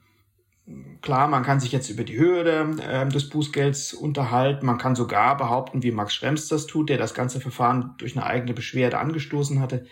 klar, 1.02 1.28
man 1.28 1.42
kann 1.42 1.60
sich 1.60 1.72
jetzt 1.72 1.90
über 1.90 2.04
die 2.04 2.18
Höhe 2.18 2.44
äh, 2.44 3.08
des 3.08 3.30
Bußgelds 3.30 3.94
unterhalten. 3.94 4.66
Man 4.68 4.78
kann 4.78 4.96
sogar 4.96 5.36
behaupten, 5.38 5.82
wie 5.82 5.92
Max 5.92 6.14
Schrems 6.14 6.48
das 6.50 6.68
tut, 6.68 6.90
der 6.90 7.00
das 7.00 7.16
ganze 7.16 7.42
Verfahren 7.42 7.96
durch 7.98 8.16
eine 8.16 8.28
eigene 8.28 8.54
Beschwerde 8.54 9.00
angestoßen 9.00 9.60
hatte. 9.60 9.88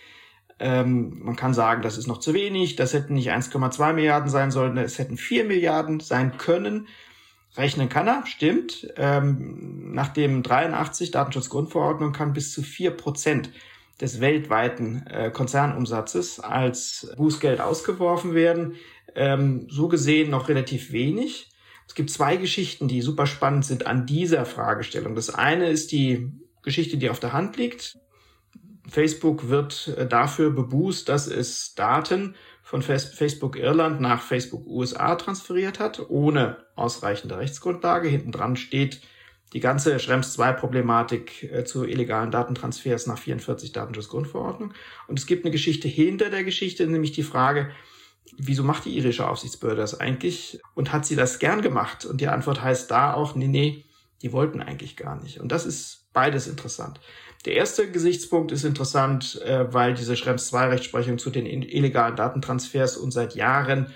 Ähm, 0.60 1.22
man 1.24 1.36
kann 1.36 1.56
sagen, 1.56 1.82
das 1.82 1.98
ist 1.98 2.06
noch 2.06 2.20
zu 2.20 2.36
wenig, 2.36 2.76
das 2.76 2.94
hätten 2.94 3.16
nicht 3.16 3.32
1,2 3.32 3.94
Milliarden 3.94 4.30
sein 4.30 4.52
sollen, 4.52 4.78
es 4.78 5.00
hätten 5.00 5.18
4 5.18 5.46
Milliarden 5.46 6.00
sein 6.00 6.38
können. 6.38 6.88
Rechnen 7.58 7.90
kann 7.90 8.08
er, 8.08 8.26
stimmt. 8.28 8.94
Ähm, 8.96 9.92
nach 9.94 10.10
dem 10.10 10.44
83 10.44 11.10
Datenschutzgrundverordnung 11.10 12.12
kann 12.12 12.34
bis 12.34 12.54
zu 12.54 12.62
4 12.62 12.92
Prozent 12.92 13.50
des 14.02 14.20
weltweiten 14.20 15.06
äh, 15.08 15.32
Konzernumsatzes 15.32 16.40
als 16.40 17.14
Bußgeld 17.18 17.62
ausgeworfen 17.62 18.34
werden 18.34 18.76
ähm, 19.16 19.68
so 19.70 19.88
gesehen 19.88 20.30
noch 20.30 20.50
relativ 20.50 20.92
wenig. 20.92 21.50
Es 21.88 21.96
gibt 21.96 22.10
zwei 22.10 22.38
Geschichten, 22.38 22.88
die 22.88 23.02
super 23.02 23.26
spannend 23.26 23.66
sind 23.66 23.86
an 23.86 24.06
dieser 24.06 24.46
Fragestellung. 24.46 25.16
Das 25.16 25.34
eine 25.34 25.70
ist 25.70 25.92
die 25.92 26.32
Geschichte, 26.62 26.98
die 26.98 27.10
auf 27.10 27.20
der 27.20 27.34
Hand 27.34 27.58
liegt. 27.58 27.98
Facebook 28.88 29.50
wird 29.50 29.94
äh, 29.98 30.08
dafür 30.08 30.52
bebußt, 30.52 31.08
dass 31.10 31.28
es 31.28 31.76
Daten 31.76 32.36
von 32.64 32.82
Facebook 32.82 33.58
Irland 33.58 34.00
nach 34.00 34.22
Facebook 34.22 34.66
USA 34.66 35.16
transferiert 35.16 35.80
hat, 35.80 36.10
ohne 36.10 36.58
ausreichende 36.76 37.38
Rechtsgrundlage. 37.38 38.08
Hinten 38.08 38.32
dran 38.32 38.56
steht 38.56 39.02
die 39.54 39.60
ganze 39.60 40.00
Schrems 40.00 40.34
2 40.34 40.54
Problematik 40.54 41.44
äh, 41.52 41.64
zu 41.66 41.86
illegalen 41.86 42.32
Datentransfers 42.32 43.08
nach 43.08 43.18
44 43.18 43.72
Datenschutzgrundverordnung. 43.72 44.74
Und 45.08 45.20
es 45.20 45.26
gibt 45.26 45.44
eine 45.44 45.52
Geschichte 45.52 45.88
hinter 45.88 46.30
der 46.30 46.44
Geschichte, 46.44 46.88
nämlich 46.88 47.12
die 47.12 47.24
Frage, 47.24 47.72
wieso 48.38 48.64
macht 48.64 48.86
die 48.86 48.98
irische 48.98 49.28
Aufsichtsbehörde 49.28 49.82
das 49.82 50.00
eigentlich? 50.00 50.60
Und 50.74 50.94
hat 50.94 51.06
sie 51.06 51.16
das 51.16 51.40
gern 51.40 51.62
gemacht? 51.62 52.06
Und 52.06 52.22
die 52.22 52.28
Antwort 52.28 52.62
heißt 52.62 52.90
da 52.90 53.14
auch, 53.14 53.36
nee, 53.36 53.48
nee, 53.48 53.86
die 54.22 54.32
wollten 54.32 54.62
eigentlich 54.62 54.96
gar 54.96 55.22
nicht. 55.22 55.40
Und 55.40 55.52
das 55.52 55.66
ist 55.66 56.08
beides 56.14 56.48
interessant. 56.48 57.00
Der 57.46 57.56
erste 57.56 57.90
Gesichtspunkt 57.90 58.52
ist 58.52 58.64
interessant, 58.64 59.42
äh, 59.42 59.74
weil 59.74 59.96
diese 59.96 60.16
Schrems 60.16 60.48
2 60.48 60.68
Rechtsprechung 60.68 61.18
zu 61.18 61.30
den 61.30 61.46
illegalen 61.46 62.16
Datentransfers 62.16 62.98
und 62.98 63.12
seit 63.12 63.36
Jahren 63.36 63.92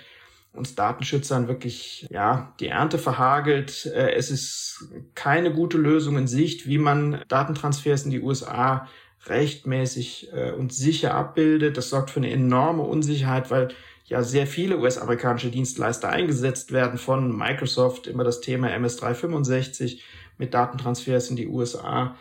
uns 0.56 0.74
Datenschützern 0.74 1.48
wirklich 1.48 2.06
ja 2.10 2.54
die 2.60 2.68
Ernte 2.68 2.98
verhagelt. 2.98 3.86
Äh, 3.86 4.14
es 4.14 4.30
ist 4.30 4.88
keine 5.14 5.52
gute 5.52 5.78
Lösung 5.78 6.16
in 6.18 6.26
Sicht, 6.26 6.66
wie 6.66 6.78
man 6.78 7.22
Datentransfers 7.28 8.04
in 8.04 8.10
die 8.10 8.20
USA 8.20 8.88
rechtmäßig 9.26 10.32
äh, 10.32 10.52
und 10.52 10.72
sicher 10.72 11.14
abbildet. 11.14 11.76
Das 11.76 11.90
sorgt 11.90 12.10
für 12.10 12.20
eine 12.20 12.30
enorme 12.30 12.82
Unsicherheit, 12.82 13.50
weil 13.50 13.68
ja 14.04 14.22
sehr 14.22 14.46
viele 14.46 14.78
US-amerikanische 14.78 15.50
Dienstleister 15.50 16.08
eingesetzt 16.08 16.72
werden 16.72 16.98
von 16.98 17.36
Microsoft, 17.36 18.06
immer 18.06 18.24
das 18.24 18.40
Thema 18.40 18.68
MS365 18.68 20.00
mit 20.38 20.54
Datentransfers 20.54 21.30
in 21.30 21.36
die 21.36 21.48
USA, 21.48 22.16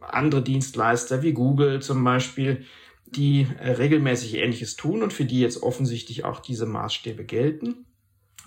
andere 0.00 0.42
Dienstleister 0.42 1.22
wie 1.22 1.32
Google 1.32 1.80
zum 1.80 2.02
Beispiel, 2.02 2.64
die 3.10 3.46
äh, 3.60 3.72
regelmäßig 3.72 4.34
Ähnliches 4.36 4.76
tun 4.76 5.02
und 5.02 5.12
für 5.12 5.24
die 5.24 5.40
jetzt 5.40 5.62
offensichtlich 5.62 6.24
auch 6.24 6.40
diese 6.40 6.66
Maßstäbe 6.66 7.24
gelten. 7.24 7.86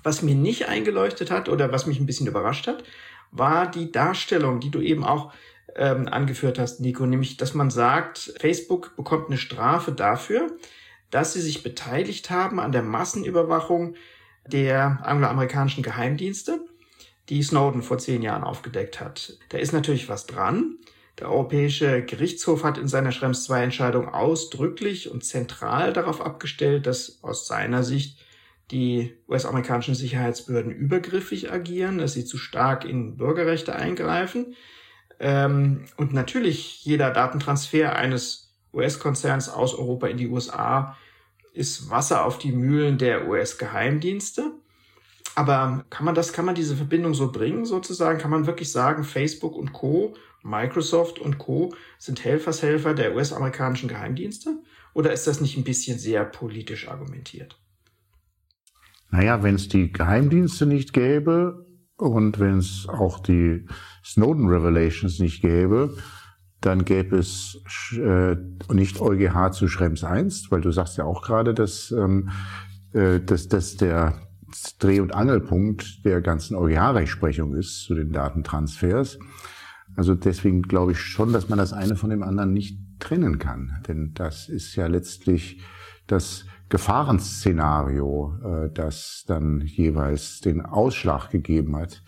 Was 0.04 0.22
mir 0.22 0.36
nicht 0.36 0.68
eingeleuchtet 0.68 1.32
hat 1.32 1.50
oder 1.50 1.72
was 1.72 1.86
mich 1.86 2.00
ein 2.00 2.06
bisschen 2.06 2.28
überrascht 2.28 2.68
hat, 2.68 2.84
war 3.32 3.70
die 3.70 3.92
Darstellung, 3.92 4.60
die 4.60 4.72
du 4.72 4.82
eben 4.82 5.04
auch 5.04 5.34
ähm, 5.76 6.08
angeführt 6.08 6.60
hast, 6.60 6.82
Nico, 6.82 7.06
nämlich, 7.06 7.38
dass 7.38 7.54
man 7.54 7.70
sagt, 7.70 8.34
Facebook 8.40 8.96
bekommt 8.96 9.28
eine 9.28 9.38
Strafe 9.38 9.92
dafür, 9.92 10.48
dass 11.10 11.34
sie 11.34 11.42
sich 11.42 11.64
beteiligt 11.64 12.30
haben 12.30 12.60
an 12.60 12.72
der 12.72 12.84
Massenüberwachung 12.84 13.96
der 14.48 15.00
angloamerikanischen 15.04 15.84
Geheimdienste, 15.84 16.66
die 17.30 17.44
Snowden 17.44 17.84
vor 17.84 18.00
zehn 18.00 18.22
Jahren 18.22 18.44
aufgedeckt 18.44 19.00
hat. 19.00 19.38
Da 19.50 19.58
ist 19.58 19.72
natürlich 19.72 20.10
was 20.10 20.26
dran. 20.26 20.78
Der 21.20 21.30
Europäische 21.30 22.04
Gerichtshof 22.04 22.64
hat 22.64 22.78
in 22.78 22.88
seiner 22.88 23.12
Schrems 23.12 23.50
II 23.50 23.64
Entscheidung 23.64 24.10
ausdrücklich 24.10 25.12
und 25.12 25.24
zentral 25.24 25.94
darauf 25.94 26.22
abgestellt, 26.22 26.88
dass 26.88 27.20
aus 27.22 27.48
seiner 27.48 27.84
Sicht 27.84 28.20
die 28.72 29.14
US-amerikanischen 29.28 29.96
Sicherheitsbehörden 29.96 30.72
übergriffig 30.72 31.52
agieren, 31.52 31.98
dass 31.98 32.14
sie 32.14 32.26
zu 32.26 32.38
stark 32.38 32.86
in 32.86 33.18
Bürgerrechte 33.18 33.76
eingreifen. 33.76 34.56
Ähm, 35.20 35.86
und 35.98 36.14
natürlich 36.14 36.84
jeder 36.86 37.12
Datentransfer 37.12 37.96
eines 37.96 38.54
US-Konzerns 38.74 39.50
aus 39.50 39.76
Europa 39.76 40.08
in 40.08 40.18
die 40.18 40.30
USA 40.30 40.98
ist 41.54 41.90
Wasser 41.90 42.26
auf 42.26 42.38
die 42.38 42.54
Mühlen 42.54 42.98
der 42.98 43.28
US-Geheimdienste. 43.28 44.54
Aber 45.36 45.86
kann 45.90 46.06
man 46.06 46.16
das, 46.16 46.34
kann 46.34 46.46
man 46.46 46.56
diese 46.56 46.76
Verbindung 46.76 47.14
so 47.14 47.32
bringen 47.32 47.66
sozusagen? 47.66 48.20
Kann 48.20 48.32
man 48.32 48.48
wirklich 48.48 48.72
sagen, 48.72 49.04
Facebook 49.04 49.56
und 49.56 49.74
Co., 49.74 50.14
Microsoft 50.44 51.20
und 51.20 51.38
Co. 51.38 51.74
sind 51.98 52.24
Helfershelfer 52.24 52.94
der 52.94 53.16
US-amerikanischen 53.16 53.90
Geheimdienste? 53.90 54.62
Oder 54.94 55.14
ist 55.14 55.28
das 55.28 55.42
nicht 55.42 55.58
ein 55.58 55.64
bisschen 55.64 55.98
sehr 56.00 56.26
politisch 56.26 56.88
argumentiert? 56.88 57.60
Naja, 59.10 59.44
wenn 59.44 59.56
es 59.56 59.68
die 59.68 59.92
Geheimdienste 59.92 60.66
nicht 60.66 60.94
gäbe 60.94 61.66
und 61.98 62.40
wenn 62.40 62.58
es 62.58 62.88
auch 62.88 63.20
die 63.20 63.66
Snowden 64.04 64.48
Revelations 64.48 65.20
nicht 65.20 65.42
gäbe, 65.42 65.96
dann 66.62 66.86
gäbe 66.86 67.18
es 67.18 67.62
äh, 67.94 68.36
nicht 68.72 69.02
EuGH 69.02 69.52
zu 69.52 69.68
Schrems 69.68 70.04
1, 70.04 70.52
weil 70.52 70.62
du 70.62 70.72
sagst 70.72 70.98
ja 70.98 71.06
auch 71.06 71.24
gerade, 71.24 71.54
dass, 71.54 71.92
ähm, 71.92 72.30
äh, 72.94 73.20
dass 73.20 73.48
das 73.48 73.78
der 73.78 74.22
Dreh- 74.80 75.00
und 75.00 75.14
Angelpunkt 75.14 76.06
der 76.06 76.22
ganzen 76.22 76.56
EuGH-Rechtsprechung 76.56 77.56
ist 77.56 77.84
zu 77.84 77.96
den 77.96 78.12
Datentransfers. 78.12 79.18
Also 79.96 80.16
deswegen 80.16 80.62
glaube 80.62 80.94
ich 80.94 81.00
schon, 81.00 81.34
dass 81.34 81.50
man 81.50 81.60
das 81.60 81.74
eine 81.74 81.96
von 81.96 82.10
dem 82.10 82.24
anderen 82.24 82.54
nicht 82.54 82.80
trennen 83.00 83.40
kann. 83.40 83.82
Denn 83.88 84.14
das 84.14 84.50
ist 84.50 84.76
ja 84.76 84.88
letztlich 84.88 85.62
das 86.08 86.46
Gefahrenszenario, 86.70 88.36
äh, 88.44 88.74
das 88.74 89.24
dann 89.28 89.62
jeweils 89.62 90.40
den 90.40 90.62
Ausschlag 90.62 91.30
gegeben 91.30 91.76
hat 91.76 92.04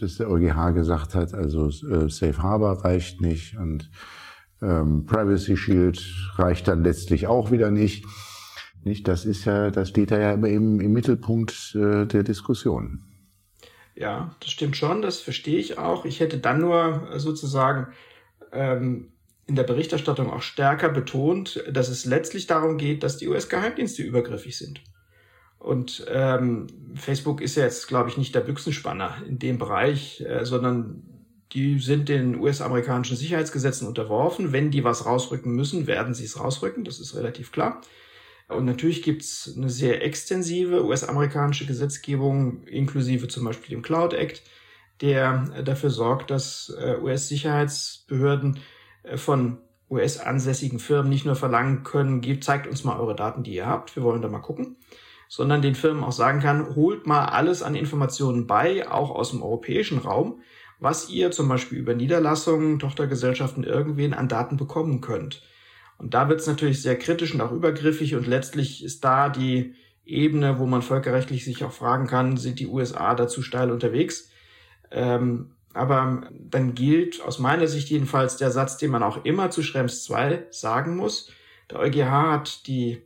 dass 0.00 0.16
der 0.16 0.30
EuGH 0.30 0.74
gesagt 0.74 1.14
hat, 1.14 1.34
also 1.34 1.68
äh, 1.68 2.08
Safe 2.08 2.38
Harbor 2.38 2.84
reicht 2.84 3.20
nicht 3.20 3.56
und 3.56 3.90
ähm, 4.62 5.04
Privacy 5.06 5.56
Shield 5.56 6.00
reicht 6.36 6.68
dann 6.68 6.82
letztlich 6.82 7.26
auch 7.26 7.50
wieder 7.50 7.70
nicht. 7.70 8.04
Nicht, 8.84 9.08
das 9.08 9.24
ist 9.24 9.44
ja, 9.44 9.70
das 9.70 9.88
steht 9.88 10.10
da 10.10 10.18
ja 10.18 10.32
immer 10.32 10.48
im, 10.48 10.80
im 10.80 10.92
Mittelpunkt 10.92 11.74
äh, 11.74 12.06
der 12.06 12.22
Diskussion. 12.22 13.02
Ja, 13.98 14.36
das 14.38 14.50
stimmt 14.50 14.76
schon, 14.76 15.02
das 15.02 15.20
verstehe 15.20 15.58
ich 15.58 15.76
auch. 15.76 16.04
Ich 16.04 16.20
hätte 16.20 16.38
dann 16.38 16.60
nur 16.60 17.08
sozusagen 17.16 17.88
ähm, 18.52 19.08
in 19.46 19.56
der 19.56 19.64
Berichterstattung 19.64 20.30
auch 20.30 20.42
stärker 20.42 20.88
betont, 20.88 21.64
dass 21.68 21.88
es 21.88 22.04
letztlich 22.04 22.46
darum 22.46 22.78
geht, 22.78 23.02
dass 23.02 23.16
die 23.16 23.26
US-Geheimdienste 23.26 24.04
übergriffig 24.04 24.56
sind. 24.56 24.82
Und 25.58 26.06
ähm, 26.08 26.68
Facebook 26.94 27.40
ist 27.40 27.56
ja 27.56 27.64
jetzt, 27.64 27.88
glaube 27.88 28.08
ich, 28.08 28.16
nicht 28.16 28.36
der 28.36 28.42
Büchsenspanner 28.42 29.16
in 29.26 29.40
dem 29.40 29.58
Bereich, 29.58 30.20
äh, 30.20 30.44
sondern 30.44 31.02
die 31.52 31.80
sind 31.80 32.08
den 32.08 32.38
US-amerikanischen 32.38 33.16
Sicherheitsgesetzen 33.16 33.88
unterworfen. 33.88 34.52
Wenn 34.52 34.70
die 34.70 34.84
was 34.84 35.06
rausrücken 35.06 35.52
müssen, 35.52 35.88
werden 35.88 36.14
sie 36.14 36.24
es 36.24 36.38
rausrücken, 36.38 36.84
das 36.84 37.00
ist 37.00 37.16
relativ 37.16 37.50
klar. 37.50 37.80
Und 38.48 38.64
natürlich 38.64 39.02
gibt's 39.02 39.54
eine 39.56 39.68
sehr 39.68 40.02
extensive 40.02 40.84
US-amerikanische 40.84 41.66
Gesetzgebung, 41.66 42.64
inklusive 42.64 43.28
zum 43.28 43.44
Beispiel 43.44 43.70
dem 43.70 43.82
Cloud 43.82 44.14
Act, 44.14 44.42
der 45.00 45.62
dafür 45.64 45.90
sorgt, 45.90 46.30
dass 46.30 46.74
äh, 46.80 46.96
US-Sicherheitsbehörden 47.00 48.58
äh, 49.02 49.16
von 49.18 49.58
US-ansässigen 49.90 50.78
Firmen 50.78 51.10
nicht 51.10 51.24
nur 51.24 51.36
verlangen 51.36 51.82
können, 51.82 52.22
zeigt 52.40 52.66
uns 52.66 52.84
mal 52.84 52.98
eure 52.98 53.14
Daten, 53.14 53.42
die 53.42 53.54
ihr 53.54 53.66
habt, 53.66 53.96
wir 53.96 54.02
wollen 54.02 54.22
da 54.22 54.28
mal 54.28 54.40
gucken, 54.40 54.76
sondern 55.28 55.62
den 55.62 55.74
Firmen 55.74 56.04
auch 56.04 56.12
sagen 56.12 56.40
kann, 56.40 56.74
holt 56.74 57.06
mal 57.06 57.26
alles 57.26 57.62
an 57.62 57.74
Informationen 57.74 58.46
bei, 58.46 58.90
auch 58.90 59.10
aus 59.10 59.30
dem 59.30 59.42
europäischen 59.42 59.98
Raum, 59.98 60.42
was 60.78 61.08
ihr 61.10 61.30
zum 61.30 61.48
Beispiel 61.48 61.78
über 61.78 61.94
Niederlassungen, 61.94 62.78
Tochtergesellschaften 62.78 63.64
irgendwen 63.64 64.14
an 64.14 64.28
Daten 64.28 64.56
bekommen 64.56 65.00
könnt. 65.00 65.42
Und 65.98 66.14
da 66.14 66.28
wird 66.28 66.40
es 66.40 66.46
natürlich 66.46 66.80
sehr 66.80 66.96
kritisch 66.96 67.34
und 67.34 67.40
auch 67.40 67.52
übergriffig 67.52 68.14
und 68.14 68.26
letztlich 68.26 68.84
ist 68.84 69.04
da 69.04 69.28
die 69.28 69.74
Ebene, 70.04 70.58
wo 70.58 70.64
man 70.64 70.80
völkerrechtlich 70.80 71.44
sich 71.44 71.64
auch 71.64 71.72
fragen 71.72 72.06
kann, 72.06 72.36
sind 72.36 72.60
die 72.60 72.68
USA 72.68 73.14
dazu 73.14 73.42
steil 73.42 73.70
unterwegs? 73.70 74.30
Ähm, 74.90 75.50
aber 75.74 76.30
dann 76.32 76.74
gilt 76.74 77.20
aus 77.20 77.38
meiner 77.38 77.66
Sicht 77.66 77.90
jedenfalls 77.90 78.36
der 78.36 78.50
Satz, 78.50 78.78
den 78.78 78.90
man 78.90 79.02
auch 79.02 79.24
immer 79.24 79.50
zu 79.50 79.62
Schrems 79.62 80.04
2 80.04 80.46
sagen 80.50 80.96
muss. 80.96 81.30
Der 81.70 81.80
EuGH 81.80 82.32
hat 82.32 82.66
die 82.66 83.02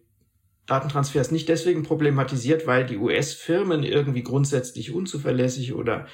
Datentransfers 0.66 1.32
nicht 1.32 1.48
deswegen 1.48 1.82
problematisiert, 1.82 2.66
weil 2.66 2.86
die 2.86 2.98
US-Firmen 2.98 3.82
irgendwie 3.82 4.22
grundsätzlich 4.22 4.94
unzuverlässig 4.94 5.74
oder 5.74 6.06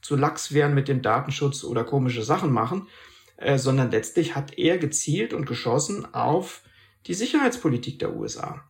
zu 0.00 0.16
lax 0.16 0.54
wären 0.54 0.74
mit 0.74 0.88
dem 0.88 1.02
Datenschutz 1.02 1.64
oder 1.64 1.84
komische 1.84 2.22
Sachen 2.22 2.50
machen, 2.50 2.88
äh, 3.40 3.58
sondern 3.58 3.90
letztlich 3.90 4.34
hat 4.34 4.58
er 4.58 4.78
gezielt 4.78 5.34
und 5.34 5.46
geschossen 5.46 6.14
auf 6.14 6.62
die 7.06 7.14
Sicherheitspolitik 7.14 7.98
der 7.98 8.14
USA. 8.14 8.64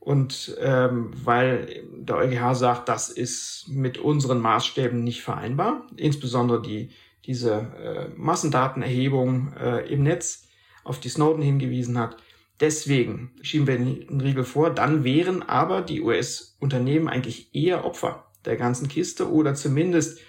Und 0.00 0.56
ähm, 0.60 1.10
weil 1.24 1.84
der 1.92 2.16
EuGH 2.16 2.54
sagt, 2.54 2.88
das 2.88 3.10
ist 3.10 3.66
mit 3.68 3.98
unseren 3.98 4.40
Maßstäben 4.40 5.02
nicht 5.02 5.22
vereinbar, 5.22 5.86
insbesondere 5.96 6.62
die, 6.62 6.90
diese 7.24 7.52
äh, 7.54 8.08
Massendatenerhebung 8.16 9.52
äh, 9.54 9.92
im 9.92 10.04
Netz, 10.04 10.44
auf 10.84 11.00
die 11.00 11.08
Snowden 11.08 11.42
hingewiesen 11.42 11.98
hat, 11.98 12.16
Deswegen 12.60 13.32
schieben 13.42 13.66
wir 13.66 13.74
einen 13.74 14.20
Riegel 14.20 14.44
vor. 14.44 14.70
Dann 14.70 15.04
wären 15.04 15.42
aber 15.42 15.82
die 15.82 16.00
US-Unternehmen 16.00 17.08
eigentlich 17.08 17.54
eher 17.54 17.84
Opfer 17.84 18.26
der 18.44 18.56
ganzen 18.56 18.88
Kiste 18.88 19.30
oder 19.30 19.54
zumindest 19.54 20.20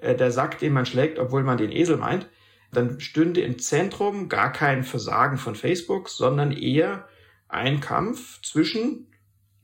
äh, 0.00 0.14
der 0.14 0.30
Sack, 0.30 0.58
den 0.58 0.72
man 0.72 0.86
schlägt, 0.86 1.18
obwohl 1.18 1.42
man 1.42 1.58
den 1.58 1.72
Esel 1.72 1.96
meint. 1.96 2.28
Dann 2.72 3.00
stünde 3.00 3.42
im 3.42 3.58
Zentrum 3.58 4.28
gar 4.28 4.50
kein 4.50 4.82
Versagen 4.82 5.36
von 5.36 5.54
Facebook, 5.54 6.08
sondern 6.08 6.52
eher 6.52 7.06
ein 7.48 7.80
Kampf 7.80 8.40
zwischen 8.42 9.08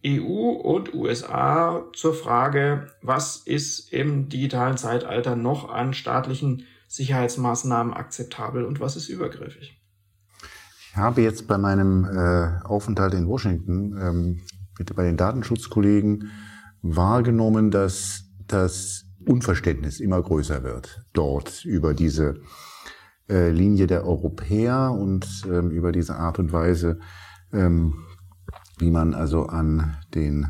EU 0.06 0.50
und 0.50 0.94
USA 0.94 1.84
zur 1.94 2.14
Frage, 2.14 2.92
was 3.02 3.38
ist 3.38 3.92
im 3.92 4.28
digitalen 4.28 4.76
Zeitalter 4.76 5.36
noch 5.36 5.70
an 5.70 5.94
staatlichen 5.94 6.64
Sicherheitsmaßnahmen 6.86 7.94
akzeptabel 7.94 8.64
und 8.64 8.78
was 8.78 8.96
ist 8.96 9.08
übergriffig? 9.08 9.80
Habe 10.94 11.22
jetzt 11.22 11.48
bei 11.48 11.58
meinem 11.58 12.04
äh, 12.04 12.64
Aufenthalt 12.64 13.14
in 13.14 13.26
Washington 13.26 13.96
ähm, 14.00 14.40
mit, 14.78 14.94
bei 14.94 15.04
den 15.04 15.16
Datenschutzkollegen 15.16 16.30
wahrgenommen, 16.82 17.70
dass 17.70 18.24
das 18.46 19.04
Unverständnis 19.26 20.00
immer 20.00 20.22
größer 20.22 20.62
wird 20.62 21.04
dort 21.12 21.64
über 21.64 21.92
diese 21.92 22.40
äh, 23.28 23.50
Linie 23.50 23.86
der 23.86 24.06
Europäer 24.06 24.90
und 24.92 25.44
ähm, 25.46 25.70
über 25.70 25.92
diese 25.92 26.16
Art 26.16 26.38
und 26.38 26.52
Weise, 26.52 26.98
ähm, 27.52 27.94
wie 28.78 28.90
man 28.90 29.14
also 29.14 29.46
an 29.46 29.96
den, 30.14 30.46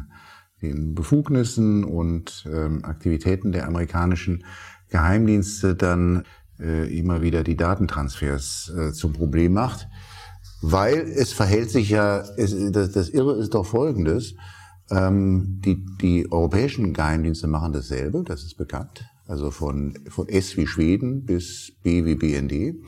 den 0.62 0.94
Befugnissen 0.94 1.84
und 1.84 2.48
ähm, 2.52 2.84
Aktivitäten 2.84 3.52
der 3.52 3.66
amerikanischen 3.66 4.44
Geheimdienste 4.90 5.74
dann 5.74 6.24
äh, 6.60 6.96
immer 6.96 7.22
wieder 7.22 7.44
die 7.44 7.56
Datentransfers 7.56 8.72
äh, 8.76 8.92
zum 8.92 9.12
Problem 9.12 9.52
macht. 9.52 9.88
Weil 10.60 10.98
es 10.98 11.32
verhält 11.32 11.70
sich 11.70 11.90
ja, 11.90 12.24
es, 12.36 12.54
das, 12.72 12.92
das 12.92 13.08
Irre 13.10 13.36
ist 13.36 13.54
doch 13.54 13.66
folgendes. 13.66 14.34
Ähm, 14.90 15.60
die, 15.64 15.84
die 16.00 16.32
europäischen 16.32 16.94
Geheimdienste 16.94 17.46
machen 17.46 17.72
dasselbe, 17.72 18.24
das 18.24 18.42
ist 18.42 18.56
bekannt. 18.56 19.04
Also 19.28 19.50
von, 19.50 19.94
von 20.08 20.26
S 20.28 20.56
wie 20.56 20.66
Schweden 20.66 21.26
bis 21.26 21.72
B 21.82 22.06
wie 22.06 22.14
BND. 22.14 22.82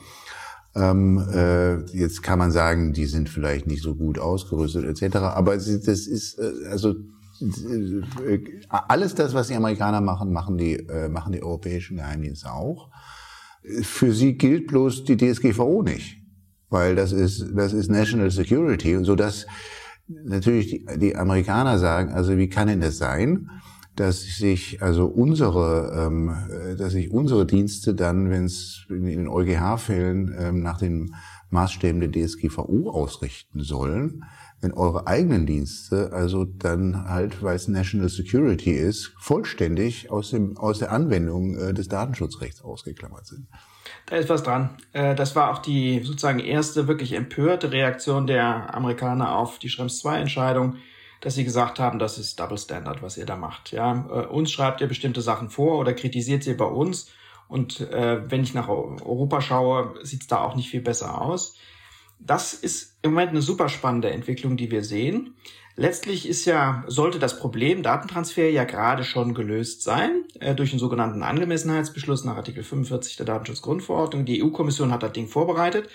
Ähm, 0.73 1.23
äh, 1.31 1.81
jetzt 1.95 2.23
kann 2.23 2.39
man 2.39 2.51
sagen, 2.51 2.93
die 2.93 3.05
sind 3.05 3.29
vielleicht 3.29 3.67
nicht 3.67 3.83
so 3.83 3.93
gut 3.93 4.17
ausgerüstet 4.17 4.85
etc. 4.85 5.17
Aber 5.17 5.55
das 5.55 5.67
ist 5.67 6.39
äh, 6.39 6.67
also 6.67 6.95
äh, 7.41 8.39
alles 8.69 9.13
das, 9.13 9.35
was 9.35 9.49
die 9.49 9.55
Amerikaner 9.55 10.01
machen, 10.01 10.33
machen 10.33 10.57
die 10.57 10.77
äh, 10.77 11.09
machen 11.09 11.33
die 11.33 11.43
europäischen 11.43 11.97
Geheimdienste 11.97 12.51
auch. 12.51 12.89
Für 13.83 14.11
sie 14.11 14.33
gilt 14.33 14.67
bloß 14.67 15.03
die 15.03 15.17
DSGVO 15.17 15.83
nicht, 15.83 16.17
weil 16.69 16.95
das 16.95 17.11
ist 17.11 17.45
das 17.53 17.73
ist 17.73 17.91
National 17.91 18.31
Security 18.31 18.95
und 18.95 19.05
so 19.05 19.15
dass 19.15 19.45
natürlich 20.07 20.67
die, 20.69 20.85
die 20.97 21.15
Amerikaner 21.15 21.77
sagen, 21.77 22.11
also 22.13 22.35
wie 22.37 22.49
kann 22.49 22.67
denn 22.67 22.81
das 22.81 22.97
sein? 22.97 23.49
Dass 23.95 24.21
sich 24.21 24.81
also 24.81 25.05
unsere, 25.05 26.05
ähm, 26.05 26.75
dass 26.77 26.93
sich 26.93 27.11
unsere 27.11 27.45
Dienste 27.45 27.93
dann, 27.93 28.29
wenn 28.29 28.45
es 28.45 28.85
in 28.89 29.05
den 29.05 29.27
EuGH-Fällen 29.27 30.33
ähm, 30.37 30.61
nach 30.61 30.77
den 30.77 31.13
Maßstäben 31.49 31.99
der 31.99 32.11
DSGVO 32.11 32.89
ausrichten 32.89 33.59
sollen, 33.59 34.23
wenn 34.61 34.73
eure 34.73 35.07
eigenen 35.07 35.45
Dienste 35.45 36.11
also 36.13 36.45
dann 36.45 37.09
halt, 37.09 37.43
weil 37.43 37.55
es 37.55 37.67
National 37.67 38.09
Security 38.09 38.71
ist, 38.71 39.13
vollständig 39.17 40.11
aus 40.11 40.29
dem 40.29 40.57
aus 40.57 40.79
der 40.79 40.91
Anwendung 40.91 41.57
äh, 41.57 41.73
des 41.73 41.87
Datenschutzrechts 41.87 42.61
ausgeklammert 42.61 43.27
sind. 43.27 43.47
Da 44.05 44.15
ist 44.17 44.29
was 44.29 44.43
dran. 44.43 44.77
Äh, 44.93 45.15
das 45.15 45.35
war 45.35 45.51
auch 45.51 45.59
die 45.59 46.01
sozusagen 46.03 46.39
erste 46.39 46.87
wirklich 46.87 47.13
empörte 47.13 47.71
Reaktion 47.71 48.27
der 48.27 48.73
Amerikaner 48.73 49.35
auf 49.35 49.59
die 49.59 49.69
Schrems 49.69 49.99
2 49.99 50.19
Entscheidung 50.19 50.75
dass 51.21 51.35
sie 51.35 51.43
gesagt 51.43 51.79
haben, 51.79 51.99
das 51.99 52.17
ist 52.17 52.39
Double 52.39 52.57
Standard, 52.57 53.01
was 53.01 53.17
ihr 53.17 53.25
da 53.25 53.37
macht. 53.37 53.71
Ja, 53.71 54.05
äh, 54.09 54.25
uns 54.27 54.51
schreibt 54.51 54.81
ihr 54.81 54.87
bestimmte 54.87 55.21
Sachen 55.21 55.49
vor 55.49 55.77
oder 55.77 55.93
kritisiert 55.93 56.43
sie 56.43 56.55
bei 56.55 56.65
uns. 56.65 57.09
Und 57.47 57.81
äh, 57.81 58.29
wenn 58.29 58.43
ich 58.43 58.53
nach 58.53 58.69
Europa 58.69 59.41
schaue, 59.41 59.93
sieht 60.03 60.21
es 60.21 60.27
da 60.27 60.41
auch 60.41 60.55
nicht 60.55 60.69
viel 60.69 60.81
besser 60.81 61.21
aus. 61.21 61.55
Das 62.19 62.53
ist 62.53 62.97
im 63.01 63.11
Moment 63.11 63.31
eine 63.31 63.41
super 63.41 63.69
spannende 63.69 64.09
Entwicklung, 64.09 64.57
die 64.57 64.71
wir 64.71 64.83
sehen. 64.83 65.35
Letztlich 65.75 66.27
ist 66.27 66.45
ja, 66.45 66.83
sollte 66.87 67.17
das 67.17 67.39
Problem 67.39 67.81
Datentransfer 67.81 68.49
ja 68.49 68.65
gerade 68.65 69.03
schon 69.03 69.33
gelöst 69.33 69.83
sein, 69.83 70.25
äh, 70.39 70.53
durch 70.53 70.71
einen 70.71 70.79
sogenannten 70.79 71.23
Angemessenheitsbeschluss 71.23 72.23
nach 72.23 72.35
Artikel 72.35 72.63
45 72.63 73.15
der 73.17 73.25
Datenschutzgrundverordnung. 73.25 74.25
Die 74.25 74.43
EU-Kommission 74.43 74.91
hat 74.91 75.03
das 75.03 75.13
Ding 75.13 75.27
vorbereitet, 75.27 75.89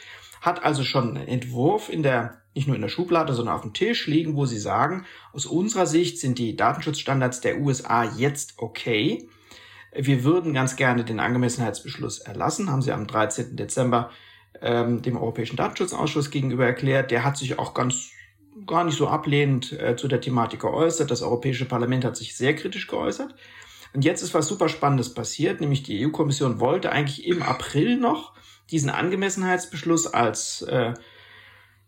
hat 0.46 0.64
also 0.64 0.84
schon 0.84 1.16
einen 1.16 1.28
Entwurf 1.28 1.90
in 1.90 2.02
der 2.02 2.42
nicht 2.54 2.68
nur 2.68 2.76
in 2.76 2.82
der 2.82 2.88
Schublade, 2.88 3.34
sondern 3.34 3.54
auf 3.54 3.60
dem 3.60 3.74
Tisch 3.74 4.06
liegen, 4.06 4.34
wo 4.34 4.46
sie 4.46 4.58
sagen, 4.58 5.04
aus 5.34 5.44
unserer 5.44 5.84
Sicht 5.84 6.18
sind 6.18 6.38
die 6.38 6.56
Datenschutzstandards 6.56 7.42
der 7.42 7.60
USA 7.60 8.04
jetzt 8.16 8.54
okay. 8.56 9.28
Wir 9.94 10.24
würden 10.24 10.54
ganz 10.54 10.76
gerne 10.76 11.04
den 11.04 11.20
Angemessenheitsbeschluss 11.20 12.20
erlassen, 12.20 12.70
haben 12.70 12.80
sie 12.80 12.92
am 12.92 13.06
13. 13.06 13.56
Dezember 13.56 14.10
ähm, 14.62 15.02
dem 15.02 15.18
Europäischen 15.18 15.56
Datenschutzausschuss 15.56 16.30
gegenüber 16.30 16.64
erklärt. 16.64 17.10
Der 17.10 17.24
hat 17.24 17.36
sich 17.36 17.58
auch 17.58 17.74
ganz 17.74 18.12
gar 18.66 18.84
nicht 18.84 18.96
so 18.96 19.08
ablehnend 19.08 19.72
äh, 19.72 19.96
zu 19.96 20.08
der 20.08 20.22
Thematik 20.22 20.60
geäußert. 20.60 21.10
Das 21.10 21.20
Europäische 21.20 21.66
Parlament 21.66 22.06
hat 22.06 22.16
sich 22.16 22.36
sehr 22.36 22.54
kritisch 22.56 22.86
geäußert. 22.86 23.34
Und 23.92 24.04
jetzt 24.04 24.22
ist 24.22 24.32
was 24.32 24.48
super 24.48 24.70
Spannendes 24.70 25.12
passiert, 25.12 25.60
nämlich 25.60 25.82
die 25.82 26.06
EU-Kommission 26.06 26.58
wollte 26.58 26.90
eigentlich 26.90 27.26
im 27.26 27.42
April 27.42 27.98
noch 27.98 28.32
diesen 28.70 28.90
Angemessenheitsbeschluss 28.90 30.06
als 30.06 30.62
äh, 30.62 30.94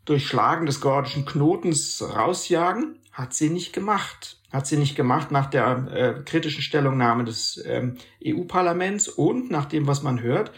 Durchschlagen 0.05 0.67
des 0.67 0.81
gordischen 0.81 1.27
Knotens 1.27 2.03
rausjagen, 2.03 2.99
hat 3.13 3.35
sie 3.35 3.51
nicht 3.51 3.73
gemacht. 3.73 4.41
Hat 4.51 4.67
sie 4.67 4.77
nicht 4.77 4.97
gemacht 4.97 5.31
nach 5.31 5.51
der 5.51 5.89
äh, 5.93 6.23
kritischen 6.25 6.63
Stellungnahme 6.63 7.25
des 7.25 7.63
ähm, 7.67 7.99
EU-Parlaments 8.25 9.09
und 9.09 9.51
nach 9.51 9.67
dem, 9.67 9.87
was 9.87 10.03
man 10.03 10.23
hört. 10.23 10.53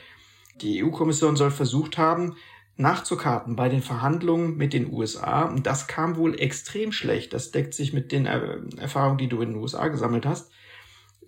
Die 0.61 0.85
EU-Kommission 0.85 1.37
soll 1.37 1.51
versucht 1.51 1.99
haben, 1.99 2.37
nachzukarten 2.77 3.57
bei 3.57 3.69
den 3.69 3.83
Verhandlungen 3.83 4.57
mit 4.57 4.73
den 4.73 4.93
USA. 4.93 5.43
Und 5.43 5.67
das 5.67 5.89
kam 5.89 6.17
wohl 6.17 6.39
extrem 6.39 6.93
schlecht. 6.93 7.33
Das 7.33 7.51
deckt 7.51 7.75
sich 7.75 7.93
mit 7.93 8.13
den 8.13 8.27
äh, 8.27 8.59
Erfahrungen, 8.77 9.19
die 9.19 9.29
du 9.29 9.41
in 9.41 9.51
den 9.55 9.61
USA 9.61 9.89
gesammelt 9.89 10.27
hast. 10.27 10.53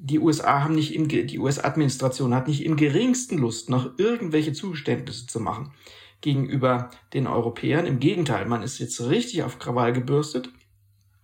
Die 0.04 0.18
USA 0.18 0.64
haben 0.64 0.74
nicht 0.74 0.96
im, 0.96 1.06
die 1.06 1.38
US-Administration 1.38 2.34
hat 2.34 2.48
nicht 2.48 2.64
im 2.64 2.74
geringsten 2.74 3.38
Lust, 3.38 3.70
noch 3.70 3.98
irgendwelche 3.98 4.52
Zugeständnisse 4.52 5.28
zu 5.28 5.38
machen 5.38 5.72
gegenüber 6.20 6.90
den 7.14 7.28
Europäern. 7.28 7.86
Im 7.86 8.00
Gegenteil, 8.00 8.46
man 8.46 8.64
ist 8.64 8.80
jetzt 8.80 9.00
richtig 9.00 9.44
auf 9.44 9.60
Krawall 9.60 9.92
gebürstet. 9.92 10.50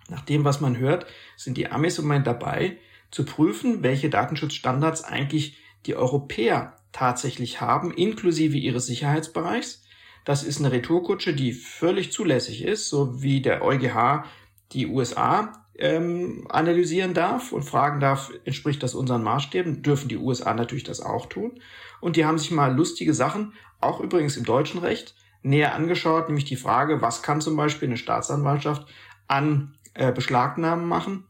Nach 0.08 0.20
dem, 0.20 0.44
was 0.44 0.60
man 0.60 0.78
hört, 0.78 1.06
sind 1.36 1.56
die 1.56 1.72
Amis 1.72 1.98
im 1.98 2.04
Moment 2.04 2.28
dabei, 2.28 2.78
zu 3.10 3.24
prüfen, 3.24 3.82
welche 3.82 4.10
Datenschutzstandards 4.10 5.02
eigentlich 5.02 5.56
die 5.86 5.96
Europäer 5.96 6.76
tatsächlich 6.92 7.60
haben, 7.60 7.92
inklusive 7.92 8.56
ihres 8.56 8.86
Sicherheitsbereichs. 8.86 9.82
Das 10.24 10.44
ist 10.44 10.60
eine 10.60 10.70
Retourkutsche, 10.70 11.34
die 11.34 11.52
völlig 11.52 12.12
zulässig 12.12 12.62
ist, 12.62 12.88
so 12.88 13.22
wie 13.22 13.42
der 13.42 13.64
EuGH 13.64 14.24
die 14.70 14.86
USA 14.86 15.66
ähm, 15.78 16.46
analysieren 16.48 17.14
darf 17.14 17.52
und 17.52 17.62
fragen 17.62 18.00
darf, 18.00 18.32
entspricht 18.44 18.82
das 18.82 18.94
unseren 18.94 19.22
Maßstäben, 19.22 19.82
dürfen 19.82 20.08
die 20.08 20.16
USA 20.16 20.54
natürlich 20.54 20.84
das 20.84 21.00
auch 21.00 21.26
tun. 21.26 21.60
Und 22.00 22.16
die 22.16 22.24
haben 22.24 22.38
sich 22.38 22.50
mal 22.50 22.74
lustige 22.74 23.14
Sachen, 23.14 23.54
auch 23.80 24.00
übrigens 24.00 24.36
im 24.36 24.44
deutschen 24.44 24.80
Recht, 24.80 25.14
näher 25.42 25.74
angeschaut, 25.74 26.28
nämlich 26.28 26.44
die 26.44 26.56
Frage, 26.56 27.00
was 27.00 27.22
kann 27.22 27.40
zum 27.40 27.56
Beispiel 27.56 27.88
eine 27.88 27.96
Staatsanwaltschaft 27.96 28.86
an 29.28 29.76
äh, 29.94 30.12
Beschlagnahmen 30.12 30.86
machen? 30.86 31.24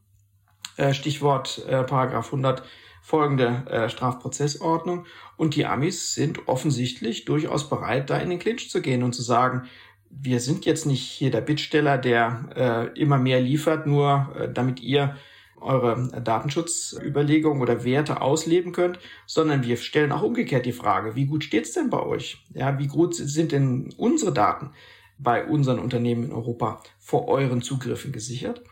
Äh, 0.76 0.94
Stichwort 0.94 1.64
äh, 1.66 1.84
Paragraph 1.84 2.26
100 2.26 2.62
folgende 3.02 3.64
äh, 3.70 3.88
Strafprozessordnung. 3.88 5.06
Und 5.36 5.56
die 5.56 5.66
Amis 5.66 6.14
sind 6.14 6.46
offensichtlich 6.46 7.24
durchaus 7.24 7.68
bereit, 7.68 8.10
da 8.10 8.18
in 8.18 8.30
den 8.30 8.38
Clinch 8.38 8.70
zu 8.70 8.82
gehen 8.82 9.02
und 9.02 9.14
zu 9.14 9.22
sagen, 9.22 9.66
wir 10.10 10.40
sind 10.40 10.64
jetzt 10.64 10.86
nicht 10.86 11.02
hier 11.02 11.30
der 11.30 11.40
Bittsteller, 11.40 11.98
der 11.98 12.90
äh, 12.94 13.00
immer 13.00 13.18
mehr 13.18 13.40
liefert, 13.40 13.86
nur 13.86 14.34
äh, 14.38 14.52
damit 14.52 14.80
ihr 14.80 15.16
eure 15.60 16.08
Datenschutzüberlegungen 16.22 17.60
oder 17.60 17.84
Werte 17.84 18.20
ausleben 18.20 18.72
könnt, 18.72 18.98
sondern 19.26 19.64
wir 19.64 19.76
stellen 19.76 20.12
auch 20.12 20.22
umgekehrt 20.22 20.66
die 20.66 20.72
Frage, 20.72 21.16
wie 21.16 21.26
gut 21.26 21.44
steht's 21.44 21.72
denn 21.72 21.90
bei 21.90 22.00
euch? 22.00 22.44
Ja, 22.54 22.78
wie 22.78 22.86
gut 22.86 23.14
sind 23.14 23.52
denn 23.52 23.92
unsere 23.96 24.32
Daten 24.32 24.70
bei 25.18 25.44
unseren 25.44 25.80
Unternehmen 25.80 26.24
in 26.24 26.32
Europa 26.32 26.80
vor 26.98 27.26
euren 27.28 27.62
Zugriffen 27.62 28.12
gesichert? 28.12 28.62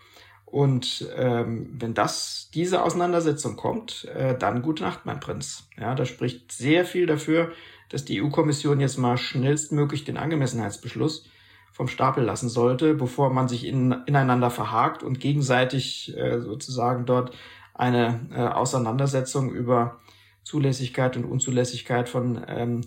Und 0.45 1.09
ähm, 1.17 1.75
wenn 1.79 1.93
das 1.93 2.51
diese 2.55 2.83
Auseinandersetzung 2.83 3.57
kommt, 3.57 4.05
äh, 4.15 4.39
dann 4.39 4.63
gute 4.63 4.85
Nacht, 4.85 5.05
mein 5.05 5.19
Prinz. 5.19 5.69
Ja, 5.79 5.97
da 5.97 6.05
spricht 6.05 6.53
sehr 6.53 6.85
viel 6.85 7.07
dafür, 7.07 7.51
dass 7.89 8.05
die 8.05 8.23
EU-Kommission 8.23 8.81
jetzt 8.81 8.99
mal 8.99 9.17
schnellstmöglich 9.17 10.05
den 10.05 10.17
Angemessenheitsbeschluss 10.17 11.29
vom 11.73 11.89
Stapel 11.89 12.25
lassen 12.25 12.49
sollte, 12.49 12.95
bevor 12.95 13.31
man 13.31 13.49
sich 13.49 13.67
in, 13.67 13.93
ineinander 14.07 14.51
verhakt 14.51 15.03
und 15.03 15.21
gegenseitig 15.21 16.17
äh, 16.17 16.41
sozusagen 16.41 17.05
dort 17.05 17.37
eine 17.75 18.29
äh, 18.33 18.41
Auseinandersetzung 18.41 19.51
über 19.53 20.01
Zulässigkeit 20.43 21.17
und 21.17 21.25
Unzulässigkeit 21.25 22.09
von 22.09 22.43
ähm, 22.49 22.81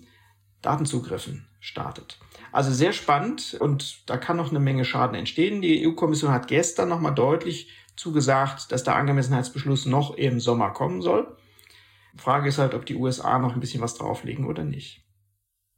Datenzugriffen 0.61 1.47
startet. 1.59 2.19
Also 2.51 2.71
sehr 2.71 2.93
spannend 2.93 3.55
und 3.59 4.09
da 4.09 4.17
kann 4.17 4.37
noch 4.37 4.49
eine 4.49 4.59
Menge 4.59 4.85
Schaden 4.85 5.15
entstehen. 5.15 5.61
Die 5.61 5.87
EU-Kommission 5.87 6.31
hat 6.31 6.47
gestern 6.47 6.89
nochmal 6.89 7.13
deutlich 7.13 7.69
zugesagt, 7.95 8.71
dass 8.71 8.83
der 8.83 8.95
Angemessenheitsbeschluss 8.95 9.85
noch 9.85 10.15
im 10.15 10.39
Sommer 10.39 10.71
kommen 10.71 11.01
soll. 11.01 11.35
Frage 12.15 12.49
ist 12.49 12.57
halt, 12.57 12.73
ob 12.73 12.85
die 12.85 12.95
USA 12.95 13.39
noch 13.39 13.53
ein 13.53 13.59
bisschen 13.59 13.81
was 13.81 13.95
drauflegen 13.95 14.45
oder 14.45 14.63
nicht. 14.63 15.05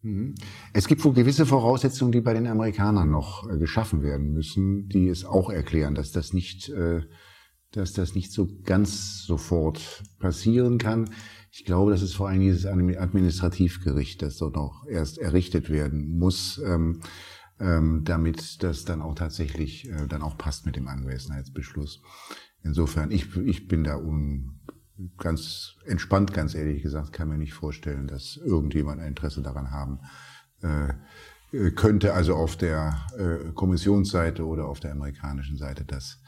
Mhm. 0.01 0.35
Es 0.73 0.87
gibt 0.87 1.03
wohl 1.03 1.13
gewisse 1.13 1.45
Voraussetzungen, 1.45 2.11
die 2.11 2.21
bei 2.21 2.33
den 2.33 2.47
Amerikanern 2.47 3.09
noch 3.09 3.49
äh, 3.49 3.57
geschaffen 3.57 4.01
werden 4.01 4.33
müssen, 4.33 4.87
die 4.87 5.07
es 5.07 5.25
auch 5.25 5.49
erklären, 5.49 5.95
dass 5.95 6.11
das 6.11 6.33
nicht, 6.33 6.69
äh, 6.69 7.01
dass 7.71 7.93
das 7.93 8.15
nicht 8.15 8.31
so 8.31 8.47
ganz 8.63 9.23
sofort 9.23 10.03
passieren 10.19 10.77
kann. 10.77 11.09
Ich 11.51 11.65
glaube, 11.65 11.91
das 11.91 12.01
ist 12.01 12.15
vor 12.15 12.29
allem 12.29 12.41
dieses 12.41 12.65
Administrativgericht, 12.65 14.21
das 14.21 14.37
dort 14.37 14.55
noch 14.55 14.85
erst 14.87 15.17
errichtet 15.17 15.69
werden 15.69 16.17
muss, 16.17 16.61
ähm, 16.65 17.01
ähm, 17.59 18.03
damit 18.03 18.63
das 18.63 18.85
dann 18.85 19.01
auch 19.01 19.15
tatsächlich 19.15 19.87
äh, 19.89 20.07
dann 20.07 20.23
auch 20.23 20.37
passt 20.37 20.65
mit 20.65 20.75
dem 20.75 20.87
Angemessenheitsbeschluss. 20.87 22.01
Insofern, 22.63 23.11
ich, 23.11 23.35
ich 23.37 23.67
bin 23.67 23.83
da 23.83 23.97
un, 23.97 24.60
ganz 25.17 25.75
entspannt, 25.85 26.33
ganz 26.33 26.55
ehrlich 26.55 26.83
gesagt, 26.83 27.13
kann 27.13 27.29
mir 27.29 27.37
nicht 27.37 27.53
vorstellen, 27.53 28.07
dass 28.07 28.37
irgendjemand 28.37 29.01
ein 29.01 29.07
Interesse 29.07 29.41
daran 29.41 29.71
haben 29.71 29.99
äh, 30.61 30.93
könnte, 31.71 32.13
also 32.13 32.35
auf 32.35 32.55
der 32.55 32.97
äh, 33.17 33.51
Kommissionsseite 33.51 34.45
oder 34.45 34.67
auf 34.67 34.79
der 34.79 34.91
amerikanischen 34.91 35.57
Seite 35.57 35.83
das 35.85 36.19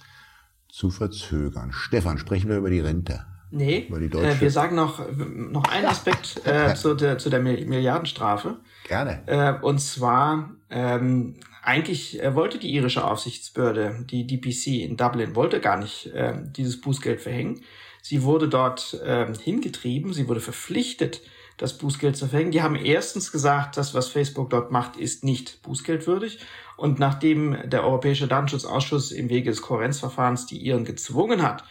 zu 0.69 0.89
verzögern. 0.89 1.71
Stefan, 1.71 2.17
sprechen 2.17 2.49
wir 2.49 2.57
über 2.57 2.69
die 2.69 2.81
Rente. 2.81 3.25
Nee, 3.51 3.87
äh, 3.87 4.41
wir 4.41 4.49
sagen 4.49 4.75
noch, 4.75 4.99
noch 5.15 5.65
einen 5.65 5.85
Aspekt 5.85 6.41
äh, 6.45 6.73
zu, 6.73 6.95
der, 6.95 7.19
zu 7.19 7.29
der 7.29 7.39
Milliardenstrafe. 7.39 8.57
Gerne. 8.87 9.21
Äh, 9.27 9.53
und 9.61 9.79
zwar 9.79 10.55
ähm, 10.69 11.35
Eigentlich 11.65 12.21
äh, 12.21 12.35
wollte 12.35 12.59
die 12.59 12.73
irische 12.73 13.05
Aufsichtsbehörde, 13.05 14.05
die 14.09 14.27
DPC 14.27 14.83
in 14.83 14.97
Dublin, 14.97 15.33
wollte 15.33 15.61
gar 15.61 15.77
nicht 15.77 16.07
äh, 16.07 16.33
dieses 16.43 16.81
Bußgeld 16.81 17.21
verhängen. 17.21 17.61
Sie 18.05 18.23
wurde 18.23 18.49
dort 18.49 18.95
äh, 19.05 19.33
hingetrieben, 19.33 20.11
sie 20.11 20.27
wurde 20.27 20.41
verpflichtet, 20.41 21.21
das 21.55 21.77
Bußgeld 21.77 22.17
zu 22.17 22.27
verhängen. 22.27 22.51
Die 22.51 22.61
haben 22.61 22.75
erstens 22.75 23.31
gesagt, 23.31 23.77
das, 23.77 23.93
was 23.93 24.09
Facebook 24.09 24.49
dort 24.49 24.71
macht, 24.71 24.97
ist 24.97 25.23
nicht 25.23 25.61
bußgeldwürdig. 25.61 26.39
Und 26.75 26.99
nachdem 26.99 27.57
der 27.69 27.85
Europäische 27.85 28.27
Datenschutzausschuss 28.27 29.13
im 29.13 29.29
Wege 29.29 29.51
des 29.51 29.61
Kohärenzverfahrens 29.61 30.47
die 30.47 30.57
Iren 30.57 30.83
gezwungen 30.83 31.41
hat, 31.41 31.63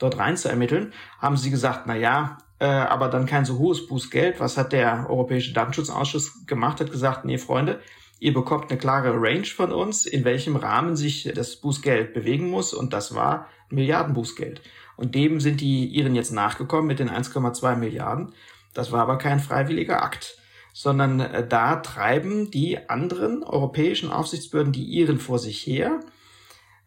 dort 0.00 0.18
rein 0.18 0.36
zu 0.36 0.48
ermitteln, 0.48 0.92
haben 1.20 1.36
sie 1.36 1.50
gesagt, 1.50 1.86
na 1.86 1.94
ja, 1.94 2.38
äh, 2.58 2.64
aber 2.64 3.06
dann 3.06 3.26
kein 3.26 3.44
so 3.44 3.58
hohes 3.58 3.86
Bußgeld. 3.86 4.40
Was 4.40 4.56
hat 4.56 4.72
der 4.72 5.08
Europäische 5.08 5.52
Datenschutzausschuss 5.52 6.46
gemacht? 6.46 6.80
Hat 6.80 6.90
gesagt, 6.90 7.24
nee, 7.24 7.38
Freunde, 7.38 7.80
ihr 8.18 8.34
bekommt 8.34 8.70
eine 8.70 8.78
klare 8.80 9.12
Range 9.12 9.46
von 9.46 9.70
uns, 9.70 10.04
in 10.04 10.24
welchem 10.24 10.56
Rahmen 10.56 10.96
sich 10.96 11.30
das 11.32 11.54
Bußgeld 11.54 12.12
bewegen 12.12 12.50
muss. 12.50 12.74
Und 12.74 12.92
das 12.92 13.14
war 13.14 13.46
Milliardenbußgeld. 13.70 14.62
Und 14.96 15.14
dem 15.14 15.40
sind 15.40 15.60
die 15.60 15.86
Iren 15.86 16.14
jetzt 16.14 16.32
nachgekommen 16.32 16.86
mit 16.86 16.98
den 16.98 17.10
1,2 17.10 17.76
Milliarden. 17.76 18.32
Das 18.74 18.92
war 18.92 19.00
aber 19.00 19.18
kein 19.18 19.40
freiwilliger 19.40 20.02
Akt, 20.02 20.38
sondern 20.72 21.20
äh, 21.20 21.46
da 21.46 21.76
treiben 21.76 22.50
die 22.50 22.88
anderen 22.88 23.42
europäischen 23.42 24.10
Aufsichtsbehörden 24.10 24.72
die 24.72 24.84
Iren 24.84 25.18
vor 25.18 25.38
sich 25.38 25.66
her. 25.66 26.00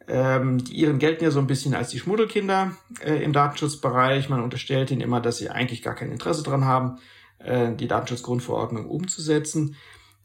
Ähm, 0.07 0.63
die 0.63 0.79
Iren 0.79 0.99
gelten 0.99 1.23
ja 1.23 1.31
so 1.31 1.39
ein 1.39 1.47
bisschen 1.47 1.75
als 1.75 1.89
die 1.89 1.99
Schmuddelkinder 1.99 2.71
äh, 3.03 3.23
im 3.23 3.33
Datenschutzbereich. 3.33 4.29
Man 4.29 4.43
unterstellt 4.43 4.91
ihnen 4.91 5.01
immer, 5.01 5.21
dass 5.21 5.37
sie 5.37 5.49
eigentlich 5.49 5.81
gar 5.81 5.95
kein 5.95 6.11
Interesse 6.11 6.43
dran 6.43 6.65
haben, 6.65 6.97
äh, 7.39 7.73
die 7.75 7.87
Datenschutzgrundverordnung 7.87 8.87
umzusetzen. 8.87 9.75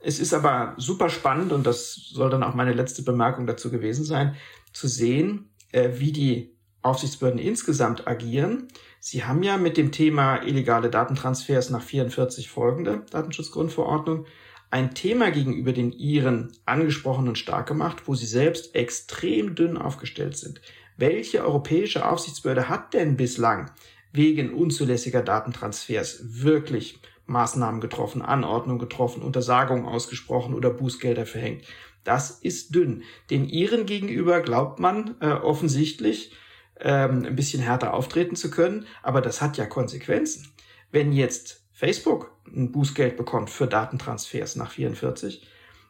Es 0.00 0.18
ist 0.18 0.34
aber 0.34 0.74
super 0.76 1.08
spannend, 1.08 1.52
und 1.52 1.66
das 1.66 1.94
soll 1.94 2.28
dann 2.28 2.42
auch 2.42 2.54
meine 2.54 2.74
letzte 2.74 3.02
Bemerkung 3.02 3.46
dazu 3.46 3.70
gewesen 3.70 4.04
sein, 4.04 4.36
zu 4.74 4.86
sehen, 4.86 5.48
wie 5.72 6.12
die 6.12 6.53
Aufsichtsbehörden 6.84 7.40
insgesamt 7.40 8.06
agieren. 8.06 8.68
Sie 9.00 9.24
haben 9.24 9.42
ja 9.42 9.56
mit 9.56 9.76
dem 9.76 9.90
Thema 9.90 10.42
illegale 10.42 10.90
Datentransfers 10.90 11.70
nach 11.70 11.82
44 11.82 12.50
folgende 12.50 13.04
Datenschutzgrundverordnung 13.10 14.26
ein 14.70 14.92
Thema 14.92 15.30
gegenüber 15.30 15.72
den 15.72 15.92
Iren 15.92 16.52
angesprochen 16.66 17.28
und 17.28 17.38
stark 17.38 17.68
gemacht, 17.68 18.02
wo 18.06 18.16
sie 18.16 18.26
selbst 18.26 18.74
extrem 18.74 19.54
dünn 19.54 19.76
aufgestellt 19.76 20.36
sind. 20.36 20.60
Welche 20.96 21.44
europäische 21.44 22.08
Aufsichtsbehörde 22.08 22.68
hat 22.68 22.92
denn 22.92 23.16
bislang 23.16 23.70
wegen 24.12 24.52
unzulässiger 24.52 25.22
Datentransfers 25.22 26.42
wirklich 26.42 26.98
Maßnahmen 27.26 27.80
getroffen, 27.80 28.20
Anordnungen 28.20 28.80
getroffen, 28.80 29.22
Untersagungen 29.22 29.86
ausgesprochen 29.86 30.54
oder 30.54 30.70
Bußgelder 30.70 31.24
verhängt? 31.24 31.64
Das 32.02 32.30
ist 32.30 32.74
dünn. 32.74 33.04
Den 33.30 33.48
Iren 33.48 33.86
gegenüber 33.86 34.40
glaubt 34.40 34.80
man 34.80 35.14
äh, 35.20 35.28
offensichtlich, 35.28 36.32
ähm, 36.80 37.24
ein 37.24 37.36
bisschen 37.36 37.62
härter 37.62 37.94
auftreten 37.94 38.36
zu 38.36 38.50
können. 38.50 38.86
Aber 39.02 39.20
das 39.20 39.40
hat 39.40 39.56
ja 39.56 39.66
Konsequenzen. 39.66 40.52
Wenn 40.90 41.12
jetzt 41.12 41.64
Facebook 41.72 42.32
ein 42.46 42.72
Bußgeld 42.72 43.16
bekommt 43.16 43.50
für 43.50 43.66
Datentransfers 43.66 44.56
nach 44.56 44.70
44, 44.70 45.46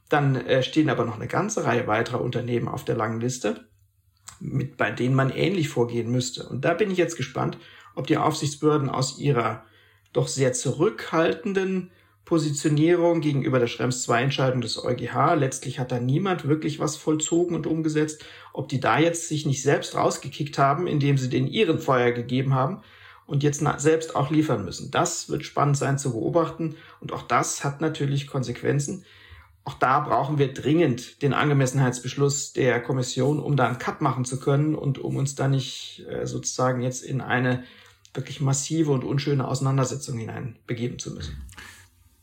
dann 0.08 0.36
äh, 0.36 0.62
stehen 0.62 0.90
aber 0.90 1.04
noch 1.04 1.16
eine 1.16 1.28
ganze 1.28 1.64
Reihe 1.64 1.86
weiterer 1.86 2.20
Unternehmen 2.20 2.68
auf 2.68 2.84
der 2.84 2.96
langen 2.96 3.20
Liste, 3.20 3.68
mit, 4.40 4.76
bei 4.76 4.90
denen 4.90 5.14
man 5.14 5.30
ähnlich 5.30 5.68
vorgehen 5.68 6.10
müsste. 6.10 6.48
Und 6.48 6.64
da 6.64 6.74
bin 6.74 6.90
ich 6.90 6.98
jetzt 6.98 7.16
gespannt, 7.16 7.58
ob 7.94 8.06
die 8.06 8.16
Aufsichtsbehörden 8.16 8.90
aus 8.90 9.18
ihrer 9.18 9.64
doch 10.12 10.28
sehr 10.28 10.52
zurückhaltenden 10.52 11.90
Positionierung 12.24 13.20
gegenüber 13.20 13.58
der 13.58 13.66
Schrems 13.66 14.08
II 14.08 14.22
Entscheidung 14.22 14.60
des 14.60 14.82
EuGH. 14.82 15.34
Letztlich 15.36 15.78
hat 15.78 15.92
da 15.92 16.00
niemand 16.00 16.48
wirklich 16.48 16.78
was 16.80 16.96
vollzogen 16.96 17.54
und 17.54 17.66
umgesetzt. 17.66 18.24
Ob 18.52 18.68
die 18.68 18.80
da 18.80 18.98
jetzt 18.98 19.28
sich 19.28 19.44
nicht 19.44 19.62
selbst 19.62 19.94
rausgekickt 19.94 20.58
haben, 20.58 20.86
indem 20.86 21.18
sie 21.18 21.28
den 21.28 21.46
ihren 21.46 21.78
Feuer 21.78 22.12
gegeben 22.12 22.54
haben 22.54 22.80
und 23.26 23.42
jetzt 23.42 23.62
selbst 23.78 24.16
auch 24.16 24.30
liefern 24.30 24.64
müssen. 24.64 24.90
Das 24.90 25.28
wird 25.28 25.44
spannend 25.44 25.76
sein 25.76 25.98
zu 25.98 26.12
beobachten. 26.12 26.76
Und 27.00 27.12
auch 27.12 27.22
das 27.22 27.62
hat 27.62 27.80
natürlich 27.80 28.26
Konsequenzen. 28.26 29.04
Auch 29.64 29.74
da 29.74 30.00
brauchen 30.00 30.38
wir 30.38 30.52
dringend 30.52 31.22
den 31.22 31.32
Angemessenheitsbeschluss 31.32 32.52
der 32.52 32.82
Kommission, 32.82 33.40
um 33.40 33.56
da 33.56 33.66
einen 33.66 33.78
Cut 33.78 34.02
machen 34.02 34.26
zu 34.26 34.38
können 34.38 34.74
und 34.74 34.98
um 34.98 35.16
uns 35.16 35.34
da 35.34 35.48
nicht 35.48 36.04
äh, 36.08 36.26
sozusagen 36.26 36.82
jetzt 36.82 37.02
in 37.02 37.22
eine 37.22 37.64
wirklich 38.12 38.40
massive 38.40 38.92
und 38.92 39.04
unschöne 39.04 39.48
Auseinandersetzung 39.48 40.18
hinein 40.18 40.56
begeben 40.66 40.98
zu 40.98 41.12
müssen. 41.12 41.42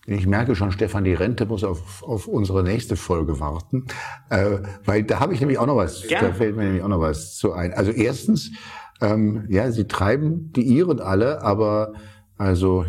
Ich 0.08 0.26
merke 0.26 0.56
schon, 0.56 0.72
Stefan, 0.72 1.04
die 1.04 1.14
Rente 1.14 1.45
muss 1.45 1.64
auf, 1.64 2.04
auf 2.04 2.28
unsere 2.28 2.64
nächste 2.64 2.95
Folge 2.95 3.39
warten, 3.39 3.86
äh, 4.30 4.58
weil 4.84 5.04
da 5.04 5.20
habe 5.20 5.34
ich 5.34 5.39
nämlich 5.39 5.60
auch 5.60 5.68
noch 5.68 5.76
was. 5.76 6.08
Gerne. 6.08 6.30
Da 6.30 6.34
fällt 6.34 6.56
mir 6.56 6.64
nämlich 6.64 6.84
auch 6.84 6.88
noch 6.88 7.02
was 7.02 7.36
zu 7.36 7.54
ein. 7.54 7.74
Also 7.74 7.91
erstens, 7.91 8.52
ähm, 8.99 9.45
ja, 9.47 9.72
sie 9.72 9.88
treiben 9.88 10.52
die 10.54 10.64
Iren 10.64 10.99
alle, 10.99 11.43
aber 11.43 11.93
also 12.38 12.86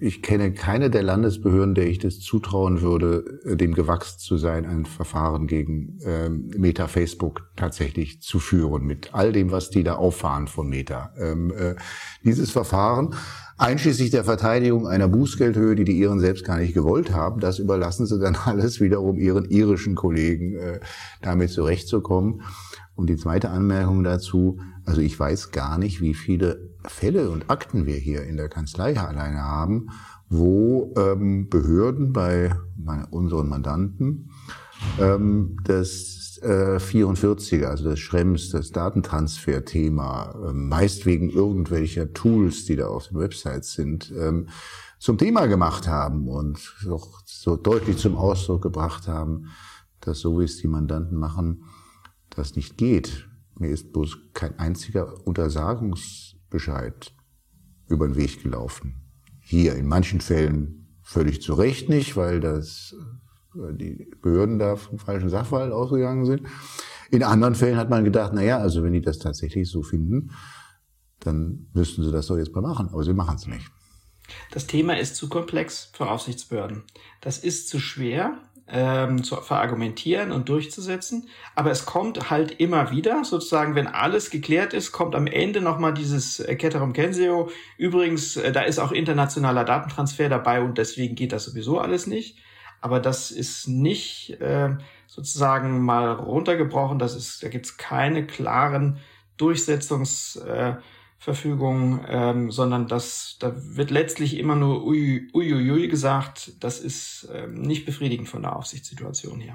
ich 0.00 0.22
kenne 0.22 0.52
keine 0.52 0.88
der 0.88 1.02
Landesbehörden, 1.02 1.74
der 1.74 1.86
ich 1.86 1.98
das 1.98 2.20
zutrauen 2.20 2.80
würde, 2.80 3.40
dem 3.44 3.74
gewachsen 3.74 4.18
zu 4.18 4.38
sein, 4.38 4.64
ein 4.64 4.86
Verfahren 4.86 5.46
gegen 5.46 5.98
ähm, 6.04 6.50
Meta 6.56 6.88
Facebook 6.88 7.50
tatsächlich 7.56 8.22
zu 8.22 8.38
führen, 8.38 8.86
mit 8.86 9.12
all 9.12 9.32
dem, 9.32 9.50
was 9.50 9.68
die 9.68 9.84
da 9.84 9.96
auffahren 9.96 10.48
von 10.48 10.68
Meta. 10.68 11.12
Ähm, 11.18 11.52
äh, 11.52 11.74
dieses 12.24 12.50
Verfahren, 12.50 13.14
einschließlich 13.58 14.10
der 14.10 14.24
Verteidigung 14.24 14.86
einer 14.86 15.08
Bußgeldhöhe, 15.08 15.74
die 15.74 15.84
die 15.84 15.98
Iren 15.98 16.18
selbst 16.18 16.46
gar 16.46 16.58
nicht 16.58 16.72
gewollt 16.72 17.12
haben, 17.12 17.40
das 17.40 17.58
überlassen 17.58 18.06
sie 18.06 18.18
dann 18.18 18.36
alles 18.44 18.80
wiederum 18.80 19.18
ihren 19.18 19.44
irischen 19.44 19.96
Kollegen, 19.96 20.56
äh, 20.56 20.80
damit 21.20 21.50
zurechtzukommen. 21.50 22.42
Und 22.94 23.08
die 23.08 23.16
zweite 23.16 23.50
Anmerkung 23.50 24.02
dazu, 24.02 24.60
also 24.86 25.02
ich 25.02 25.18
weiß 25.18 25.52
gar 25.52 25.78
nicht, 25.78 26.00
wie 26.00 26.14
viele 26.14 26.69
Fälle 26.86 27.30
und 27.30 27.50
Akten 27.50 27.86
wir 27.86 27.96
hier 27.96 28.24
in 28.24 28.36
der 28.36 28.48
Kanzlei 28.48 28.98
alleine 28.98 29.42
haben, 29.42 29.90
wo 30.28 30.94
ähm, 30.96 31.48
Behörden 31.48 32.12
bei 32.12 32.54
unseren 33.10 33.48
Mandanten 33.48 34.30
ähm, 34.98 35.56
das 35.64 36.38
äh, 36.42 36.78
44er, 36.78 37.66
also 37.66 37.90
das 37.90 37.98
Schrems, 37.98 38.50
das 38.50 38.70
Datentransfer-Thema, 38.70 40.48
äh, 40.48 40.52
meist 40.52 41.06
wegen 41.06 41.30
irgendwelcher 41.30 42.12
Tools, 42.12 42.64
die 42.64 42.76
da 42.76 42.86
auf 42.86 43.08
den 43.08 43.18
Websites 43.18 43.72
sind, 43.74 44.12
ähm, 44.16 44.48
zum 44.98 45.18
Thema 45.18 45.46
gemacht 45.46 45.88
haben 45.88 46.28
und 46.28 46.58
auch 46.90 47.22
so 47.24 47.56
deutlich 47.56 47.98
zum 47.98 48.16
Ausdruck 48.16 48.62
gebracht 48.62 49.08
haben, 49.08 49.48
dass 50.00 50.20
so 50.20 50.38
wie 50.38 50.44
es 50.44 50.58
die 50.58 50.68
Mandanten 50.68 51.18
machen, 51.18 51.64
das 52.30 52.56
nicht 52.56 52.76
geht. 52.76 53.28
Mir 53.58 53.70
ist 53.70 53.92
bloß 53.92 54.16
kein 54.32 54.58
einziger 54.58 55.26
Untersagungs 55.26 56.29
Bescheid 56.50 57.14
über 57.88 58.06
den 58.06 58.16
Weg 58.16 58.42
gelaufen. 58.42 59.02
Hier 59.40 59.74
in 59.74 59.86
manchen 59.86 60.20
Fällen 60.20 60.98
völlig 61.02 61.42
zu 61.42 61.54
Recht 61.54 61.88
nicht, 61.88 62.16
weil 62.16 62.40
das 62.40 62.94
weil 63.54 63.74
die 63.74 64.08
Behörden 64.22 64.58
da 64.58 64.76
vom 64.76 64.98
falschen 64.98 65.28
Sachverhalt 65.28 65.72
ausgegangen 65.72 66.24
sind. 66.24 66.42
In 67.10 67.22
anderen 67.22 67.54
Fällen 67.54 67.76
hat 67.76 67.90
man 67.90 68.04
gedacht, 68.04 68.32
na 68.34 68.42
ja, 68.42 68.58
also 68.58 68.82
wenn 68.82 68.92
die 68.92 69.00
das 69.00 69.18
tatsächlich 69.18 69.68
so 69.68 69.82
finden, 69.82 70.30
dann 71.18 71.66
müssten 71.72 72.04
sie 72.04 72.12
das 72.12 72.28
doch 72.28 72.36
jetzt 72.36 72.54
mal 72.54 72.60
machen. 72.60 72.88
Aber 72.92 73.02
sie 73.02 73.12
machen 73.12 73.36
es 73.36 73.46
nicht. 73.46 73.66
Das 74.52 74.66
Thema 74.66 74.96
ist 74.96 75.16
zu 75.16 75.28
komplex 75.28 75.90
für 75.92 76.08
Aufsichtsbehörden. 76.08 76.84
Das 77.20 77.38
ist 77.38 77.68
zu 77.68 77.80
schwer 77.80 78.38
ähm, 78.72 79.22
zu 79.22 79.36
verargumentieren 79.36 80.32
und 80.32 80.48
durchzusetzen. 80.48 81.28
Aber 81.54 81.70
es 81.70 81.86
kommt 81.86 82.30
halt 82.30 82.52
immer 82.60 82.90
wieder, 82.90 83.24
sozusagen, 83.24 83.74
wenn 83.74 83.86
alles 83.86 84.30
geklärt 84.30 84.72
ist, 84.72 84.92
kommt 84.92 85.14
am 85.14 85.26
Ende 85.26 85.60
nochmal 85.60 85.94
dieses 85.94 86.40
äh, 86.40 86.56
Kensio. 86.56 87.50
Übrigens, 87.76 88.36
äh, 88.36 88.52
da 88.52 88.62
ist 88.62 88.78
auch 88.78 88.92
internationaler 88.92 89.64
Datentransfer 89.64 90.28
dabei 90.28 90.62
und 90.62 90.78
deswegen 90.78 91.14
geht 91.14 91.32
das 91.32 91.44
sowieso 91.44 91.78
alles 91.78 92.06
nicht. 92.06 92.38
Aber 92.80 93.00
das 93.00 93.30
ist 93.30 93.68
nicht 93.68 94.40
äh, 94.40 94.76
sozusagen 95.06 95.84
mal 95.84 96.12
runtergebrochen. 96.12 96.98
Das 96.98 97.14
ist, 97.14 97.42
da 97.42 97.48
gibt's 97.48 97.76
keine 97.76 98.26
klaren 98.26 98.98
Durchsetzungs 99.36 100.36
äh, 100.36 100.74
Verfügung, 101.20 102.00
ähm, 102.08 102.50
sondern 102.50 102.88
das, 102.88 103.36
da 103.40 103.52
wird 103.54 103.90
letztlich 103.90 104.38
immer 104.38 104.56
nur 104.56 104.86
ui, 104.86 105.28
ui, 105.34 105.70
ui 105.70 105.86
gesagt. 105.86 106.54
Das 106.60 106.80
ist 106.80 107.28
ähm, 107.30 107.60
nicht 107.60 107.84
befriedigend 107.84 108.26
von 108.26 108.40
der 108.40 108.56
Aufsichtssituation 108.56 109.38
her. 109.38 109.54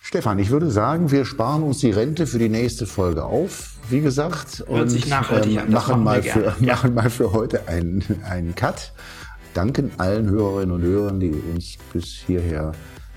Stefan, 0.00 0.38
ich 0.38 0.48
würde 0.48 0.70
sagen, 0.70 1.10
wir 1.10 1.26
sparen 1.26 1.62
uns 1.62 1.80
die 1.80 1.90
Rente 1.90 2.26
für 2.26 2.38
die 2.38 2.48
nächste 2.48 2.86
Folge 2.86 3.24
auf, 3.24 3.74
wie 3.90 4.00
gesagt, 4.00 4.62
und 4.62 4.90
ähm, 5.06 5.70
machen, 5.70 6.02
mal 6.02 6.22
für, 6.22 6.56
machen 6.60 6.94
mal 6.94 7.10
für 7.10 7.32
heute 7.32 7.68
einen, 7.68 8.22
einen 8.24 8.54
Cut. 8.54 8.94
Danken 9.52 9.92
allen 9.98 10.30
Hörerinnen 10.30 10.74
und 10.74 10.82
Hörern, 10.82 11.20
die 11.20 11.30
uns 11.30 11.76
bis 11.92 12.06
hierher 12.26 12.72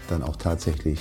dann 0.09 0.21
auch 0.21 0.35
tatsächlich 0.35 0.99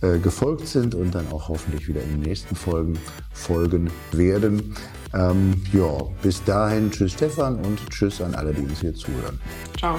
äh, 0.00 0.20
gefolgt 0.20 0.68
sind 0.68 0.94
und 0.94 1.12
dann 1.12 1.26
auch 1.32 1.48
hoffentlich 1.48 1.88
wieder 1.88 2.00
in 2.00 2.10
den 2.10 2.20
nächsten 2.20 2.54
Folgen 2.54 2.96
folgen 3.32 3.90
werden. 4.12 4.76
Ähm, 5.12 5.60
ja, 5.72 5.90
bis 6.22 6.44
dahin, 6.44 6.92
tschüss 6.92 7.14
Stefan 7.14 7.56
und 7.64 7.80
tschüss 7.90 8.20
an 8.20 8.32
alle, 8.36 8.54
die 8.54 8.62
uns 8.62 8.80
hier 8.80 8.94
zuhören. 8.94 9.40
Ciao. 9.76 9.98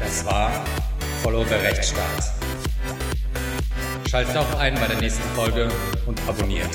Das 0.00 0.24
war 0.24 0.64
Follow 1.22 1.44
the 1.44 1.54
Rechtsstaat. 1.56 2.32
Schaltet 4.08 4.34
auch 4.34 4.58
ein 4.58 4.76
bei 4.76 4.86
der 4.86 4.98
nächsten 4.98 5.28
Folge 5.34 5.68
und 6.06 6.18
abonniert. 6.26 6.70